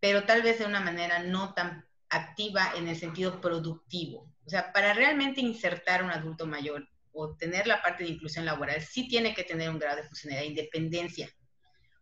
pero 0.00 0.24
tal 0.24 0.42
vez 0.42 0.58
de 0.58 0.66
una 0.66 0.80
manera 0.80 1.20
no 1.20 1.52
tan 1.54 1.86
activa 2.08 2.72
en 2.76 2.88
el 2.88 2.96
sentido 2.96 3.40
productivo. 3.40 4.32
O 4.46 4.50
sea, 4.50 4.72
para 4.72 4.94
realmente 4.94 5.40
insertar 5.40 6.02
un 6.02 6.10
adulto 6.10 6.46
mayor 6.46 6.88
o 7.12 7.36
tener 7.36 7.66
la 7.66 7.82
parte 7.82 8.04
de 8.04 8.10
inclusión 8.10 8.44
laboral, 8.44 8.80
sí 8.82 9.08
tiene 9.08 9.34
que 9.34 9.44
tener 9.44 9.70
un 9.70 9.78
grado 9.78 9.96
de 9.96 10.04
funcionalidad, 10.04 10.42
de 10.42 10.48
independencia. 10.48 11.30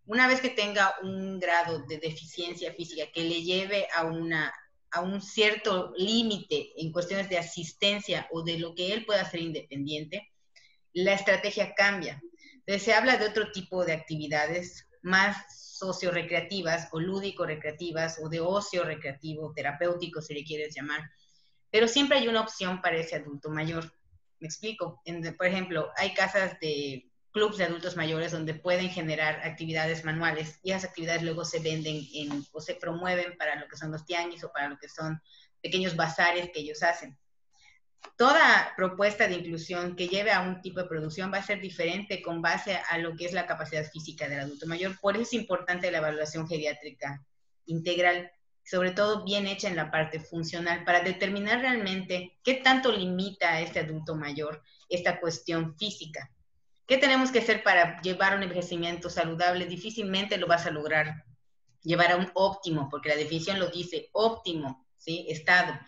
Una 0.07 0.27
vez 0.27 0.41
que 0.41 0.51
tenga 0.51 0.95
un 1.03 1.39
grado 1.39 1.85
de 1.87 1.99
deficiencia 1.99 2.73
física 2.73 3.11
que 3.13 3.25
le 3.25 3.43
lleve 3.43 3.87
a, 3.95 4.05
una, 4.05 4.53
a 4.91 5.01
un 5.03 5.21
cierto 5.21 5.93
límite 5.97 6.73
en 6.77 6.93
cuestiones 6.93 7.29
de 7.29 7.39
asistencia 7.39 8.27
o 8.33 8.43
de 8.43 8.59
lo 8.59 8.75
que 8.75 8.93
él 8.93 9.05
pueda 9.05 9.23
hacer 9.23 9.41
independiente, 9.41 10.33
la 10.95 11.13
estrategia 11.13 11.75
cambia. 11.75 12.23
Entonces 12.61 12.83
se 12.83 12.95
habla 12.95 13.17
de 13.17 13.27
otro 13.27 13.53
tipo 13.53 13.85
de 13.85 13.93
actividades 13.93 14.89
más 15.03 15.37
socio-recreativas 15.79 16.89
o 16.93 17.01
lúdico-recreativas 17.01 18.19
o 18.23 18.29
de 18.29 18.41
ocio 18.41 18.85
recreativo, 18.85 19.53
terapéutico, 19.55 20.21
si 20.21 20.35
le 20.35 20.45
quieres 20.45 20.75
llamar. 20.75 21.03
Pero 21.71 21.87
siempre 21.87 22.19
hay 22.19 22.29
una 22.29 22.41
opción 22.41 22.81
para 22.81 22.97
ese 22.97 23.17
adulto 23.17 23.51
mayor. 23.51 23.93
Me 24.41 24.47
explico. 24.47 25.03
por 25.37 25.47
ejemplo, 25.47 25.91
hay 25.97 26.15
casas 26.15 26.59
de 26.61 27.11
clubes 27.31 27.59
de 27.59 27.65
adultos 27.65 27.97
mayores 27.97 28.33
donde 28.33 28.55
pueden 28.55 28.89
generar 28.89 29.41
actividades 29.45 30.05
manuales 30.05 30.59
y 30.63 30.71
esas 30.71 30.87
actividades 30.87 31.23
luego 31.23 31.45
se 31.45 31.61
venden 31.61 32.03
en, 32.15 32.45
o 32.53 32.61
se 32.61 32.75
promueven 32.75 33.37
para 33.37 33.57
lo 33.57 33.69
que 33.69 33.77
son 33.77 33.93
los 33.93 34.05
tianguis 34.07 34.45
o 34.45 34.53
para 34.53 34.69
lo 34.69 34.79
que 34.79 34.89
son 34.89 35.21
pequeños 35.61 35.95
bazares 35.97 36.51
que 36.53 36.61
ellos 36.61 36.83
hacen 36.83 37.19
toda 38.17 38.73
propuesta 38.77 39.29
de 39.29 39.37
inclusión 39.37 39.97
que 39.97 40.09
lleve 40.09 40.33
a 40.33 40.41
un 40.41 40.61
tipo 40.61 40.81
de 40.81 40.89
producción 40.89 41.33
va 41.33 41.39
a 41.39 41.43
ser 41.43 41.61
diferente 41.61 42.23
con 42.23 42.43
base 42.43 42.77
a 42.91 42.99
lo 42.99 43.17
que 43.17 43.27
es 43.27 43.33
la 43.33 43.47
capacidad 43.47 43.85
física 43.85 44.29
del 44.29 44.41
adulto 44.41 44.67
mayor. 44.67 44.99
Por 45.01 45.15
eso 45.15 45.23
es 45.23 45.33
importante 45.35 45.91
la 45.91 45.99
evaluación 45.99 46.49
geriátrica 46.49 47.25
integral, 47.67 48.31
sobre 48.69 48.91
todo 48.91 49.25
bien 49.25 49.47
hecha 49.47 49.69
en 49.69 49.77
la 49.77 49.91
parte 49.91 50.21
funcional, 50.21 50.85
para 50.85 51.01
determinar 51.01 51.61
realmente 51.61 52.39
qué 52.43 52.55
tanto 52.55 52.93
limita 52.93 53.51
a 53.51 53.61
este 53.61 53.81
adulto 53.81 54.15
mayor 54.15 54.63
esta 54.89 55.21
cuestión 55.21 55.77
física. 55.77 56.31
¿Qué 56.87 56.99
tenemos 56.99 57.31
que 57.31 57.39
hacer 57.39 57.63
para 57.63 58.01
llevar 58.03 58.37
un 58.37 58.43
envejecimiento 58.43 59.11
saludable? 59.11 59.67
Difícilmente 59.67 60.39
lo 60.39 60.47
vas 60.47 60.67
a 60.67 60.71
lograr 60.71 61.25
llevar 61.83 62.13
a 62.13 62.17
un 62.17 62.31
óptimo, 62.35 62.89
porque 62.91 63.09
la 63.09 63.17
definición 63.17 63.59
lo 63.59 63.69
dice, 63.69 64.11
óptimo, 64.13 64.87
¿sí? 64.97 65.27
Estado 65.29 65.79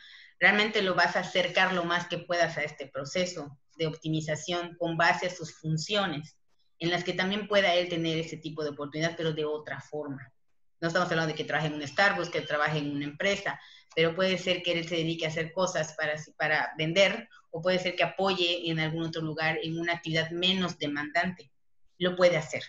realmente 0.40 0.80
lo 0.80 0.94
vas 0.94 1.14
a 1.16 1.20
acercar 1.20 1.74
lo 1.74 1.84
más 1.84 2.08
que 2.08 2.18
puedas 2.18 2.56
a 2.56 2.62
este 2.62 2.86
proceso 2.86 3.58
de 3.76 3.86
optimización 3.86 4.74
con 4.78 4.96
base 4.96 5.26
a 5.26 5.30
sus 5.30 5.52
funciones, 5.52 6.36
en 6.78 6.90
las 6.90 7.04
que 7.04 7.12
también 7.12 7.46
pueda 7.46 7.74
él 7.74 7.90
tener 7.90 8.18
ese 8.18 8.38
tipo 8.38 8.64
de 8.64 8.70
oportunidad, 8.70 9.14
pero 9.16 9.34
de 9.34 9.44
otra 9.44 9.80
forma. 9.80 10.32
No 10.80 10.88
estamos 10.88 11.10
hablando 11.10 11.32
de 11.32 11.36
que 11.36 11.44
trabaje 11.44 11.68
en 11.68 11.74
un 11.74 11.86
Starbucks, 11.86 12.30
que 12.30 12.40
trabaje 12.40 12.78
en 12.78 12.90
una 12.90 13.04
empresa, 13.04 13.60
pero 13.94 14.14
puede 14.14 14.38
ser 14.38 14.62
que 14.62 14.72
él 14.72 14.88
se 14.88 14.96
dedique 14.96 15.26
a 15.26 15.28
hacer 15.28 15.52
cosas 15.52 15.94
para, 15.94 16.14
para 16.36 16.72
vender 16.78 17.28
o 17.50 17.60
puede 17.60 17.78
ser 17.78 17.96
que 17.96 18.04
apoye 18.04 18.70
en 18.70 18.78
algún 18.78 19.02
otro 19.02 19.22
lugar 19.22 19.58
en 19.62 19.78
una 19.78 19.94
actividad 19.94 20.30
menos 20.30 20.78
demandante. 20.78 21.50
Lo 21.98 22.16
puede 22.16 22.36
hacer, 22.36 22.62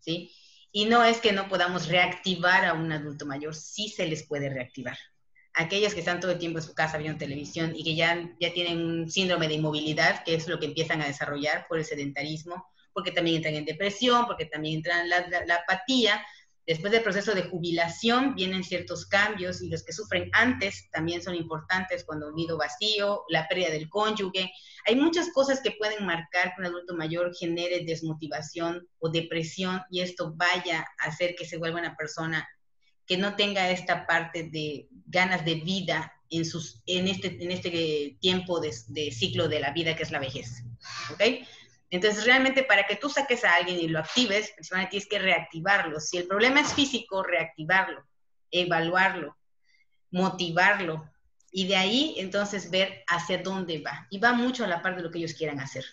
¿sí? 0.00 0.32
Y 0.70 0.84
no 0.84 1.02
es 1.04 1.20
que 1.20 1.32
no 1.32 1.48
podamos 1.48 1.88
reactivar 1.88 2.64
a 2.66 2.74
un 2.74 2.92
adulto 2.92 3.24
mayor, 3.24 3.54
sí 3.54 3.88
se 3.88 4.06
les 4.06 4.26
puede 4.26 4.50
reactivar 4.50 4.98
aquellos 5.56 5.94
que 5.94 6.00
están 6.00 6.20
todo 6.20 6.32
el 6.32 6.38
tiempo 6.38 6.58
en 6.58 6.64
su 6.64 6.74
casa 6.74 6.98
viendo 6.98 7.18
televisión 7.18 7.72
y 7.74 7.82
que 7.82 7.94
ya, 7.94 8.30
ya 8.38 8.52
tienen 8.52 8.78
un 8.78 9.10
síndrome 9.10 9.48
de 9.48 9.54
inmovilidad, 9.54 10.22
que 10.22 10.34
es 10.34 10.46
lo 10.48 10.60
que 10.60 10.66
empiezan 10.66 11.00
a 11.00 11.06
desarrollar 11.06 11.66
por 11.66 11.78
el 11.78 11.84
sedentarismo, 11.84 12.66
porque 12.92 13.10
también 13.10 13.36
entran 13.36 13.54
en 13.54 13.64
depresión, 13.64 14.26
porque 14.26 14.44
también 14.46 14.76
entran 14.76 15.00
en 15.00 15.08
la, 15.08 15.44
la, 15.46 15.54
apatía. 15.56 16.24
Después 16.66 16.92
del 16.92 17.02
proceso 17.02 17.32
de 17.32 17.44
jubilación 17.44 18.34
vienen 18.34 18.64
ciertos 18.64 19.06
cambios 19.06 19.62
y 19.62 19.68
los 19.68 19.84
que 19.84 19.92
sufren 19.92 20.28
antes 20.32 20.90
también 20.90 21.22
son 21.22 21.36
importantes 21.36 22.04
cuando 22.04 22.28
un 22.28 22.34
nido 22.34 22.58
vacío, 22.58 23.22
la 23.28 23.46
pérdida 23.46 23.70
del 23.70 23.88
cónyuge. 23.88 24.50
Hay 24.84 24.96
muchas 24.96 25.30
cosas 25.32 25.60
que 25.60 25.76
pueden 25.78 26.04
marcar 26.04 26.54
que 26.54 26.62
un 26.62 26.66
adulto 26.66 26.96
mayor 26.96 27.32
genere 27.36 27.84
desmotivación 27.84 28.88
o 28.98 29.10
depresión 29.10 29.82
y 29.90 30.00
esto 30.00 30.34
vaya 30.34 30.84
a 30.98 31.06
hacer 31.06 31.36
que 31.36 31.44
se 31.44 31.56
vuelva 31.56 31.78
una 31.78 31.96
persona 31.96 32.48
que 33.06 33.16
no 33.16 33.36
tenga 33.36 33.70
esta 33.70 34.06
parte 34.06 34.50
de 34.50 34.88
ganas 35.06 35.44
de 35.44 35.54
vida 35.54 36.12
en, 36.30 37.08
este, 37.08 37.42
en 37.42 37.50
este 37.52 38.16
tiempo 38.20 38.60
de, 38.60 38.72
ciclo 39.12 39.48
de 39.48 39.60
la 39.60 39.70
vida 39.70 39.94
que 39.94 40.02
es 40.02 40.10
la 40.10 40.18
vejez. 40.18 40.64
¿Ok? 41.12 41.22
Entonces, 41.90 42.24
realmente 42.24 42.64
para 42.64 42.86
que 42.86 42.96
tú 42.96 43.08
saques 43.08 43.44
a 43.44 43.54
alguien 43.54 43.78
y 43.78 43.88
lo 43.88 44.00
actives, 44.00 44.50
principalmente 44.52 44.90
tienes 44.90 45.08
que 45.08 45.18
reactivarlo. 45.18 46.00
Si 46.00 46.18
el 46.18 46.26
problema 46.26 46.60
es 46.60 46.74
físico, 46.74 47.22
reactivarlo, 47.22 48.04
evaluarlo, 48.50 49.36
motivarlo. 50.10 51.10
Y 51.52 51.68
de 51.68 51.76
ahí, 51.76 52.14
entonces, 52.18 52.70
ver 52.70 53.04
hacia 53.06 53.38
dónde 53.38 53.78
va. 53.78 54.06
Y 54.10 54.18
va 54.18 54.32
mucho 54.32 54.64
a 54.64 54.68
la 54.68 54.82
parte 54.82 54.98
de 54.98 55.04
lo 55.04 55.10
que 55.10 55.18
ellos 55.18 55.34
quieran 55.34 55.60
hacer. 55.60 55.84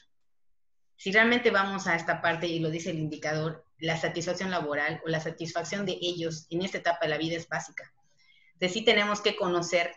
Si 0.95 1.11
realmente 1.11 1.51
vamos 1.51 1.85
a 1.87 1.95
esta 1.95 2.21
parte, 2.21 2.47
y 2.47 2.59
lo 2.59 2.69
dice 2.69 2.89
el 2.89 2.99
indicador, 2.99 3.65
la 3.77 3.97
satisfacción 3.97 4.49
laboral 4.49 5.01
o 5.05 5.09
la 5.09 5.19
satisfacción 5.19 5.85
de 5.85 5.97
ellos 6.01 6.47
en 6.49 6.61
esta 6.61 6.77
etapa 6.77 6.99
de 7.01 7.09
la 7.09 7.17
vida 7.17 7.35
es 7.35 7.47
básica. 7.47 7.93
Entonces 8.53 8.73
sí 8.73 8.85
tenemos 8.85 9.21
que 9.21 9.35
conocer 9.35 9.93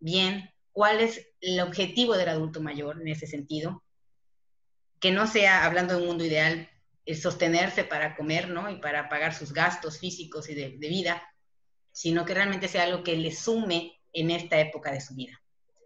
bien 0.00 0.50
cuál 0.72 1.00
es 1.00 1.28
el 1.40 1.60
objetivo 1.60 2.16
del 2.16 2.28
adulto 2.28 2.60
mayor 2.60 3.00
en 3.00 3.08
ese 3.08 3.26
sentido, 3.26 3.84
que 5.00 5.10
no 5.10 5.26
sea, 5.26 5.64
hablando 5.64 5.94
de 5.94 6.00
un 6.00 6.08
mundo 6.08 6.24
ideal, 6.24 6.68
el 7.04 7.16
sostenerse 7.16 7.84
para 7.84 8.16
comer, 8.16 8.48
¿no? 8.48 8.70
Y 8.70 8.76
para 8.76 9.08
pagar 9.08 9.34
sus 9.34 9.52
gastos 9.52 9.98
físicos 9.98 10.48
y 10.50 10.54
de, 10.54 10.68
vida, 10.70 11.22
sino 11.92 12.24
que 12.24 12.34
realmente 12.34 12.68
sea 12.68 12.84
algo 12.84 13.02
que 13.02 13.16
le 13.16 13.34
sume 13.34 14.00
en 14.12 14.30
esta 14.30 14.58
época 14.60 14.92
de 14.92 15.00
su 15.00 15.14
vida. 15.14 15.40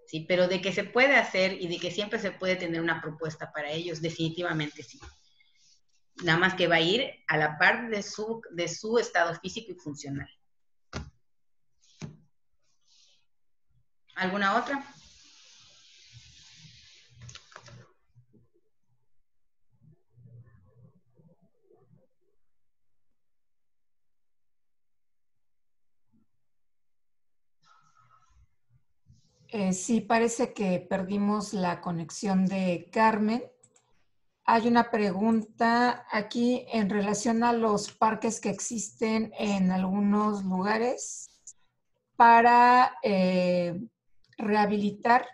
¿sí? 0.06 0.24
Pero 0.28 0.48
de 0.48 0.60
que 0.60 0.72
se 0.72 0.84
puede 0.84 1.16
hacer 1.16 1.60
y 1.60 1.68
de 1.68 1.78
que 1.78 1.90
siempre 1.90 2.18
se 2.18 2.32
puede 2.32 2.56
tener 2.56 2.80
una 2.80 3.00
propuesta 3.00 3.52
para 3.52 3.70
ellos, 3.70 4.02
definitivamente 4.02 4.82
sí 4.82 4.98
nada 6.22 6.38
más 6.38 6.54
que 6.54 6.68
va 6.68 6.76
a 6.76 6.80
ir 6.80 7.10
a 7.26 7.36
la 7.36 7.58
par 7.58 7.88
de 7.88 8.02
su, 8.02 8.42
de 8.50 8.68
su 8.68 8.98
estado 8.98 9.34
físico 9.40 9.72
y 9.72 9.74
funcional. 9.74 10.28
¿Alguna 14.14 14.56
otra? 14.56 14.84
Eh, 29.54 29.74
sí, 29.74 30.00
parece 30.00 30.54
que 30.54 30.80
perdimos 30.80 31.52
la 31.52 31.82
conexión 31.82 32.46
de 32.46 32.88
Carmen. 32.90 33.44
Hay 34.46 34.66
una 34.66 34.90
pregunta 34.90 36.06
aquí 36.10 36.64
en 36.72 36.88
relación 36.88 37.44
a 37.44 37.52
los 37.52 37.92
parques 37.92 38.40
que 38.40 38.48
existen 38.48 39.30
en 39.38 39.70
algunos 39.70 40.42
lugares 40.42 41.28
para 42.16 42.96
eh, 43.02 43.78
rehabilitar 44.38 45.28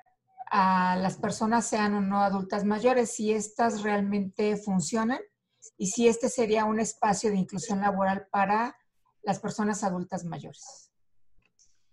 a 0.50 0.96
las 0.96 1.16
personas, 1.16 1.68
sean 1.68 1.94
o 1.94 2.00
no 2.00 2.20
adultas 2.20 2.64
mayores, 2.64 3.12
si 3.12 3.32
estas 3.32 3.82
realmente 3.82 4.56
funcionan 4.56 5.20
y 5.76 5.86
si 5.86 6.08
este 6.08 6.28
sería 6.28 6.64
un 6.64 6.80
espacio 6.80 7.30
de 7.30 7.36
inclusión 7.36 7.80
laboral 7.82 8.26
para 8.32 8.76
las 9.22 9.38
personas 9.38 9.84
adultas 9.84 10.24
mayores. 10.24 10.90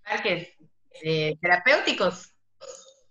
Parques 0.04 0.48
eh, 1.04 1.38
terapéuticos. 1.42 2.34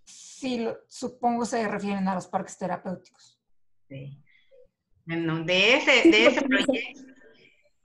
Sí, 0.03 0.67
supongo 0.87 1.45
se 1.45 1.67
refieren 1.67 2.07
a 2.07 2.15
los 2.15 2.27
parques 2.27 2.57
terapéuticos. 2.57 3.39
Bueno, 5.05 5.43
de 5.43 5.75
ese, 5.75 6.09
de 6.09 6.25
ese 6.27 6.41
proyecto, 6.41 7.01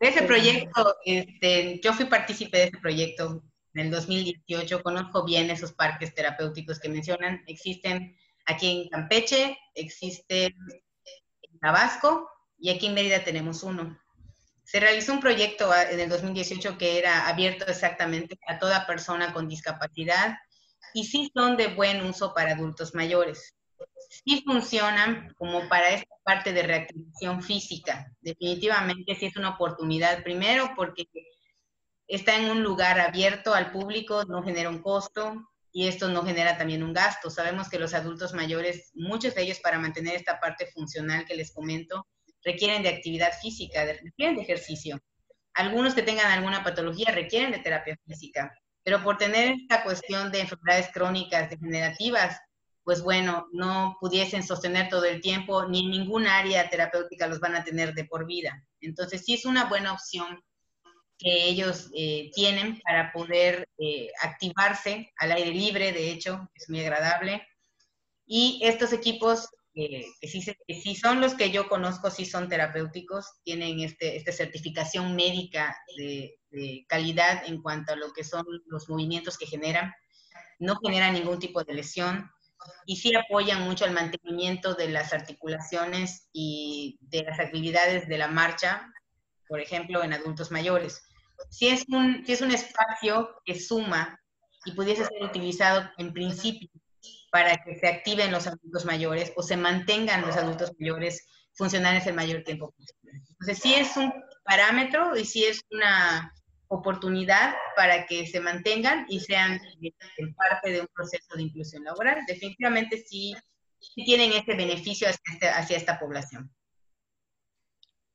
de 0.00 0.08
ese 0.08 0.22
proyecto 0.22 0.96
este, 1.04 1.80
yo 1.80 1.92
fui 1.92 2.06
partícipe 2.06 2.56
de 2.58 2.64
ese 2.64 2.78
proyecto 2.78 3.44
en 3.74 3.86
el 3.86 3.90
2018, 3.90 4.82
conozco 4.82 5.24
bien 5.24 5.50
esos 5.50 5.72
parques 5.72 6.14
terapéuticos 6.14 6.80
que 6.80 6.88
mencionan, 6.88 7.44
existen 7.46 8.16
Aquí 8.50 8.82
en 8.82 8.88
Campeche 8.88 9.58
existe 9.74 10.46
en 10.46 11.58
Tabasco 11.60 12.28
y 12.58 12.70
aquí 12.70 12.86
en 12.86 12.94
Mérida 12.94 13.22
tenemos 13.22 13.62
uno. 13.62 13.96
Se 14.70 14.78
realizó 14.78 15.12
un 15.12 15.18
proyecto 15.18 15.74
en 15.74 15.98
el 15.98 16.08
2018 16.08 16.78
que 16.78 16.96
era 16.96 17.26
abierto 17.26 17.64
exactamente 17.66 18.38
a 18.46 18.60
toda 18.60 18.86
persona 18.86 19.32
con 19.32 19.48
discapacidad 19.48 20.36
y 20.94 21.06
sí 21.06 21.28
son 21.34 21.56
de 21.56 21.74
buen 21.74 22.06
uso 22.06 22.32
para 22.34 22.52
adultos 22.52 22.94
mayores. 22.94 23.56
Sí 24.24 24.44
funcionan 24.46 25.34
como 25.34 25.68
para 25.68 25.90
esta 25.90 26.14
parte 26.22 26.52
de 26.52 26.62
reactivación 26.62 27.42
física. 27.42 28.12
Definitivamente 28.20 29.16
sí 29.16 29.26
es 29.26 29.36
una 29.36 29.56
oportunidad, 29.56 30.22
primero 30.22 30.70
porque 30.76 31.06
está 32.06 32.36
en 32.36 32.48
un 32.48 32.62
lugar 32.62 33.00
abierto 33.00 33.52
al 33.52 33.72
público, 33.72 34.22
no 34.26 34.44
genera 34.44 34.68
un 34.68 34.82
costo 34.82 35.50
y 35.72 35.88
esto 35.88 36.08
no 36.10 36.22
genera 36.22 36.56
también 36.56 36.84
un 36.84 36.92
gasto. 36.92 37.28
Sabemos 37.28 37.68
que 37.68 37.80
los 37.80 37.92
adultos 37.92 38.34
mayores, 38.34 38.92
muchos 38.94 39.34
de 39.34 39.42
ellos 39.42 39.58
para 39.58 39.80
mantener 39.80 40.14
esta 40.14 40.38
parte 40.38 40.68
funcional 40.68 41.24
que 41.24 41.34
les 41.34 41.52
comento, 41.52 42.06
requieren 42.44 42.82
de 42.82 42.88
actividad 42.88 43.32
física, 43.40 43.84
requieren 43.84 44.36
de 44.36 44.42
ejercicio. 44.42 45.00
Algunos 45.54 45.94
que 45.94 46.02
tengan 46.02 46.30
alguna 46.30 46.62
patología 46.62 47.10
requieren 47.12 47.52
de 47.52 47.58
terapia 47.58 47.98
física, 48.06 48.52
pero 48.82 49.02
por 49.02 49.18
tener 49.18 49.52
esta 49.52 49.82
cuestión 49.82 50.32
de 50.32 50.40
enfermedades 50.40 50.90
crónicas 50.92 51.50
degenerativas, 51.50 52.40
pues 52.82 53.02
bueno, 53.02 53.46
no 53.52 53.96
pudiesen 54.00 54.42
sostener 54.42 54.88
todo 54.88 55.04
el 55.04 55.20
tiempo, 55.20 55.66
ni 55.66 55.84
en 55.84 55.90
ningún 55.90 56.26
área 56.26 56.68
terapéutica 56.70 57.26
los 57.26 57.40
van 57.40 57.54
a 57.54 57.64
tener 57.64 57.94
de 57.94 58.04
por 58.04 58.26
vida. 58.26 58.64
Entonces 58.80 59.24
sí 59.24 59.34
es 59.34 59.44
una 59.44 59.66
buena 59.66 59.92
opción 59.92 60.42
que 61.18 61.44
ellos 61.44 61.90
eh, 61.94 62.30
tienen 62.34 62.80
para 62.80 63.12
poder 63.12 63.68
eh, 63.78 64.08
activarse 64.22 65.12
al 65.18 65.32
aire 65.32 65.50
libre, 65.50 65.92
de 65.92 66.10
hecho, 66.10 66.48
es 66.54 66.70
muy 66.70 66.80
agradable. 66.80 67.46
Y 68.26 68.58
estos 68.62 68.94
equipos, 68.94 69.50
eh, 69.82 70.04
que, 70.20 70.28
sí, 70.74 70.94
son 70.94 71.22
los 71.22 71.34
que 71.34 71.50
yo 71.50 71.66
conozco, 71.66 72.10
sí 72.10 72.26
son 72.26 72.50
terapéuticos, 72.50 73.24
tienen 73.44 73.80
este, 73.80 74.16
esta 74.16 74.30
certificación 74.30 75.16
médica 75.16 75.74
de, 75.96 76.38
de, 76.50 76.84
calidad 76.86 77.44
en 77.46 77.62
cuanto 77.62 77.94
a 77.94 77.96
lo 77.96 78.12
que 78.12 78.22
son 78.22 78.44
los 78.66 78.90
movimientos 78.90 79.38
que 79.38 79.46
generan, 79.46 79.90
no 80.58 80.76
generan 80.84 81.14
ningún 81.14 81.38
tipo 81.38 81.64
de 81.64 81.72
lesión 81.72 82.30
y 82.84 82.96
sí 82.96 83.14
apoyan 83.14 83.62
mucho 83.62 83.86
el 83.86 83.92
mantenimiento 83.92 84.74
de 84.74 84.90
las 84.90 85.14
articulaciones 85.14 86.28
y 86.30 86.98
de 87.00 87.22
las 87.22 87.40
actividades 87.40 88.06
de 88.06 88.18
la 88.18 88.28
marcha, 88.28 88.92
por 89.48 89.60
ejemplo, 89.60 90.04
en 90.04 90.12
adultos 90.12 90.50
mayores. 90.50 91.02
Si 91.48 91.68
es 91.68 91.86
un, 91.88 92.22
si 92.26 92.34
es 92.34 92.42
un 92.42 92.50
espacio 92.50 93.30
que 93.46 93.58
suma 93.58 94.20
y 94.66 94.72
pudiese 94.72 95.06
ser 95.06 95.22
utilizado 95.22 95.88
en 95.96 96.12
principio 96.12 96.68
para 97.30 97.62
que 97.62 97.76
se 97.76 97.86
activen 97.86 98.32
los 98.32 98.46
adultos 98.46 98.84
mayores 98.84 99.32
o 99.36 99.42
se 99.42 99.56
mantengan 99.56 100.22
los 100.22 100.36
adultos 100.36 100.72
mayores 100.78 101.26
funcionales 101.54 102.06
el 102.06 102.14
mayor 102.14 102.42
tiempo 102.42 102.72
posible. 102.72 103.22
Entonces, 103.30 103.58
sí 103.58 103.74
es 103.74 103.96
un 103.96 104.12
parámetro 104.44 105.16
y 105.16 105.24
sí 105.24 105.44
es 105.44 105.62
una 105.70 106.32
oportunidad 106.68 107.54
para 107.76 108.06
que 108.06 108.26
se 108.26 108.40
mantengan 108.40 109.06
y 109.08 109.20
sean 109.20 109.60
parte 110.36 110.70
de 110.70 110.80
un 110.80 110.88
proceso 110.94 111.36
de 111.36 111.42
inclusión 111.42 111.84
laboral. 111.84 112.20
Definitivamente 112.26 113.02
sí, 113.04 113.34
tienen 113.94 114.32
ese 114.32 114.54
beneficio 114.54 115.08
hacia, 115.08 115.32
este, 115.32 115.48
hacia 115.48 115.76
esta 115.76 115.98
población. 115.98 116.52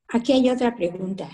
Aquí 0.10 0.34
hay 0.34 0.50
otra 0.50 0.76
pregunta. 0.76 1.30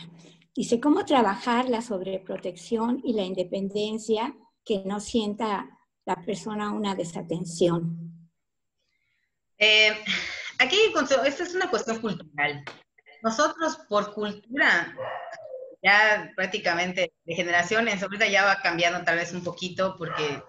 Dice, 0.56 0.80
¿cómo 0.80 1.06
trabajar 1.06 1.70
la 1.70 1.82
sobreprotección 1.82 3.02
y 3.04 3.14
la 3.14 3.24
independencia 3.24 4.36
que 4.66 4.84
no 4.86 5.00
sienta 5.00 5.78
la 6.06 6.16
persona 6.16 6.72
una 6.72 6.95
desatención? 6.95 8.30
Eh, 9.58 9.95
aquí 10.60 10.78
esta 11.26 11.43
es 11.43 11.56
una 11.56 11.70
cuestión 11.70 11.99
cultural. 12.02 12.64
Nosotros 13.22 13.78
por 13.88 14.14
cultura, 14.14 14.95
ya 15.84 16.32
prácticamente 16.36 17.14
de 17.24 17.36
generaciones, 17.36 18.02
ahorita 18.02 18.28
ya 18.28 18.45
va 18.45 18.62
cambiando 18.62 19.04
tal 19.04 19.18
vez 19.18 19.32
un 19.34 19.43
poquito 19.43 19.95
porque 19.97 20.41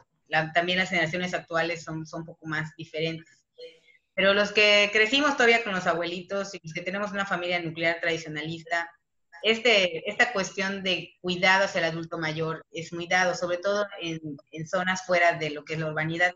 también 0.54 0.78
las 0.78 0.88
generaciones 0.88 1.34
actuales 1.34 1.82
son, 1.84 2.06
son 2.06 2.20
un 2.20 2.26
poco 2.26 2.46
más 2.46 2.74
diferentes. 2.76 3.44
Pero 4.14 4.34
los 4.34 4.52
que 4.52 4.90
crecimos 4.92 5.36
todavía 5.36 5.64
con 5.64 5.74
los 5.74 5.86
abuelitos 5.86 6.54
y 6.54 6.60
los 6.62 6.72
que 6.72 6.82
tenemos 6.82 7.12
una 7.12 7.26
familia 7.26 7.60
nuclear 7.60 8.00
tradicionalista, 8.00 8.90
este, 9.42 10.08
esta 10.08 10.32
cuestión 10.32 10.82
de 10.82 11.16
cuidado 11.20 11.64
hacia 11.64 11.80
el 11.80 11.86
adulto 11.86 12.18
mayor 12.18 12.64
es 12.72 12.92
muy 12.92 13.06
dado, 13.06 13.34
sobre 13.34 13.58
todo 13.58 13.86
en, 14.00 14.20
en, 14.50 14.66
zonas 14.66 15.04
fuera 15.04 15.34
de 15.34 15.50
lo 15.50 15.64
que 15.64 15.74
es 15.74 15.80
la 15.80 15.88
urbanidad. 15.88 16.32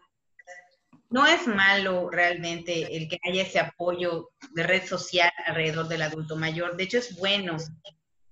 No 1.09 1.27
es 1.27 1.47
malo 1.47 2.11
realmente 2.11 2.97
el 2.97 3.09
que 3.09 3.19
haya 3.25 3.43
ese 3.43 3.61
apoyo 3.61 4.31
de 4.53 4.63
red 4.65 4.85
social 4.85 5.31
alrededor 5.47 5.87
del 5.89 6.03
adulto 6.03 6.37
mayor. 6.37 6.77
De 6.77 6.83
hecho, 6.85 6.99
es 6.99 7.17
bueno 7.17 7.57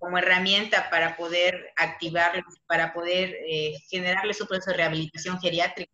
como 0.04 0.18
herramienta 0.18 0.90
para 0.90 1.16
poder 1.16 1.72
activarlos, 1.76 2.60
para 2.66 2.92
poder 2.92 3.34
eh, 3.48 3.74
generarle 3.88 4.34
su 4.34 4.46
proceso 4.46 4.72
de 4.72 4.76
rehabilitación 4.76 5.40
geriátrica. 5.40 5.92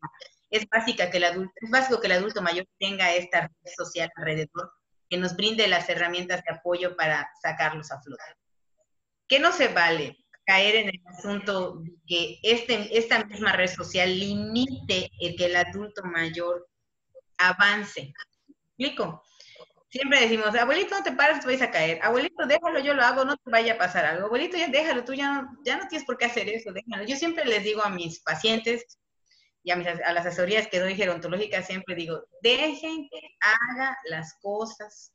Es, 0.51 0.67
básica 0.69 1.11
que 1.11 1.19
el 1.19 1.25
adulto, 1.25 1.53
es 1.57 1.71
básico 1.71 2.01
que 2.01 2.09
el 2.09 2.15
adulto 2.15 2.43
mayor 2.43 2.67
tenga 2.79 3.13
esta 3.15 3.43
red 3.43 3.73
social 3.77 4.11
alrededor 4.17 4.73
que 5.09 5.17
nos 5.17 5.37
brinde 5.37 5.69
las 5.69 5.89
herramientas 5.89 6.43
de 6.45 6.55
apoyo 6.55 6.97
para 6.97 7.29
sacarlos 7.43 7.91
a 7.93 8.01
flote. 8.01 8.23
¿Qué 9.31 9.39
no 9.39 9.53
se 9.53 9.69
vale? 9.69 10.19
Caer 10.45 10.75
en 10.75 10.89
el 10.89 11.01
asunto 11.07 11.77
de 11.77 11.93
que 12.05 12.41
este, 12.43 12.99
esta 12.99 13.25
misma 13.25 13.53
red 13.53 13.71
social 13.71 14.19
limite 14.19 15.09
el 15.21 15.37
que 15.37 15.47
el 15.47 15.55
adulto 15.55 16.03
mayor 16.03 16.69
avance. 17.39 18.13
¿Me 18.77 18.87
explico? 18.89 19.23
Siempre 19.89 20.21
decimos, 20.21 20.53
abuelito, 20.57 20.97
no 20.97 21.05
te 21.05 21.13
pares, 21.13 21.39
te 21.39 21.47
vais 21.47 21.63
a 21.63 21.71
caer. 21.71 22.01
Abuelito, 22.03 22.45
déjalo, 22.45 22.81
yo 22.81 22.93
lo 22.93 23.03
hago, 23.05 23.25
no 23.25 23.37
te 23.37 23.51
vaya 23.53 23.75
a 23.75 23.79
pasar 23.79 24.05
algo. 24.05 24.27
Abuelito, 24.27 24.57
ya 24.57 24.67
déjalo, 24.67 25.05
tú 25.05 25.15
ya 25.15 25.43
no, 25.43 25.59
ya 25.65 25.79
no 25.79 25.87
tienes 25.87 26.05
por 26.05 26.19
qué 26.19 26.25
hacer 26.25 26.49
eso, 26.49 26.73
déjalo. 26.73 27.05
Yo 27.07 27.15
siempre 27.15 27.45
les 27.45 27.63
digo 27.63 27.85
a 27.85 27.91
mis 27.91 28.21
pacientes 28.23 28.99
y 29.63 29.71
a, 29.71 29.77
mis, 29.77 29.87
a 29.87 30.13
las 30.13 30.27
asesorías 30.27 30.67
que 30.67 30.81
doy 30.81 30.97
gerontológicas, 30.97 31.69
siempre 31.69 31.95
digo, 31.95 32.21
dejen 32.43 33.09
que 33.09 33.21
haga 33.41 33.97
las 34.09 34.35
cosas 34.41 35.13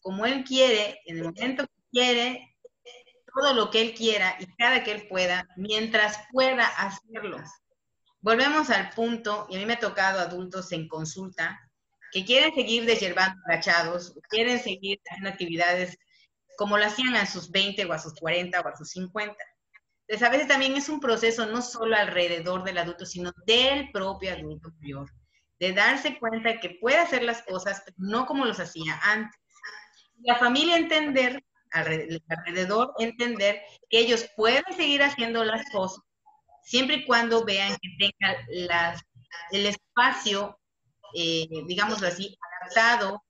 como 0.00 0.26
él 0.26 0.42
quiere, 0.42 1.00
en 1.06 1.18
el 1.18 1.24
momento 1.24 1.64
que 1.64 1.82
quiere, 1.92 2.53
todo 3.34 3.52
lo 3.52 3.70
que 3.70 3.80
él 3.80 3.94
quiera 3.94 4.36
y 4.38 4.46
cada 4.56 4.82
que 4.84 4.92
él 4.92 5.08
pueda, 5.08 5.48
mientras 5.56 6.18
pueda 6.32 6.66
hacerlo. 6.66 7.38
Volvemos 8.20 8.70
al 8.70 8.90
punto, 8.90 9.46
y 9.50 9.56
a 9.56 9.58
mí 9.58 9.66
me 9.66 9.74
ha 9.74 9.78
tocado 9.78 10.20
adultos 10.20 10.72
en 10.72 10.88
consulta 10.88 11.60
que 12.12 12.24
quieren 12.24 12.54
seguir 12.54 12.86
desherbando 12.86 13.42
agachados, 13.46 14.14
quieren 14.28 14.60
seguir 14.60 15.00
haciendo 15.04 15.30
actividades 15.30 15.98
como 16.56 16.78
lo 16.78 16.86
hacían 16.86 17.16
a 17.16 17.26
sus 17.26 17.50
20 17.50 17.84
o 17.86 17.92
a 17.92 17.98
sus 17.98 18.14
40 18.14 18.60
o 18.60 18.68
a 18.68 18.76
sus 18.76 18.90
50. 18.90 19.36
Entonces, 20.06 20.26
a 20.26 20.30
veces 20.30 20.48
también 20.48 20.76
es 20.76 20.88
un 20.88 21.00
proceso 21.00 21.46
no 21.46 21.60
solo 21.60 21.96
alrededor 21.96 22.62
del 22.62 22.78
adulto, 22.78 23.04
sino 23.04 23.32
del 23.46 23.90
propio 23.90 24.32
adulto 24.32 24.70
mayor, 24.80 25.10
de 25.58 25.72
darse 25.72 26.18
cuenta 26.18 26.60
que 26.60 26.78
puede 26.80 26.98
hacer 26.98 27.22
las 27.22 27.42
cosas, 27.42 27.82
pero 27.84 27.96
no 27.98 28.26
como 28.26 28.44
los 28.44 28.60
hacía 28.60 28.98
antes. 29.02 29.40
La 30.22 30.36
familia 30.36 30.76
entender 30.76 31.43
alrededor 31.74 32.94
entender 32.98 33.60
que 33.90 33.98
ellos 33.98 34.26
pueden 34.36 34.64
seguir 34.76 35.02
haciendo 35.02 35.44
las 35.44 35.68
cosas 35.70 36.02
siempre 36.64 36.96
y 36.96 37.04
cuando 37.04 37.44
vean 37.44 37.76
que 37.80 37.88
tengan 37.98 38.36
las, 38.68 39.02
el 39.52 39.66
espacio, 39.66 40.58
eh, 41.14 41.46
digámoslo 41.66 42.08
así, 42.08 42.36
adaptado 42.60 43.22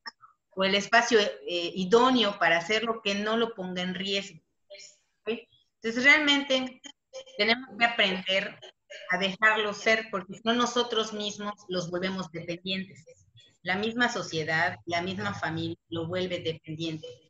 o 0.57 0.65
el 0.65 0.77
espacio 0.77 1.19
eh, 1.21 1.73
idóneo 1.75 2.39
para 2.39 2.59
hacerlo 2.59 3.01
que 3.03 3.17
no 3.17 3.37
lo 3.37 3.55
ponga 3.55 3.83
en 3.83 3.95
riesgo. 3.95 4.41
Entonces 5.27 6.05
realmente 6.05 6.81
tenemos 7.37 7.69
que 7.79 7.85
aprender 7.85 8.59
a 9.11 9.19
dejarlo 9.19 9.75
ser 9.75 10.09
porque 10.11 10.35
si 10.35 10.41
no 10.45 10.55
nosotros 10.55 11.13
mismos 11.13 11.53
los 11.69 11.91
volvemos 11.91 12.31
dependientes. 12.31 13.05
La 13.63 13.77
misma 13.77 14.09
sociedad, 14.09 14.77
la 14.87 15.03
misma 15.03 15.35
familia 15.35 15.77
lo 15.89 16.07
vuelve 16.07 16.39
dependiente 16.39 17.24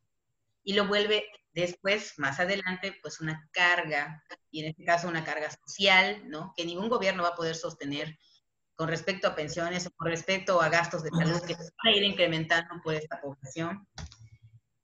y 0.64 0.72
lo 0.72 0.86
vuelve 0.86 1.26
después, 1.52 2.14
más 2.18 2.40
adelante, 2.40 2.96
pues 3.00 3.20
una 3.20 3.48
carga, 3.52 4.22
y 4.50 4.62
en 4.62 4.70
este 4.70 4.84
caso 4.84 5.08
una 5.08 5.24
carga 5.24 5.48
social, 5.50 6.28
¿no? 6.28 6.52
Que 6.56 6.64
ningún 6.64 6.88
gobierno 6.88 7.22
va 7.22 7.30
a 7.30 7.36
poder 7.36 7.54
sostener 7.54 8.18
con 8.74 8.88
respecto 8.88 9.28
a 9.28 9.36
pensiones 9.36 9.86
o 9.86 9.90
con 9.94 10.08
respecto 10.08 10.60
a 10.60 10.68
gastos 10.68 11.04
de 11.04 11.10
salud 11.10 11.40
que 11.42 11.54
se 11.54 11.62
van 11.62 11.92
a 11.92 11.96
ir 11.96 12.02
incrementando 12.02 12.74
por 12.82 12.94
esta 12.94 13.20
población, 13.20 13.86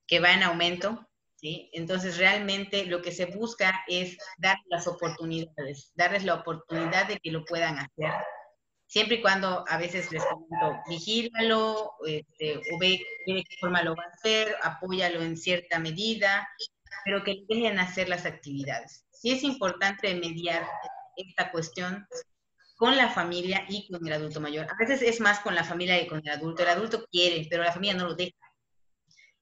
que 0.06 0.20
va 0.20 0.32
en 0.32 0.44
aumento, 0.44 1.08
¿sí? 1.34 1.70
Entonces, 1.72 2.18
realmente 2.18 2.86
lo 2.86 3.02
que 3.02 3.10
se 3.10 3.26
busca 3.26 3.82
es 3.88 4.16
dar 4.38 4.58
las 4.66 4.86
oportunidades, 4.86 5.90
darles 5.94 6.24
la 6.24 6.34
oportunidad 6.34 7.08
de 7.08 7.18
que 7.18 7.32
lo 7.32 7.44
puedan 7.44 7.78
hacer, 7.78 8.12
siempre 8.90 9.16
y 9.16 9.22
cuando 9.22 9.64
a 9.68 9.78
veces 9.78 10.10
les 10.10 10.24
comento, 10.24 10.82
vigílalo, 10.88 11.92
este, 12.06 12.58
o 12.58 12.78
ve, 12.78 13.00
de 13.24 13.44
qué 13.44 13.56
forma 13.60 13.82
lo 13.82 13.94
va 13.94 14.02
a 14.02 14.14
hacer, 14.14 14.56
apóyalo 14.62 15.22
en 15.22 15.36
cierta 15.36 15.78
medida, 15.78 16.48
pero 17.04 17.22
que 17.22 17.44
dejen 17.48 17.78
hacer 17.78 18.08
las 18.08 18.26
actividades. 18.26 19.06
Sí 19.12 19.30
es 19.30 19.44
importante 19.44 20.12
mediar 20.16 20.66
esta 21.16 21.52
cuestión, 21.52 22.04
con 22.76 22.96
la 22.96 23.10
familia 23.10 23.64
y 23.68 23.86
con 23.88 24.04
el 24.04 24.12
adulto 24.14 24.40
mayor. 24.40 24.66
A 24.68 24.76
veces 24.76 25.02
es 25.02 25.20
más 25.20 25.40
con 25.40 25.54
la 25.54 25.64
familia 25.64 26.00
y 26.00 26.06
con 26.06 26.20
el 26.24 26.30
adulto. 26.30 26.62
El 26.62 26.70
adulto 26.70 27.04
quiere, 27.12 27.46
pero 27.48 27.62
la 27.62 27.72
familia 27.72 27.94
no 27.94 28.06
lo 28.06 28.14
deja. 28.14 28.34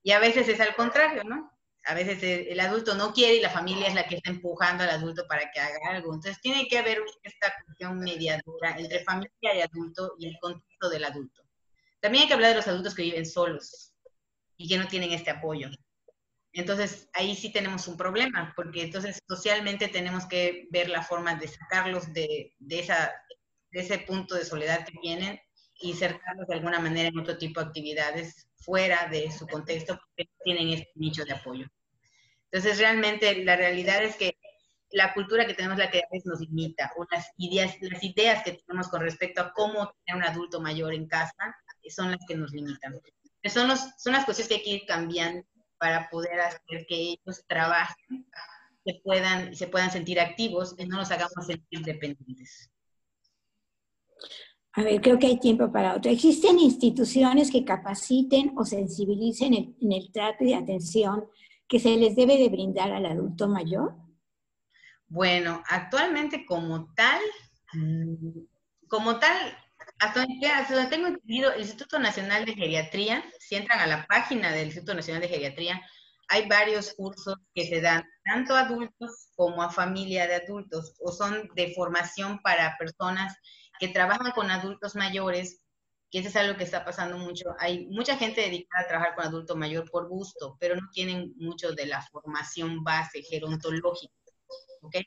Y 0.03 0.11
a 0.11 0.19
veces 0.19 0.49
es 0.49 0.61
al 0.61 0.75
contrario, 0.75 1.23
¿no? 1.25 1.51
A 1.89 1.95
veces 1.95 2.19
el 2.23 2.61
adulto 2.61 2.95
no 2.95 3.15
quiere 3.15 3.37
y 3.37 3.41
la 3.41 3.49
familia 3.49 3.89
es 3.89 3.95
la 3.95 4.07
que 4.07 4.17
está 4.17 4.29
empujando 4.29 4.85
al 4.85 4.91
adulto 4.91 5.27
para 5.27 5.51
que 5.51 5.59
haga 5.59 5.79
algo. 5.89 6.13
Entonces 6.13 6.39
tiene 6.43 6.69
que 6.69 6.77
haber 6.77 6.99
esta 7.23 7.51
cuestión 7.65 7.99
mediadora 7.99 8.79
entre 8.79 9.03
familia 9.05 9.55
y 9.55 9.61
adulto 9.63 10.13
y 10.19 10.29
el 10.29 10.37
contexto 10.39 10.91
del 10.91 11.05
adulto. 11.05 11.43
También 12.01 12.23
hay 12.23 12.29
que 12.29 12.35
hablar 12.35 12.51
de 12.51 12.57
los 12.57 12.69
adultos 12.69 12.95
que 12.95 13.05
viven 13.05 13.25
solos 13.25 13.95
y 14.59 14.69
que 14.69 14.77
no 14.77 14.87
tienen 14.87 15.13
este 15.13 15.31
apoyo. 15.31 15.71
Entonces, 16.53 17.09
ahí 17.15 17.35
sí 17.35 17.51
tenemos 17.53 17.89
un 17.89 17.97
problema, 17.97 18.53
porque 18.55 18.83
entonces 18.83 19.19
socialmente 19.27 19.89
tenemos 19.89 20.27
que 20.27 20.69
ver 20.71 20.91
la 20.91 21.03
forma 21.03 21.37
de 21.37 21.49
sacarlos 21.49 22.13
de, 22.13 22.55
de, 22.59 22.81
esa, 22.81 23.15
de 23.71 23.81
ese 23.81 23.99
punto 24.01 24.35
de 24.35 24.45
soledad 24.45 24.85
que 24.85 24.99
tienen 25.01 25.41
y 25.81 25.95
cercarlos 25.95 26.49
de 26.49 26.55
alguna 26.55 26.81
manera 26.81 27.09
en 27.09 27.19
otro 27.19 27.39
tipo 27.39 27.61
de 27.61 27.67
actividades 27.67 28.47
fuera 28.57 29.09
de 29.09 29.33
su 29.33 29.47
contexto, 29.47 29.99
porque 29.99 30.31
tienen 30.45 30.69
este 30.69 30.91
nicho 30.97 31.25
de 31.25 31.33
apoyo. 31.33 31.67
Entonces, 32.51 32.79
realmente 32.79 33.45
la 33.45 33.57
realidad 33.57 34.03
es 34.03 34.17
que 34.17 34.37
la 34.91 35.13
cultura 35.13 35.47
que 35.47 35.55
tenemos, 35.55 35.79
la 35.79 35.91
que 35.91 35.99
a 35.99 36.09
veces 36.11 36.27
nos 36.27 36.41
limita, 36.41 36.93
o 36.97 37.07
las 37.11 37.31
ideas, 37.37 37.77
las 37.81 38.03
ideas 38.03 38.43
que 38.43 38.53
tenemos 38.67 38.89
con 38.89 39.03
respecto 39.03 39.41
a 39.41 39.53
cómo 39.53 39.93
tener 40.05 40.23
un 40.23 40.29
adulto 40.29 40.61
mayor 40.61 40.95
en 40.95 41.07
casa, 41.07 41.35
son 41.89 42.11
las 42.11 42.21
que 42.27 42.37
nos 42.37 42.53
limitan. 42.53 42.99
Son, 43.45 43.69
los, 43.69 43.81
son 43.99 44.13
las 44.13 44.25
cosas 44.25 44.49
que 44.49 44.57
hay 44.57 44.63
que 44.63 44.71
ir 44.71 44.87
cambiando 44.87 45.47
para 45.79 46.09
poder 46.11 46.41
hacer 46.41 46.87
que 46.89 46.97
ellos 46.97 47.45
trabajen, 47.47 48.27
se 48.85 49.01
puedan, 49.05 49.55
se 49.55 49.69
puedan 49.69 49.91
sentir 49.91 50.19
activos 50.21 50.75
y 50.79 50.87
no 50.87 50.97
nos 50.97 51.11
hagamos 51.11 51.47
sentir 51.47 51.83
dependientes. 51.83 52.71
A 54.73 54.83
ver, 54.83 55.01
creo 55.01 55.19
que 55.19 55.27
hay 55.27 55.39
tiempo 55.39 55.71
para 55.73 55.97
otro. 55.97 56.11
¿Existen 56.11 56.59
instituciones 56.59 57.51
que 57.51 57.65
capaciten 57.65 58.53
o 58.57 58.65
sensibilicen 58.65 59.77
en 59.81 59.93
el 59.93 60.11
trato 60.13 60.45
y 60.45 60.53
atención 60.53 61.29
que 61.69 61.79
se 61.79 61.97
les 61.97 62.17
debe 62.17 62.39
de 62.39 62.49
brindar 62.49 62.93
al 62.93 63.07
adulto 63.07 63.49
mayor? 63.49 63.95
Bueno, 65.07 65.63
actualmente 65.69 66.45
como 66.47 66.93
tal, 66.95 67.21
como 68.89 69.19
tal, 69.19 69.57
hasta 70.01 70.21
donde, 70.21 70.91
tengo 70.91 71.09
entendido, 71.09 71.53
el 71.53 71.61
Instituto 71.61 71.99
Nacional 71.99 72.45
de 72.45 72.55
Geriatría, 72.55 73.25
si 73.39 73.57
entran 73.57 73.81
a 73.81 73.87
la 73.87 74.07
página 74.07 74.53
del 74.53 74.67
Instituto 74.67 74.95
Nacional 74.95 75.23
de 75.23 75.29
Geriatría, 75.29 75.83
hay 76.29 76.47
varios 76.47 76.93
cursos 76.95 77.37
que 77.55 77.67
se 77.67 77.81
dan 77.81 78.05
tanto 78.25 78.55
a 78.55 78.61
adultos 78.61 79.31
como 79.35 79.63
a 79.63 79.71
familia 79.71 80.27
de 80.27 80.35
adultos, 80.35 80.95
o 81.01 81.11
son 81.11 81.49
de 81.55 81.73
formación 81.75 82.39
para 82.43 82.77
personas 82.79 83.35
que 83.81 83.89
trabajan 83.89 84.33
con 84.33 84.51
adultos 84.51 84.95
mayores, 84.95 85.65
que 86.11 86.21
eso 86.21 86.29
es 86.29 86.37
algo 86.37 86.57
que 86.57 86.65
está 86.65 86.85
pasando 86.85 87.19
mucho. 87.19 87.55
Hay 87.59 87.87
mucha 87.87 88.17
gente 88.17 88.41
dedicada 88.41 88.85
a 88.85 88.89
trabajar 88.89 89.15
con 89.15 89.27
adulto 89.27 89.57
mayor 89.57 89.91
por 89.91 90.09
gusto, 90.09 90.57
pero 90.59 90.75
no 90.75 90.89
tienen 90.93 91.35
mucho 91.37 91.73
de 91.73 91.87
la 91.87 92.03
formación 92.03 92.83
base 92.83 93.23
gerontológica. 93.23 94.15
¿okay? 94.83 95.07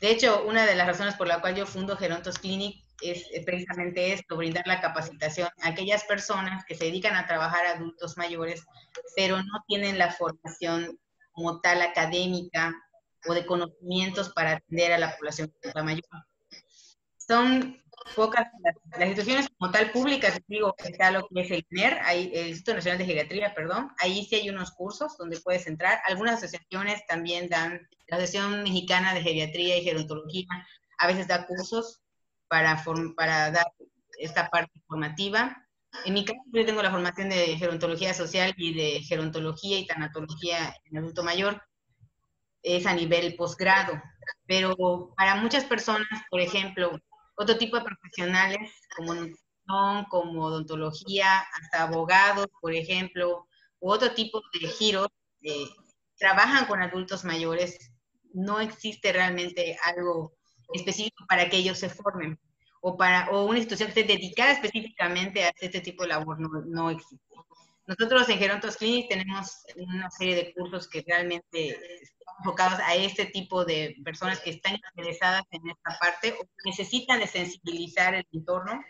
De 0.00 0.10
hecho, 0.10 0.44
una 0.46 0.66
de 0.66 0.74
las 0.74 0.86
razones 0.86 1.14
por 1.14 1.28
la 1.28 1.40
cual 1.40 1.54
yo 1.54 1.66
fundo 1.66 1.96
Gerontos 1.96 2.38
Clinic 2.38 2.82
es 3.02 3.24
precisamente 3.44 4.12
esto, 4.12 4.36
brindar 4.36 4.66
la 4.66 4.80
capacitación 4.80 5.48
a 5.60 5.68
aquellas 5.68 6.04
personas 6.04 6.64
que 6.64 6.74
se 6.74 6.84
dedican 6.86 7.16
a 7.16 7.26
trabajar 7.26 7.66
adultos 7.66 8.16
mayores, 8.16 8.64
pero 9.16 9.38
no 9.38 9.64
tienen 9.66 9.98
la 9.98 10.10
formación 10.10 10.98
como 11.32 11.60
tal 11.60 11.82
académica 11.82 12.74
o 13.26 13.34
de 13.34 13.46
conocimientos 13.46 14.30
para 14.30 14.52
atender 14.52 14.92
a 14.92 14.98
la 14.98 15.16
población 15.16 15.52
mayor. 15.84 16.02
Son 17.16 17.81
pocas 18.14 18.46
las, 18.62 19.08
instituciones 19.08 19.48
como 19.56 19.70
tal 19.70 19.90
públicas, 19.90 20.40
digo, 20.46 20.74
está 20.78 21.10
lo 21.10 21.26
que 21.28 21.40
es 21.40 21.50
el 21.50 21.66
INER, 21.70 22.00
el 22.10 22.48
Instituto 22.48 22.74
Nacional 22.74 22.98
de 22.98 23.06
Geriatría, 23.06 23.54
perdón, 23.54 23.90
ahí 23.98 24.24
sí 24.24 24.36
hay 24.36 24.50
unos 24.50 24.72
cursos 24.72 25.16
donde 25.16 25.40
puedes 25.40 25.66
entrar. 25.66 26.00
Algunas 26.06 26.36
asociaciones 26.42 27.06
también 27.06 27.48
dan, 27.48 27.88
la 28.08 28.16
Asociación 28.16 28.62
Mexicana 28.62 29.14
de 29.14 29.22
Geriatría 29.22 29.78
y 29.78 29.84
Gerontología 29.84 30.46
a 30.98 31.06
veces 31.06 31.26
da 31.26 31.46
cursos 31.46 32.00
para, 32.48 32.82
para 33.16 33.50
dar 33.50 33.66
esta 34.18 34.48
parte 34.50 34.72
formativa. 34.86 35.66
En 36.04 36.14
mi 36.14 36.24
caso, 36.24 36.40
yo 36.52 36.64
tengo 36.64 36.82
la 36.82 36.90
formación 36.90 37.28
de 37.28 37.56
gerontología 37.56 38.14
social 38.14 38.54
y 38.56 38.74
de 38.74 39.00
gerontología 39.00 39.78
y 39.78 39.86
tanatología 39.86 40.74
en 40.84 40.98
adulto 40.98 41.22
mayor. 41.22 41.62
Es 42.62 42.86
a 42.86 42.94
nivel 42.94 43.34
posgrado. 43.36 44.00
Pero 44.46 45.12
para 45.16 45.36
muchas 45.36 45.64
personas, 45.64 46.06
por 46.30 46.40
ejemplo, 46.40 46.98
otro 47.34 47.56
tipo 47.58 47.76
de 47.76 47.84
profesionales 47.84 48.72
como 48.96 49.14
nutrición, 49.14 50.04
como 50.08 50.44
odontología, 50.44 51.40
hasta 51.40 51.84
abogados, 51.84 52.46
por 52.60 52.74
ejemplo, 52.74 53.46
u 53.80 53.90
otro 53.90 54.12
tipo 54.12 54.40
de 54.60 54.68
giros, 54.68 55.08
eh, 55.42 55.68
trabajan 56.16 56.66
con 56.66 56.82
adultos 56.82 57.24
mayores, 57.24 57.92
no 58.32 58.60
existe 58.60 59.12
realmente 59.12 59.76
algo 59.84 60.34
específico 60.72 61.24
para 61.28 61.48
que 61.48 61.58
ellos 61.58 61.78
se 61.78 61.90
formen 61.90 62.38
o 62.80 62.96
para 62.96 63.30
o 63.30 63.44
una 63.46 63.58
institución 63.58 63.92
que 63.92 64.00
esté 64.00 64.12
dedicada 64.12 64.52
específicamente 64.52 65.44
a 65.44 65.52
este 65.60 65.80
tipo 65.80 66.02
de 66.02 66.10
labor 66.10 66.40
no, 66.40 66.48
no 66.66 66.90
existe. 66.90 67.24
Nosotros 67.86 68.28
en 68.28 68.38
Gerontos 68.38 68.76
Clinic 68.76 69.08
tenemos 69.08 69.64
una 69.76 70.10
serie 70.10 70.36
de 70.36 70.54
cursos 70.54 70.88
que 70.88 71.04
realmente 71.06 71.78
enfocados 72.42 72.80
a 72.80 72.94
este 72.96 73.26
tipo 73.26 73.64
de 73.64 73.96
personas 74.04 74.40
que 74.40 74.50
están 74.50 74.74
interesadas 74.74 75.44
en 75.50 75.68
esta 75.68 75.98
parte 75.98 76.34
o 76.40 76.48
necesitan 76.64 77.20
de 77.20 77.28
sensibilizar 77.28 78.14
el 78.14 78.26
entorno. 78.32 78.82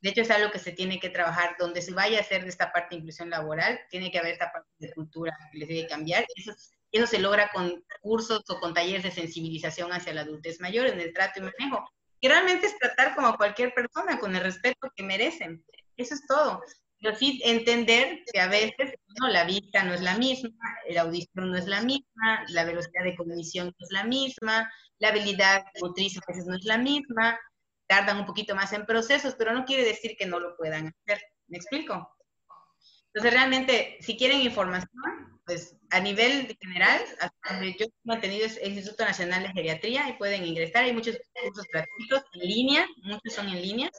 De 0.00 0.10
hecho, 0.10 0.22
es 0.22 0.30
algo 0.30 0.50
que 0.50 0.58
se 0.58 0.72
tiene 0.72 0.98
que 0.98 1.10
trabajar 1.10 1.56
donde 1.58 1.82
se 1.82 1.92
vaya 1.92 2.18
a 2.18 2.22
hacer 2.22 2.42
de 2.42 2.48
esta 2.48 2.72
parte 2.72 2.94
de 2.94 3.00
inclusión 3.00 3.30
laboral, 3.30 3.80
tiene 3.90 4.10
que 4.10 4.18
haber 4.18 4.32
esta 4.32 4.52
parte 4.52 4.68
de 4.78 4.92
cultura 4.92 5.36
que 5.50 5.58
les 5.58 5.68
debe 5.68 5.86
cambiar. 5.86 6.24
Eso, 6.34 6.52
eso 6.90 7.06
se 7.06 7.18
logra 7.18 7.50
con 7.52 7.84
cursos 8.00 8.42
o 8.48 8.60
con 8.60 8.74
talleres 8.74 9.02
de 9.02 9.10
sensibilización 9.10 9.92
hacia 9.92 10.14
la 10.14 10.22
adultez 10.22 10.60
mayor 10.60 10.86
en 10.86 11.00
el 11.00 11.12
trato 11.12 11.40
y 11.40 11.42
manejo. 11.42 11.88
Y 12.20 12.28
realmente 12.28 12.66
es 12.66 12.78
tratar 12.78 13.14
como 13.14 13.28
a 13.28 13.36
cualquier 13.36 13.74
persona 13.74 14.18
con 14.18 14.34
el 14.34 14.42
respeto 14.42 14.90
que 14.94 15.02
merecen. 15.02 15.64
Eso 15.96 16.14
es 16.14 16.26
todo. 16.26 16.62
Pero 17.02 17.16
sí 17.16 17.40
entender 17.44 18.20
que 18.32 18.40
a 18.40 18.46
veces 18.46 18.94
no, 19.20 19.28
la 19.28 19.44
vista 19.44 19.82
no 19.82 19.92
es 19.92 20.00
la 20.00 20.16
misma, 20.16 20.50
la 20.88 21.02
audición 21.02 21.50
no 21.50 21.58
es 21.58 21.66
la 21.66 21.82
misma, 21.82 22.44
la 22.48 22.64
velocidad 22.64 23.02
de 23.02 23.16
cognición 23.16 23.66
no 23.66 23.86
es 23.86 23.90
la 23.90 24.04
misma, 24.04 24.72
la 24.98 25.08
habilidad 25.08 25.64
motriz 25.80 26.16
a 26.16 26.20
veces 26.28 26.46
no 26.46 26.54
es 26.54 26.64
la 26.64 26.78
misma, 26.78 27.38
tardan 27.88 28.20
un 28.20 28.26
poquito 28.26 28.54
más 28.54 28.72
en 28.72 28.86
procesos, 28.86 29.34
pero 29.36 29.52
no 29.52 29.64
quiere 29.64 29.84
decir 29.84 30.14
que 30.16 30.26
no 30.26 30.38
lo 30.38 30.56
puedan 30.56 30.86
hacer. 30.86 31.20
¿Me 31.48 31.58
explico? 31.58 32.08
Entonces, 33.12 33.32
realmente, 33.34 33.98
si 34.00 34.16
quieren 34.16 34.40
información, 34.40 34.88
pues 35.44 35.76
a 35.90 36.00
nivel 36.00 36.56
general, 36.60 37.02
yo 37.78 37.86
he 37.86 37.92
mantenido 38.04 38.46
el 38.46 38.72
Instituto 38.72 39.04
Nacional 39.04 39.42
de 39.42 39.52
Geriatría 39.52 40.08
y 40.08 40.14
pueden 40.14 40.46
ingresar. 40.46 40.84
Hay 40.84 40.92
muchos 40.92 41.18
cursos 41.34 41.66
gratuitos 41.70 42.22
en 42.34 42.48
línea, 42.48 42.86
muchos 43.02 43.34
son 43.34 43.48
en 43.48 43.60
línea. 43.60 43.90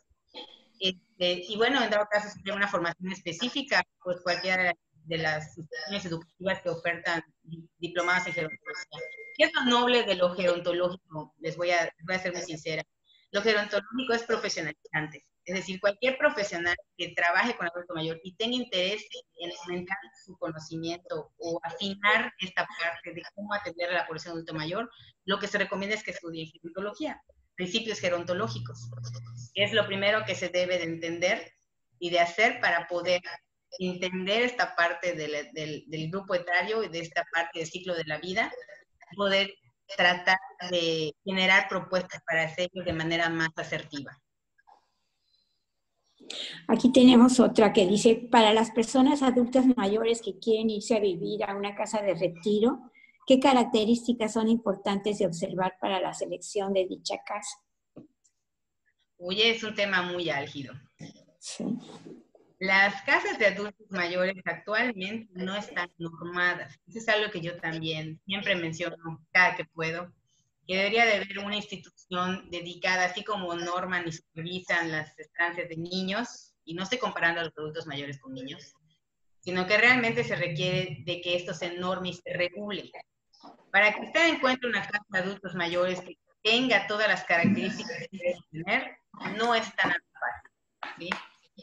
Este, 0.79 1.45
y 1.47 1.55
bueno, 1.57 1.81
en 1.81 1.89
dado 1.89 2.07
caso, 2.09 2.29
si 2.29 2.41
tienen 2.43 2.57
una 2.57 2.67
formación 2.67 3.11
específica, 3.11 3.83
pues 4.03 4.21
cualquiera 4.21 4.73
de 5.05 5.17
las 5.17 5.57
instituciones 5.57 6.05
educativas 6.05 6.61
que 6.61 6.69
ofertan 6.69 7.23
diplomadas 7.77 8.27
en 8.27 8.33
gerontología. 8.33 8.99
¿Qué 9.35 9.43
es 9.45 9.53
lo 9.53 9.65
noble 9.65 10.03
de 10.03 10.15
lo 10.15 10.33
gerontológico? 10.35 11.33
Les 11.39 11.57
voy 11.57 11.71
a, 11.71 11.91
voy 12.03 12.15
a 12.15 12.19
ser 12.19 12.33
muy 12.33 12.41
sincera. 12.41 12.83
Lo 13.31 13.41
gerontológico 13.41 14.13
es 14.13 14.23
profesionalizante. 14.23 15.25
Es 15.45 15.55
decir, 15.55 15.81
cualquier 15.81 16.17
profesional 16.17 16.75
que 16.97 17.13
trabaje 17.15 17.55
con 17.57 17.67
adulto 17.67 17.93
mayor 17.93 18.19
y 18.23 18.33
tenga 18.35 18.55
interés 18.55 19.05
en 19.39 19.51
aumentar 19.61 19.97
su 20.23 20.37
conocimiento 20.37 21.33
o 21.37 21.59
afinar 21.63 22.31
esta 22.39 22.65
parte 22.65 23.13
de 23.13 23.21
cómo 23.35 23.53
atender 23.53 23.89
a 23.89 23.93
la 23.93 24.07
población 24.07 24.33
adulto 24.33 24.53
mayor, 24.53 24.89
lo 25.25 25.39
que 25.39 25.47
se 25.47 25.57
recomienda 25.57 25.95
es 25.95 26.03
que 26.03 26.11
estudie 26.11 26.45
gerontología, 26.45 27.21
principios 27.55 27.99
gerontológicos. 27.99 28.89
Es 29.53 29.73
lo 29.73 29.85
primero 29.85 30.25
que 30.25 30.35
se 30.35 30.49
debe 30.49 30.77
de 30.77 30.85
entender 30.85 31.53
y 31.99 32.09
de 32.09 32.19
hacer 32.19 32.59
para 32.59 32.87
poder 32.87 33.21
entender 33.79 34.43
esta 34.43 34.75
parte 34.75 35.13
del, 35.13 35.51
del 35.87 36.11
grupo 36.11 36.35
etario 36.35 36.83
y 36.83 36.89
de 36.89 36.99
esta 36.99 37.25
parte 37.33 37.59
del 37.59 37.67
ciclo 37.67 37.95
de 37.95 38.03
la 38.05 38.19
vida, 38.19 38.51
poder 39.15 39.53
tratar 39.95 40.37
de 40.69 41.13
generar 41.23 41.67
propuestas 41.67 42.21
para 42.25 42.43
hacerlo 42.43 42.83
de 42.83 42.93
manera 42.93 43.29
más 43.29 43.49
asertiva. 43.55 44.17
Aquí 46.67 46.91
tenemos 46.91 47.39
otra 47.39 47.73
que 47.73 47.85
dice, 47.85 48.27
para 48.31 48.53
las 48.53 48.71
personas 48.71 49.21
adultas 49.21 49.65
mayores 49.75 50.21
que 50.21 50.39
quieren 50.39 50.69
irse 50.69 50.95
a 50.95 50.99
vivir 50.99 51.43
a 51.43 51.55
una 51.55 51.75
casa 51.75 52.01
de 52.01 52.15
retiro, 52.15 52.91
¿qué 53.25 53.39
características 53.39 54.33
son 54.33 54.49
importantes 54.49 55.19
de 55.19 55.25
observar 55.25 55.77
para 55.79 55.99
la 55.99 56.13
selección 56.13 56.73
de 56.73 56.87
dicha 56.87 57.15
casa? 57.25 57.57
Oye, 59.17 59.51
es 59.51 59.63
un 59.63 59.75
tema 59.75 60.01
muy 60.01 60.29
álgido. 60.29 60.73
Las 62.59 63.01
casas 63.03 63.37
de 63.39 63.47
adultos 63.47 63.87
mayores 63.89 64.41
actualmente 64.45 65.29
no 65.33 65.55
están 65.55 65.91
normadas. 65.97 66.79
Eso 66.87 66.99
es 66.99 67.09
algo 67.09 67.31
que 67.31 67.41
yo 67.41 67.57
también 67.59 68.21
siempre 68.25 68.55
menciono 68.55 69.25
cada 69.31 69.55
que 69.55 69.65
puedo. 69.65 70.11
que 70.65 70.77
debería 70.77 71.05
de 71.05 71.15
haber 71.15 71.39
una 71.39 71.57
institución 71.57 72.49
dedicada, 72.49 73.05
así 73.05 73.23
como 73.23 73.53
norman 73.55 74.07
y 74.07 74.11
supervisan 74.13 74.91
las 74.91 75.17
estancias 75.19 75.67
de 75.67 75.77
niños, 75.77 76.53
y 76.63 76.73
no 76.73 76.83
estoy 76.83 76.99
comparando 76.99 77.41
a 77.41 77.43
los 77.45 77.57
adultos 77.57 77.85
mayores 77.85 78.19
con 78.19 78.33
niños, 78.33 78.73
sino 79.39 79.67
que 79.67 79.77
realmente 79.77 80.23
se 80.23 80.35
requiere 80.35 81.03
de 81.05 81.19
que 81.19 81.35
esto 81.35 81.53
se 81.53 81.77
norme 81.77 82.09
y 82.09 82.13
se 82.13 82.33
regule. 82.33 82.91
Para 83.73 83.91
que 83.91 84.01
usted 84.01 84.27
encuentre 84.27 84.69
una 84.69 84.85
casa 84.85 85.03
de 85.09 85.17
adultos 85.17 85.55
mayores 85.55 85.99
que 86.01 86.15
tenga 86.43 86.85
todas 86.85 87.07
las 87.07 87.23
características 87.23 87.97
que 87.97 88.07
debe 88.11 88.37
tener, 88.51 88.97
no 89.35 89.55
es 89.55 89.75
tan 89.75 89.91
fácil. 90.13 91.09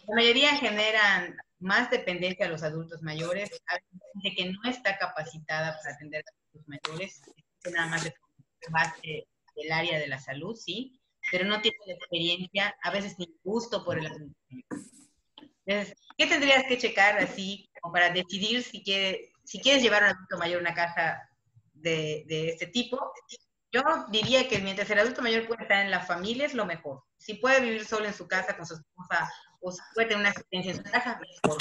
La 0.08 0.16
mayoría 0.16 0.56
generan 0.56 1.36
más 1.60 1.88
dependencia 1.88 2.46
a 2.46 2.48
los 2.48 2.64
adultos 2.64 3.00
mayores, 3.02 3.48
hay 3.68 3.78
gente 4.22 4.36
que 4.36 4.50
no 4.50 4.68
está 4.68 4.98
capacitada 4.98 5.78
para 5.78 5.94
atender 5.94 6.24
a 6.26 6.32
los 6.32 6.40
adultos 6.48 6.80
mayores, 6.82 7.22
nada 7.72 7.86
más 7.86 8.02
de 8.02 8.14
base 8.70 9.28
del 9.54 9.70
área 9.70 10.00
de 10.00 10.08
la 10.08 10.18
salud, 10.18 10.56
sí, 10.56 11.00
pero 11.30 11.44
no 11.44 11.60
tiene 11.60 11.76
experiencia, 11.86 12.74
a 12.82 12.90
veces 12.90 13.16
ni 13.20 13.32
gusto 13.44 13.84
por 13.84 14.00
el 14.00 14.06
adulto 14.06 14.36
mayor. 14.48 14.84
Entonces, 15.64 15.96
¿qué 16.18 16.26
tendrías 16.26 16.64
que 16.64 16.78
checar 16.78 17.18
así 17.18 17.70
para 17.92 18.10
decidir 18.10 18.64
si, 18.64 18.82
quiere, 18.82 19.30
quieres 19.62 19.80
llevar 19.80 20.02
a 20.02 20.06
un 20.06 20.16
adulto 20.16 20.38
mayor 20.38 20.58
a 20.58 20.62
una 20.62 20.74
casa 20.74 21.29
de, 21.80 22.24
este 22.28 22.66
tipo? 22.66 23.12
Yo 23.72 23.82
diría 24.10 24.48
que 24.48 24.58
mientras 24.58 24.90
el 24.90 24.98
adulto 24.98 25.22
mayor 25.22 25.46
puede 25.46 25.62
estar 25.62 25.84
en 25.84 25.90
la 25.90 26.00
familia 26.00 26.46
es 26.46 26.54
lo 26.54 26.66
mejor. 26.66 27.02
Si 27.16 27.34
puede 27.34 27.60
vivir 27.60 27.84
solo 27.84 28.06
en 28.06 28.14
su 28.14 28.26
casa 28.26 28.56
con 28.56 28.66
su 28.66 28.74
esposa 28.74 29.32
o 29.60 29.70
si 29.70 29.80
puede 29.94 30.08
tener 30.08 30.20
una 30.20 30.30
asistencia 30.30 30.72
en 30.72 30.76
su 30.78 30.82
casa, 30.84 31.20
mejor. 31.20 31.58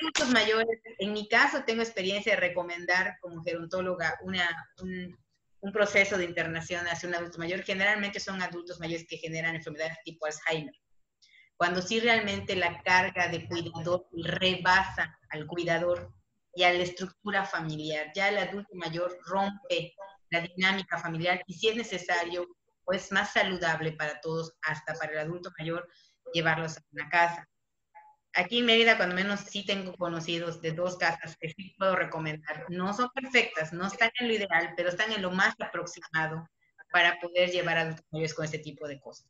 adultos 0.00 0.30
mayores? 0.30 0.80
En 0.98 1.12
mi 1.12 1.28
caso 1.28 1.62
tengo 1.64 1.82
experiencia 1.82 2.34
de 2.34 2.40
recomendar 2.40 3.18
como 3.20 3.42
gerontóloga 3.42 4.18
una, 4.22 4.48
un, 4.80 5.16
un 5.60 5.72
proceso 5.72 6.16
de 6.16 6.24
internación 6.24 6.86
hacia 6.86 7.08
un 7.08 7.14
adulto 7.14 7.38
mayor. 7.38 7.62
Generalmente 7.62 8.20
son 8.20 8.40
adultos 8.40 8.80
mayores 8.80 9.06
que 9.06 9.18
generan 9.18 9.56
enfermedades 9.56 9.98
tipo 10.04 10.26
Alzheimer. 10.26 10.74
Cuando 11.56 11.80
sí 11.80 12.00
realmente 12.00 12.54
la 12.54 12.82
carga 12.82 13.28
de 13.28 13.46
cuidador 13.46 14.06
rebasa 14.12 15.18
al 15.30 15.46
cuidador 15.46 16.12
y 16.56 16.64
a 16.64 16.72
la 16.72 16.82
estructura 16.82 17.44
familiar. 17.44 18.10
Ya 18.14 18.30
el 18.30 18.38
adulto 18.38 18.74
mayor 18.74 19.16
rompe 19.26 19.94
la 20.30 20.40
dinámica 20.40 20.98
familiar 20.98 21.42
y 21.46 21.52
si 21.52 21.68
es 21.68 21.76
necesario, 21.76 22.48
pues 22.84 23.12
más 23.12 23.34
saludable 23.34 23.92
para 23.92 24.20
todos, 24.20 24.56
hasta 24.62 24.94
para 24.94 25.12
el 25.12 25.18
adulto 25.18 25.52
mayor, 25.58 25.86
llevarlos 26.32 26.78
a 26.78 26.82
una 26.92 27.08
casa. 27.10 27.46
Aquí 28.32 28.58
en 28.58 28.66
Mérida, 28.66 28.96
cuando 28.96 29.14
menos 29.14 29.40
sí 29.40 29.64
tengo 29.66 29.94
conocidos 29.94 30.60
de 30.62 30.72
dos 30.72 30.96
casas 30.96 31.36
que 31.38 31.50
sí 31.50 31.74
puedo 31.78 31.94
recomendar. 31.94 32.64
No 32.68 32.92
son 32.94 33.10
perfectas, 33.14 33.72
no 33.72 33.86
están 33.86 34.10
en 34.18 34.28
lo 34.28 34.34
ideal, 34.34 34.72
pero 34.76 34.88
están 34.88 35.12
en 35.12 35.22
lo 35.22 35.30
más 35.30 35.54
aproximado 35.58 36.46
para 36.90 37.18
poder 37.20 37.50
llevar 37.50 37.76
a 37.76 37.80
adultos 37.82 38.04
mayores 38.10 38.34
con 38.34 38.44
este 38.46 38.58
tipo 38.58 38.88
de 38.88 38.98
cosas. 38.98 39.26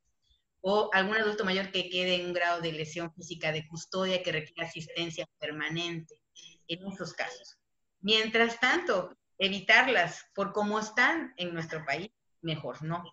O 0.61 0.91
algún 0.93 1.17
adulto 1.17 1.45
mayor 1.45 1.73
que 1.73 1.89
quede 1.89 2.17
en 2.17 2.27
un 2.27 2.33
grado 2.33 2.61
de 2.61 2.73
lesión 2.73 3.13
física 3.15 3.51
de 3.51 3.67
custodia 3.67 4.23
que 4.23 4.33
requiere 4.33 4.69
asistencia 4.69 5.27
permanente, 5.39 6.21
en 6.69 6.87
esos 6.87 7.13
casos. 7.15 7.59
Mientras 8.01 8.61
tanto, 8.61 9.17
evitarlas 9.39 10.25
por 10.35 10.53
cómo 10.53 10.79
están 10.79 11.35
en 11.37 11.53
nuestro 11.53 11.85
país, 11.85 12.11
mejor 12.43 12.83
no. 12.83 13.05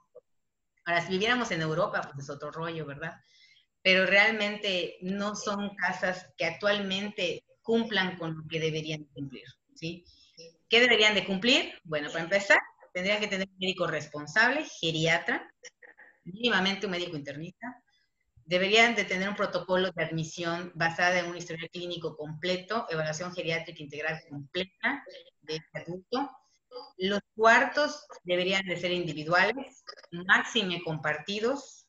Ahora, 0.85 1.01
si 1.01 1.11
viviéramos 1.11 1.51
en 1.51 1.61
Europa, 1.61 2.01
pues 2.01 2.25
es 2.25 2.29
otro 2.29 2.51
rollo, 2.51 2.85
¿verdad? 2.85 3.13
Pero 3.81 4.05
realmente 4.05 4.97
no 5.01 5.35
son 5.35 5.75
casas 5.75 6.29
que 6.37 6.45
actualmente 6.45 7.45
cumplan 7.61 8.17
con 8.17 8.35
lo 8.35 8.43
que 8.47 8.59
deberían 8.59 9.05
cumplir, 9.05 9.45
¿sí? 9.75 10.05
¿Qué 10.69 10.79
deberían 10.79 11.15
de 11.15 11.25
cumplir? 11.25 11.79
Bueno, 11.83 12.09
para 12.09 12.23
empezar, 12.23 12.59
tendrían 12.93 13.19
que 13.19 13.27
tener 13.27 13.47
un 13.47 13.57
médico 13.59 13.87
responsable, 13.87 14.65
geriatra, 14.79 15.51
mínimamente 16.23 16.85
un 16.85 16.91
médico 16.91 17.15
internista, 17.15 17.82
deberían 18.45 18.95
de 18.95 19.05
tener 19.05 19.29
un 19.29 19.35
protocolo 19.35 19.91
de 19.91 20.03
admisión 20.03 20.71
basada 20.75 21.19
en 21.19 21.27
un 21.27 21.37
historial 21.37 21.69
clínico 21.69 22.15
completo, 22.15 22.85
evaluación 22.89 23.33
geriátrica 23.33 23.81
integral 23.81 24.21
completa 24.29 25.03
de 25.41 25.55
este 25.55 25.79
adulto. 25.79 26.29
Los 26.97 27.19
cuartos 27.35 28.05
deberían 28.23 28.65
de 28.65 28.77
ser 28.79 28.91
individuales, 28.91 29.83
máxime 30.11 30.81
compartidos. 30.83 31.87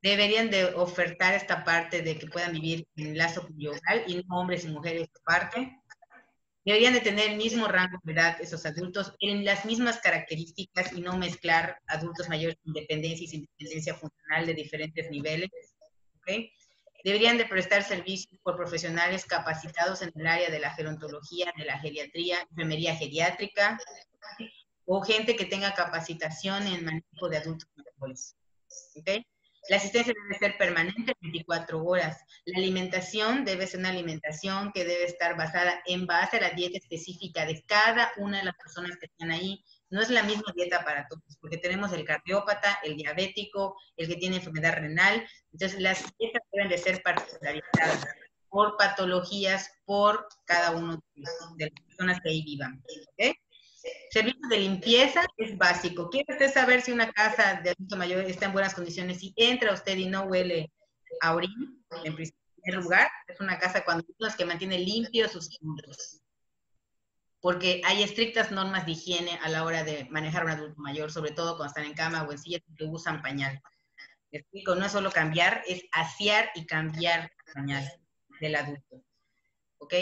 Deberían 0.00 0.50
de 0.50 0.64
ofertar 0.74 1.34
esta 1.34 1.64
parte 1.64 2.02
de 2.02 2.18
que 2.18 2.26
puedan 2.26 2.52
vivir 2.52 2.86
en 2.96 3.16
lazo 3.16 3.42
conyugal 3.42 4.04
y 4.06 4.16
no 4.16 4.40
hombres 4.40 4.64
y 4.64 4.68
mujeres 4.68 5.08
aparte. 5.20 5.78
Deberían 6.64 6.94
de 6.94 7.00
tener 7.00 7.30
el 7.30 7.36
mismo 7.36 7.66
rango 7.66 7.98
de 8.04 8.12
edad 8.12 8.40
esos 8.40 8.64
adultos 8.66 9.14
en 9.20 9.44
las 9.44 9.64
mismas 9.64 9.98
características 9.98 10.92
y 10.92 11.00
no 11.00 11.16
mezclar 11.16 11.78
adultos 11.88 12.28
mayores 12.28 12.56
con 12.62 12.76
independencia 12.76 13.24
y 13.24 13.28
sin 13.28 13.40
independencia 13.40 13.94
funcional 13.94 14.46
de 14.46 14.54
diferentes 14.54 15.10
niveles 15.10 15.50
Deberían 17.04 17.36
de 17.36 17.46
prestar 17.46 17.82
servicios 17.82 18.40
por 18.42 18.56
profesionales 18.56 19.24
capacitados 19.24 20.02
en 20.02 20.12
el 20.14 20.26
área 20.26 20.50
de 20.50 20.60
la 20.60 20.70
gerontología, 20.74 21.52
de 21.56 21.64
la 21.64 21.78
geriatría, 21.78 22.40
enfermería 22.50 22.94
geriátrica, 22.94 23.78
o 24.84 25.00
gente 25.02 25.36
que 25.36 25.46
tenga 25.46 25.74
capacitación 25.74 26.66
en 26.66 26.84
manejo 26.84 27.28
de 27.28 27.38
adultos 27.38 27.68
mayores. 27.76 28.36
La 29.68 29.76
asistencia 29.76 30.12
debe 30.12 30.38
ser 30.38 30.58
permanente 30.58 31.14
24 31.20 31.84
horas. 31.84 32.18
La 32.44 32.58
alimentación 32.58 33.44
debe 33.44 33.66
ser 33.68 33.78
una 33.78 33.90
alimentación 33.90 34.72
que 34.72 34.84
debe 34.84 35.04
estar 35.04 35.36
basada 35.36 35.80
en 35.86 36.06
base 36.06 36.38
a 36.38 36.40
la 36.40 36.50
dieta 36.50 36.78
específica 36.78 37.46
de 37.46 37.62
cada 37.62 38.12
una 38.16 38.38
de 38.38 38.44
las 38.44 38.56
personas 38.56 38.96
que 38.96 39.06
están 39.06 39.30
ahí 39.30 39.64
no 39.92 40.00
es 40.00 40.08
la 40.08 40.22
misma 40.22 40.52
dieta 40.56 40.82
para 40.84 41.06
todos, 41.06 41.36
porque 41.38 41.58
tenemos 41.58 41.92
el 41.92 42.04
cardiópata, 42.04 42.78
el 42.82 42.96
diabético, 42.96 43.76
el 43.98 44.08
que 44.08 44.16
tiene 44.16 44.36
enfermedad 44.36 44.72
renal. 44.72 45.28
Entonces, 45.52 45.78
las 45.80 46.02
dietas 46.18 46.42
deben 46.50 46.70
de 46.70 46.78
ser 46.78 47.02
particularizadas 47.02 48.06
por 48.48 48.78
patologías, 48.78 49.70
por 49.84 50.26
cada 50.46 50.70
uno 50.70 50.98
de 51.14 51.66
las 51.66 51.84
personas 51.86 52.20
que 52.22 52.30
ahí 52.30 52.42
vivan. 52.42 52.82
¿okay? 53.12 53.34
Servicios 54.10 54.48
de 54.48 54.60
limpieza 54.60 55.26
es 55.36 55.58
básico. 55.58 56.08
¿Quiere 56.08 56.32
usted 56.32 56.50
saber 56.50 56.80
si 56.80 56.92
una 56.92 57.12
casa 57.12 57.60
de 57.62 57.70
adulto 57.70 57.96
mayor 57.96 58.24
está 58.24 58.46
en 58.46 58.54
buenas 58.54 58.74
condiciones? 58.74 59.18
Si 59.18 59.34
entra 59.36 59.74
usted 59.74 59.98
y 59.98 60.06
no 60.06 60.22
huele 60.22 60.72
a 61.20 61.34
orín, 61.34 61.84
en 62.02 62.14
primer 62.14 62.82
lugar, 62.82 63.10
es 63.28 63.38
una 63.40 63.58
casa 63.58 63.84
cuando 63.84 64.04
que 64.38 64.44
mantiene 64.46 64.78
limpios 64.78 65.32
sus 65.32 65.58
puntos 65.58 66.21
porque 67.42 67.82
hay 67.84 68.04
estrictas 68.04 68.52
normas 68.52 68.86
de 68.86 68.92
higiene 68.92 69.38
a 69.42 69.48
la 69.48 69.64
hora 69.64 69.82
de 69.82 70.06
manejar 70.10 70.42
a 70.42 70.44
un 70.44 70.50
adulto 70.52 70.80
mayor, 70.80 71.10
sobre 71.10 71.32
todo 71.32 71.56
cuando 71.56 71.66
están 71.66 71.84
en 71.84 71.94
cama 71.94 72.22
o 72.22 72.30
en 72.30 72.38
silla 72.38 72.60
que 72.78 72.84
usan 72.84 73.20
pañal. 73.20 73.60
explico, 74.30 74.76
no 74.76 74.86
es 74.86 74.92
solo 74.92 75.10
cambiar, 75.10 75.62
es 75.66 75.82
asear 75.90 76.50
y 76.54 76.64
cambiar 76.64 77.32
pañal 77.52 77.84
del 78.40 78.54
adulto. 78.54 79.02
¿Ok? 79.78 79.94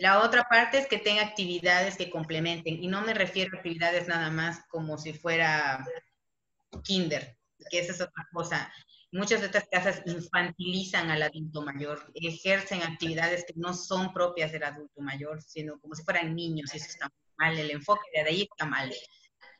La 0.00 0.20
otra 0.20 0.44
parte 0.44 0.78
es 0.78 0.86
que 0.86 0.96
tenga 0.96 1.22
actividades 1.22 1.98
que 1.98 2.08
complementen, 2.08 2.82
y 2.82 2.86
no 2.86 3.02
me 3.02 3.12
refiero 3.12 3.50
a 3.52 3.58
actividades 3.58 4.08
nada 4.08 4.30
más 4.30 4.64
como 4.68 4.96
si 4.96 5.12
fuera 5.12 5.84
kinder, 6.82 7.36
que 7.70 7.80
esa 7.80 7.92
es 7.92 8.00
otra 8.00 8.26
cosa. 8.32 8.72
Muchas 9.12 9.40
de 9.40 9.46
estas 9.46 9.66
casas 9.68 10.02
infantilizan 10.06 11.10
al 11.10 11.22
adulto 11.22 11.62
mayor, 11.62 12.12
ejercen 12.14 12.82
actividades 12.82 13.44
que 13.44 13.54
no 13.56 13.74
son 13.74 14.12
propias 14.12 14.52
del 14.52 14.62
adulto 14.62 15.00
mayor, 15.00 15.42
sino 15.42 15.80
como 15.80 15.96
si 15.96 16.04
fueran 16.04 16.36
niños, 16.36 16.72
y 16.72 16.76
eso 16.76 16.86
está 16.86 17.10
mal, 17.36 17.58
el 17.58 17.72
enfoque 17.72 18.02
de 18.14 18.20
ahí 18.20 18.42
está 18.42 18.66
mal. 18.66 18.94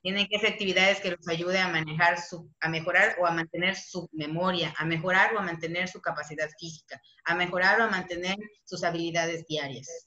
Tienen 0.03 0.29
que 0.29 0.39
ser 0.39 0.53
actividades 0.53 1.01
que 1.01 1.11
los 1.11 1.27
ayuden 1.27 1.63
a 1.63 1.69
manejar 1.69 2.21
su, 2.21 2.49
a 2.61 2.69
mejorar 2.69 3.17
o 3.21 3.27
a 3.27 3.33
mantener 3.33 3.75
su 3.75 4.09
memoria, 4.13 4.73
a 4.79 4.85
mejorar 4.85 5.35
o 5.35 5.41
a 5.41 5.43
mantener 5.43 5.89
su 5.89 6.01
capacidad 6.01 6.49
física, 6.59 7.03
a 7.25 7.35
mejorar 7.35 7.81
o 7.81 7.85
a 7.85 7.91
mantener 7.91 8.37
sus 8.65 8.85
habilidades 8.85 9.45
diarias. 9.49 10.07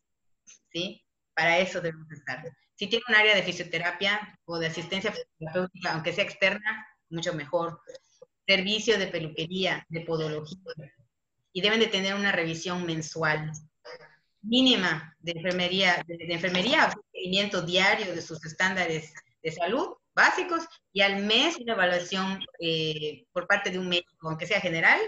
¿Sí? 0.72 1.04
Para 1.36 1.58
eso 1.58 1.82
debemos 1.82 2.10
estar. 2.12 2.42
Si 2.76 2.88
tiene 2.88 3.04
un 3.10 3.16
área 3.16 3.36
de 3.36 3.44
fisioterapia 3.44 4.40
o 4.46 4.58
de 4.58 4.68
asistencia 4.68 5.14
terapéutica, 5.38 5.94
aunque 5.94 6.14
sea 6.14 6.24
externa, 6.24 6.88
mucho 7.10 7.34
mejor 7.34 7.80
servicio 8.48 8.98
de 8.98 9.08
peluquería, 9.08 9.86
de 9.90 10.02
podología, 10.02 10.58
y 11.52 11.62
deben 11.62 11.80
de 11.80 11.88
tener 11.88 12.16
una 12.16 12.32
revisión 12.32 12.86
mensual 12.86 13.52
mínima 14.42 15.16
de 15.20 15.32
enfermería, 15.32 16.04
de, 16.06 16.34
enfermería, 16.34 16.94
seguimiento 17.12 17.62
diario 17.62 18.14
de 18.14 18.22
sus 18.22 18.44
estándares 18.46 19.14
de 19.42 19.52
salud 19.52 19.96
básicos 20.16 20.64
y 20.92 21.02
al 21.02 21.24
mes 21.24 21.58
una 21.58 21.74
evaluación 21.74 22.40
eh, 22.60 23.26
por 23.32 23.48
parte 23.48 23.72
de 23.72 23.80
un 23.80 23.90
médico, 23.90 24.28
aunque 24.28 24.46
sea 24.46 24.60
general, 24.60 25.00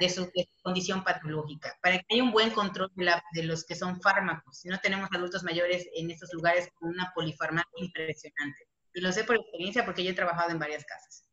de 0.00 0.08
su, 0.08 0.30
condición 0.62 1.02
patológica, 1.02 1.76
para 1.82 1.98
que 1.98 2.06
haya 2.14 2.22
un 2.22 2.30
buen 2.30 2.50
control 2.50 2.90
de, 2.94 3.12
de, 3.32 3.42
los 3.42 3.64
que 3.64 3.74
son 3.74 4.00
fármacos. 4.00 4.58
Si 4.58 4.68
no 4.68 4.78
tenemos 4.78 5.08
adultos 5.12 5.42
mayores 5.42 5.88
en 5.94 6.10
estos 6.10 6.32
lugares 6.32 6.68
con 6.74 6.90
una 6.90 7.10
polifarmacia 7.14 7.68
impresionante. 7.76 8.68
Y 8.94 9.00
lo 9.00 9.10
sé 9.10 9.24
por 9.24 9.36
experiencia 9.36 9.84
porque 9.84 10.04
yo 10.04 10.10
he 10.10 10.14
trabajado 10.14 10.50
en 10.50 10.58
varias 10.58 10.84
casas. 10.84 11.24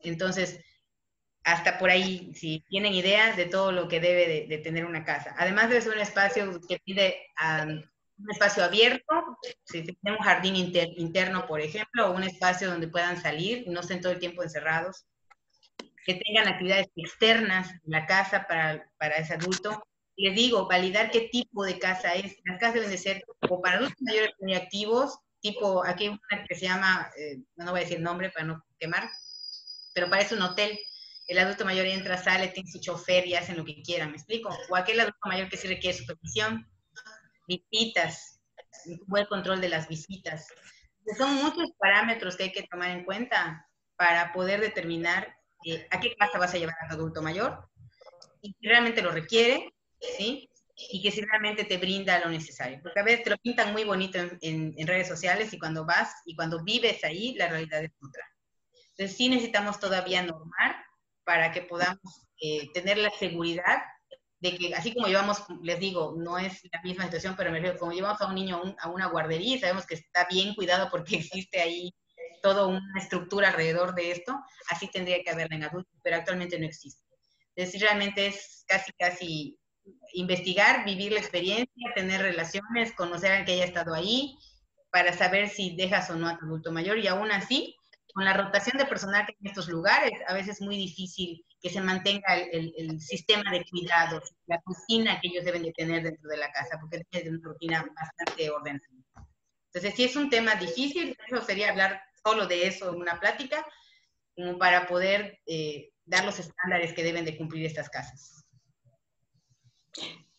Entonces, 0.00 0.60
hasta 1.44 1.78
por 1.78 1.90
ahí, 1.90 2.32
si 2.34 2.60
tienen 2.68 2.94
ideas 2.94 3.36
de 3.36 3.46
todo 3.46 3.72
lo 3.72 3.88
que 3.88 4.00
debe 4.00 4.46
de, 4.48 4.58
tener 4.58 4.84
una 4.84 5.04
casa. 5.04 5.34
Además 5.38 5.68
debe 5.68 5.80
ser 5.80 5.92
un 5.94 6.00
espacio 6.00 6.60
que 6.68 6.78
pide 6.84 7.16
un 8.18 8.30
espacio 8.30 8.62
abierto, 8.62 9.38
si 9.64 9.82
tenemos 9.82 10.20
un 10.20 10.26
jardín 10.26 10.54
interno, 10.56 11.46
por 11.46 11.60
ejemplo, 11.60 12.06
o 12.06 12.12
un 12.12 12.22
espacio 12.22 12.70
donde 12.70 12.88
puedan 12.88 13.20
salir 13.20 13.64
no 13.66 13.80
estén 13.80 14.00
todo 14.00 14.12
el 14.12 14.20
tiempo 14.20 14.42
encerrados, 14.42 15.04
que 16.04 16.14
tengan 16.14 16.48
actividades 16.48 16.88
externas 16.96 17.70
en 17.70 17.90
la 17.90 18.06
casa 18.06 18.46
para, 18.46 18.90
para 18.98 19.16
ese 19.16 19.34
adulto. 19.34 19.82
Les 20.16 20.34
digo, 20.34 20.68
validar 20.68 21.10
qué 21.10 21.28
tipo 21.32 21.64
de 21.64 21.78
casa 21.78 22.14
es. 22.14 22.36
Las 22.44 22.58
casas 22.58 22.74
deben 22.74 22.90
de 22.90 22.98
ser 22.98 23.24
o 23.48 23.60
para 23.60 23.78
adultos 23.78 24.02
mayores 24.02 24.32
muy 24.40 24.54
activos, 24.54 25.18
tipo, 25.42 25.84
aquí 25.84 26.04
hay 26.04 26.10
una 26.10 26.44
que 26.46 26.54
se 26.54 26.66
llama, 26.66 27.10
eh, 27.18 27.40
no 27.56 27.72
voy 27.72 27.80
a 27.80 27.82
decir 27.82 28.00
nombre 28.00 28.30
para 28.30 28.46
no 28.46 28.64
quemar, 28.78 29.10
pero 29.92 30.08
parece 30.08 30.34
un 30.34 30.42
hotel. 30.42 30.78
El 31.28 31.38
adulto 31.38 31.64
mayor 31.64 31.86
entra, 31.86 32.16
sale, 32.16 32.48
tiene 32.48 32.70
su 32.70 32.80
chofer 32.80 33.26
y 33.26 33.34
hacen 33.34 33.56
lo 33.56 33.64
que 33.64 33.80
quieran, 33.82 34.10
¿me 34.10 34.16
explico? 34.16 34.50
O 34.68 34.76
aquel 34.76 35.00
adulto 35.00 35.28
mayor 35.28 35.48
que 35.48 35.56
sí 35.56 35.68
requiere 35.68 35.96
supervisión, 35.96 36.68
visitas, 37.46 38.40
buen 39.06 39.26
control 39.26 39.60
de 39.60 39.68
las 39.68 39.88
visitas. 39.88 40.48
Son 41.16 41.34
muchos 41.36 41.70
parámetros 41.78 42.36
que 42.36 42.44
hay 42.44 42.52
que 42.52 42.66
tomar 42.70 42.90
en 42.90 43.04
cuenta 43.04 43.66
para 43.96 44.32
poder 44.32 44.60
determinar 44.60 45.34
eh, 45.64 45.86
a 45.90 46.00
qué 46.00 46.14
casa 46.16 46.38
vas 46.38 46.54
a 46.54 46.58
llevar 46.58 46.74
a 46.80 46.88
tu 46.88 46.94
adulto 46.94 47.22
mayor 47.22 47.68
y 48.40 48.52
si 48.52 48.68
realmente 48.68 49.02
lo 49.02 49.12
requiere, 49.12 49.72
¿sí? 50.00 50.50
Y 50.76 51.00
que 51.00 51.12
si 51.12 51.20
realmente 51.20 51.64
te 51.64 51.78
brinda 51.78 52.18
lo 52.18 52.28
necesario. 52.28 52.80
Porque 52.82 52.98
a 52.98 53.04
veces 53.04 53.24
te 53.24 53.30
lo 53.30 53.38
pintan 53.38 53.72
muy 53.72 53.84
bonito 53.84 54.18
en, 54.18 54.74
en 54.76 54.86
redes 54.86 55.06
sociales 55.06 55.52
y 55.52 55.58
cuando 55.58 55.84
vas 55.84 56.12
y 56.26 56.34
cuando 56.34 56.64
vives 56.64 57.04
ahí, 57.04 57.34
la 57.34 57.48
realidad 57.48 57.84
es 57.84 57.92
otra. 58.00 58.24
Entonces 58.90 59.16
sí 59.16 59.28
necesitamos 59.28 59.78
todavía 59.78 60.22
normar 60.22 60.84
para 61.24 61.52
que 61.52 61.62
podamos 61.62 62.26
eh, 62.40 62.70
tener 62.72 62.98
la 62.98 63.10
seguridad 63.10 63.82
de 64.42 64.58
que 64.58 64.74
así 64.74 64.92
como 64.92 65.06
llevamos, 65.06 65.44
les 65.62 65.78
digo, 65.78 66.16
no 66.18 66.36
es 66.36 66.60
la 66.72 66.82
misma 66.82 67.04
situación, 67.04 67.34
pero 67.36 67.52
me 67.52 67.58
refiero, 67.58 67.78
como 67.78 67.92
llevamos 67.92 68.20
a 68.20 68.26
un 68.26 68.34
niño 68.34 68.60
a 68.80 68.90
una 68.90 69.06
guardería, 69.06 69.60
sabemos 69.60 69.86
que 69.86 69.94
está 69.94 70.26
bien 70.28 70.54
cuidado 70.54 70.88
porque 70.90 71.16
existe 71.18 71.60
ahí 71.60 71.94
toda 72.42 72.66
una 72.66 73.00
estructura 73.00 73.48
alrededor 73.48 73.94
de 73.94 74.10
esto, 74.10 74.36
así 74.68 74.88
tendría 74.88 75.22
que 75.22 75.30
haberla 75.30 75.54
en 75.54 75.64
adultos, 75.64 75.94
pero 76.02 76.16
actualmente 76.16 76.58
no 76.58 76.66
existe. 76.66 77.04
Entonces, 77.54 77.80
realmente 77.80 78.26
es 78.26 78.64
casi, 78.66 78.92
casi 78.98 79.58
investigar, 80.14 80.84
vivir 80.84 81.12
la 81.12 81.20
experiencia, 81.20 81.92
tener 81.94 82.20
relaciones, 82.20 82.92
conocer 82.94 83.30
al 83.30 83.44
que 83.44 83.52
haya 83.52 83.64
estado 83.64 83.94
ahí, 83.94 84.36
para 84.90 85.12
saber 85.12 85.48
si 85.48 85.76
dejas 85.76 86.10
o 86.10 86.16
no 86.16 86.28
a 86.28 86.36
tu 86.36 86.46
adulto 86.46 86.72
mayor, 86.72 86.98
y 86.98 87.06
aún 87.06 87.30
así, 87.30 87.76
con 88.12 88.24
la 88.24 88.34
rotación 88.34 88.76
de 88.78 88.84
personal 88.84 89.24
que 89.24 89.32
hay 89.32 89.38
en 89.40 89.46
estos 89.48 89.68
lugares, 89.68 90.12
a 90.26 90.34
veces 90.34 90.56
es 90.56 90.60
muy 90.60 90.76
difícil 90.76 91.44
que 91.60 91.70
se 91.70 91.80
mantenga 91.80 92.36
el, 92.36 93.00
sistema 93.00 93.50
de 93.50 93.64
cuidados, 93.70 94.34
la 94.46 94.60
cocina 94.62 95.18
que 95.20 95.28
ellos 95.28 95.44
deben 95.44 95.62
de 95.62 95.72
tener 95.72 96.02
dentro 96.02 96.28
de 96.28 96.36
la 96.36 96.50
casa, 96.52 96.78
porque 96.80 97.02
es 97.10 97.28
una 97.28 97.40
rutina 97.42 97.86
bastante 97.94 98.50
ordenada. 98.50 98.86
Entonces, 99.72 99.94
si 99.94 100.04
es 100.04 100.16
un 100.16 100.28
tema 100.28 100.54
difícil, 100.56 101.16
eso 101.26 101.42
sería 101.42 101.70
hablar 101.70 102.02
solo 102.22 102.46
de 102.46 102.66
eso 102.66 102.90
en 102.90 103.00
una 103.00 103.18
plática, 103.18 103.64
como 104.36 104.58
para 104.58 104.86
poder 104.86 105.40
eh, 105.46 105.90
dar 106.04 106.24
los 106.24 106.38
estándares 106.38 106.92
que 106.92 107.02
deben 107.02 107.24
de 107.24 107.36
cumplir 107.36 107.64
estas 107.64 107.88
casas. 107.88 108.44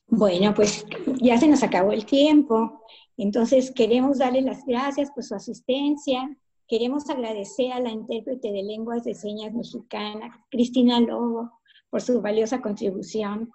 Bueno, 0.08 0.54
pues 0.54 0.86
ya 1.22 1.38
se 1.40 1.48
nos 1.48 1.64
acabó 1.64 1.92
el 1.92 2.06
tiempo. 2.06 2.84
Entonces, 3.18 3.72
queremos 3.72 4.20
darle 4.20 4.42
las 4.42 4.64
gracias 4.66 5.10
por 5.10 5.24
su 5.24 5.34
asistencia, 5.34 6.30
Queremos 6.68 7.10
agradecer 7.10 7.72
a 7.72 7.80
la 7.80 7.90
intérprete 7.90 8.52
de 8.52 8.64
lenguas 8.64 9.04
de 9.04 9.14
señas 9.14 9.54
mexicana, 9.54 10.46
Cristina 10.50 11.00
Lobo, 11.00 11.60
por 11.90 12.02
su 12.02 12.22
valiosa 12.22 12.62
contribución. 12.62 13.52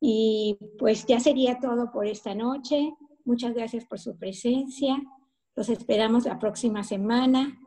Y 0.00 0.58
pues 0.78 1.06
ya 1.06 1.20
sería 1.20 1.58
todo 1.58 1.90
por 1.90 2.06
esta 2.06 2.34
noche. 2.34 2.92
Muchas 3.24 3.54
gracias 3.54 3.84
por 3.84 3.98
su 3.98 4.16
presencia. 4.16 4.96
Los 5.54 5.68
esperamos 5.68 6.24
la 6.24 6.38
próxima 6.38 6.84
semana 6.84 7.58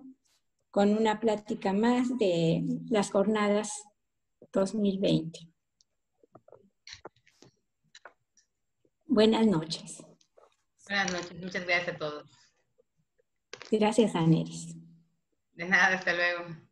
con 0.72 0.96
una 0.96 1.20
plática 1.20 1.74
más 1.74 2.18
de 2.18 2.64
las 2.90 3.12
jornadas 3.12 3.84
2020. 4.54 5.40
Buenas 9.06 9.48
noches. 9.48 10.04
Buenas 10.88 11.12
noches, 11.12 11.42
muchas 11.42 11.66
gracias 11.66 11.96
a 11.96 11.98
todos. 11.98 12.30
Gracias, 13.72 14.16
Aneris. 14.16 14.76
De 15.54 15.66
nada, 15.66 15.96
hasta 15.98 16.14
luego. 16.14 16.69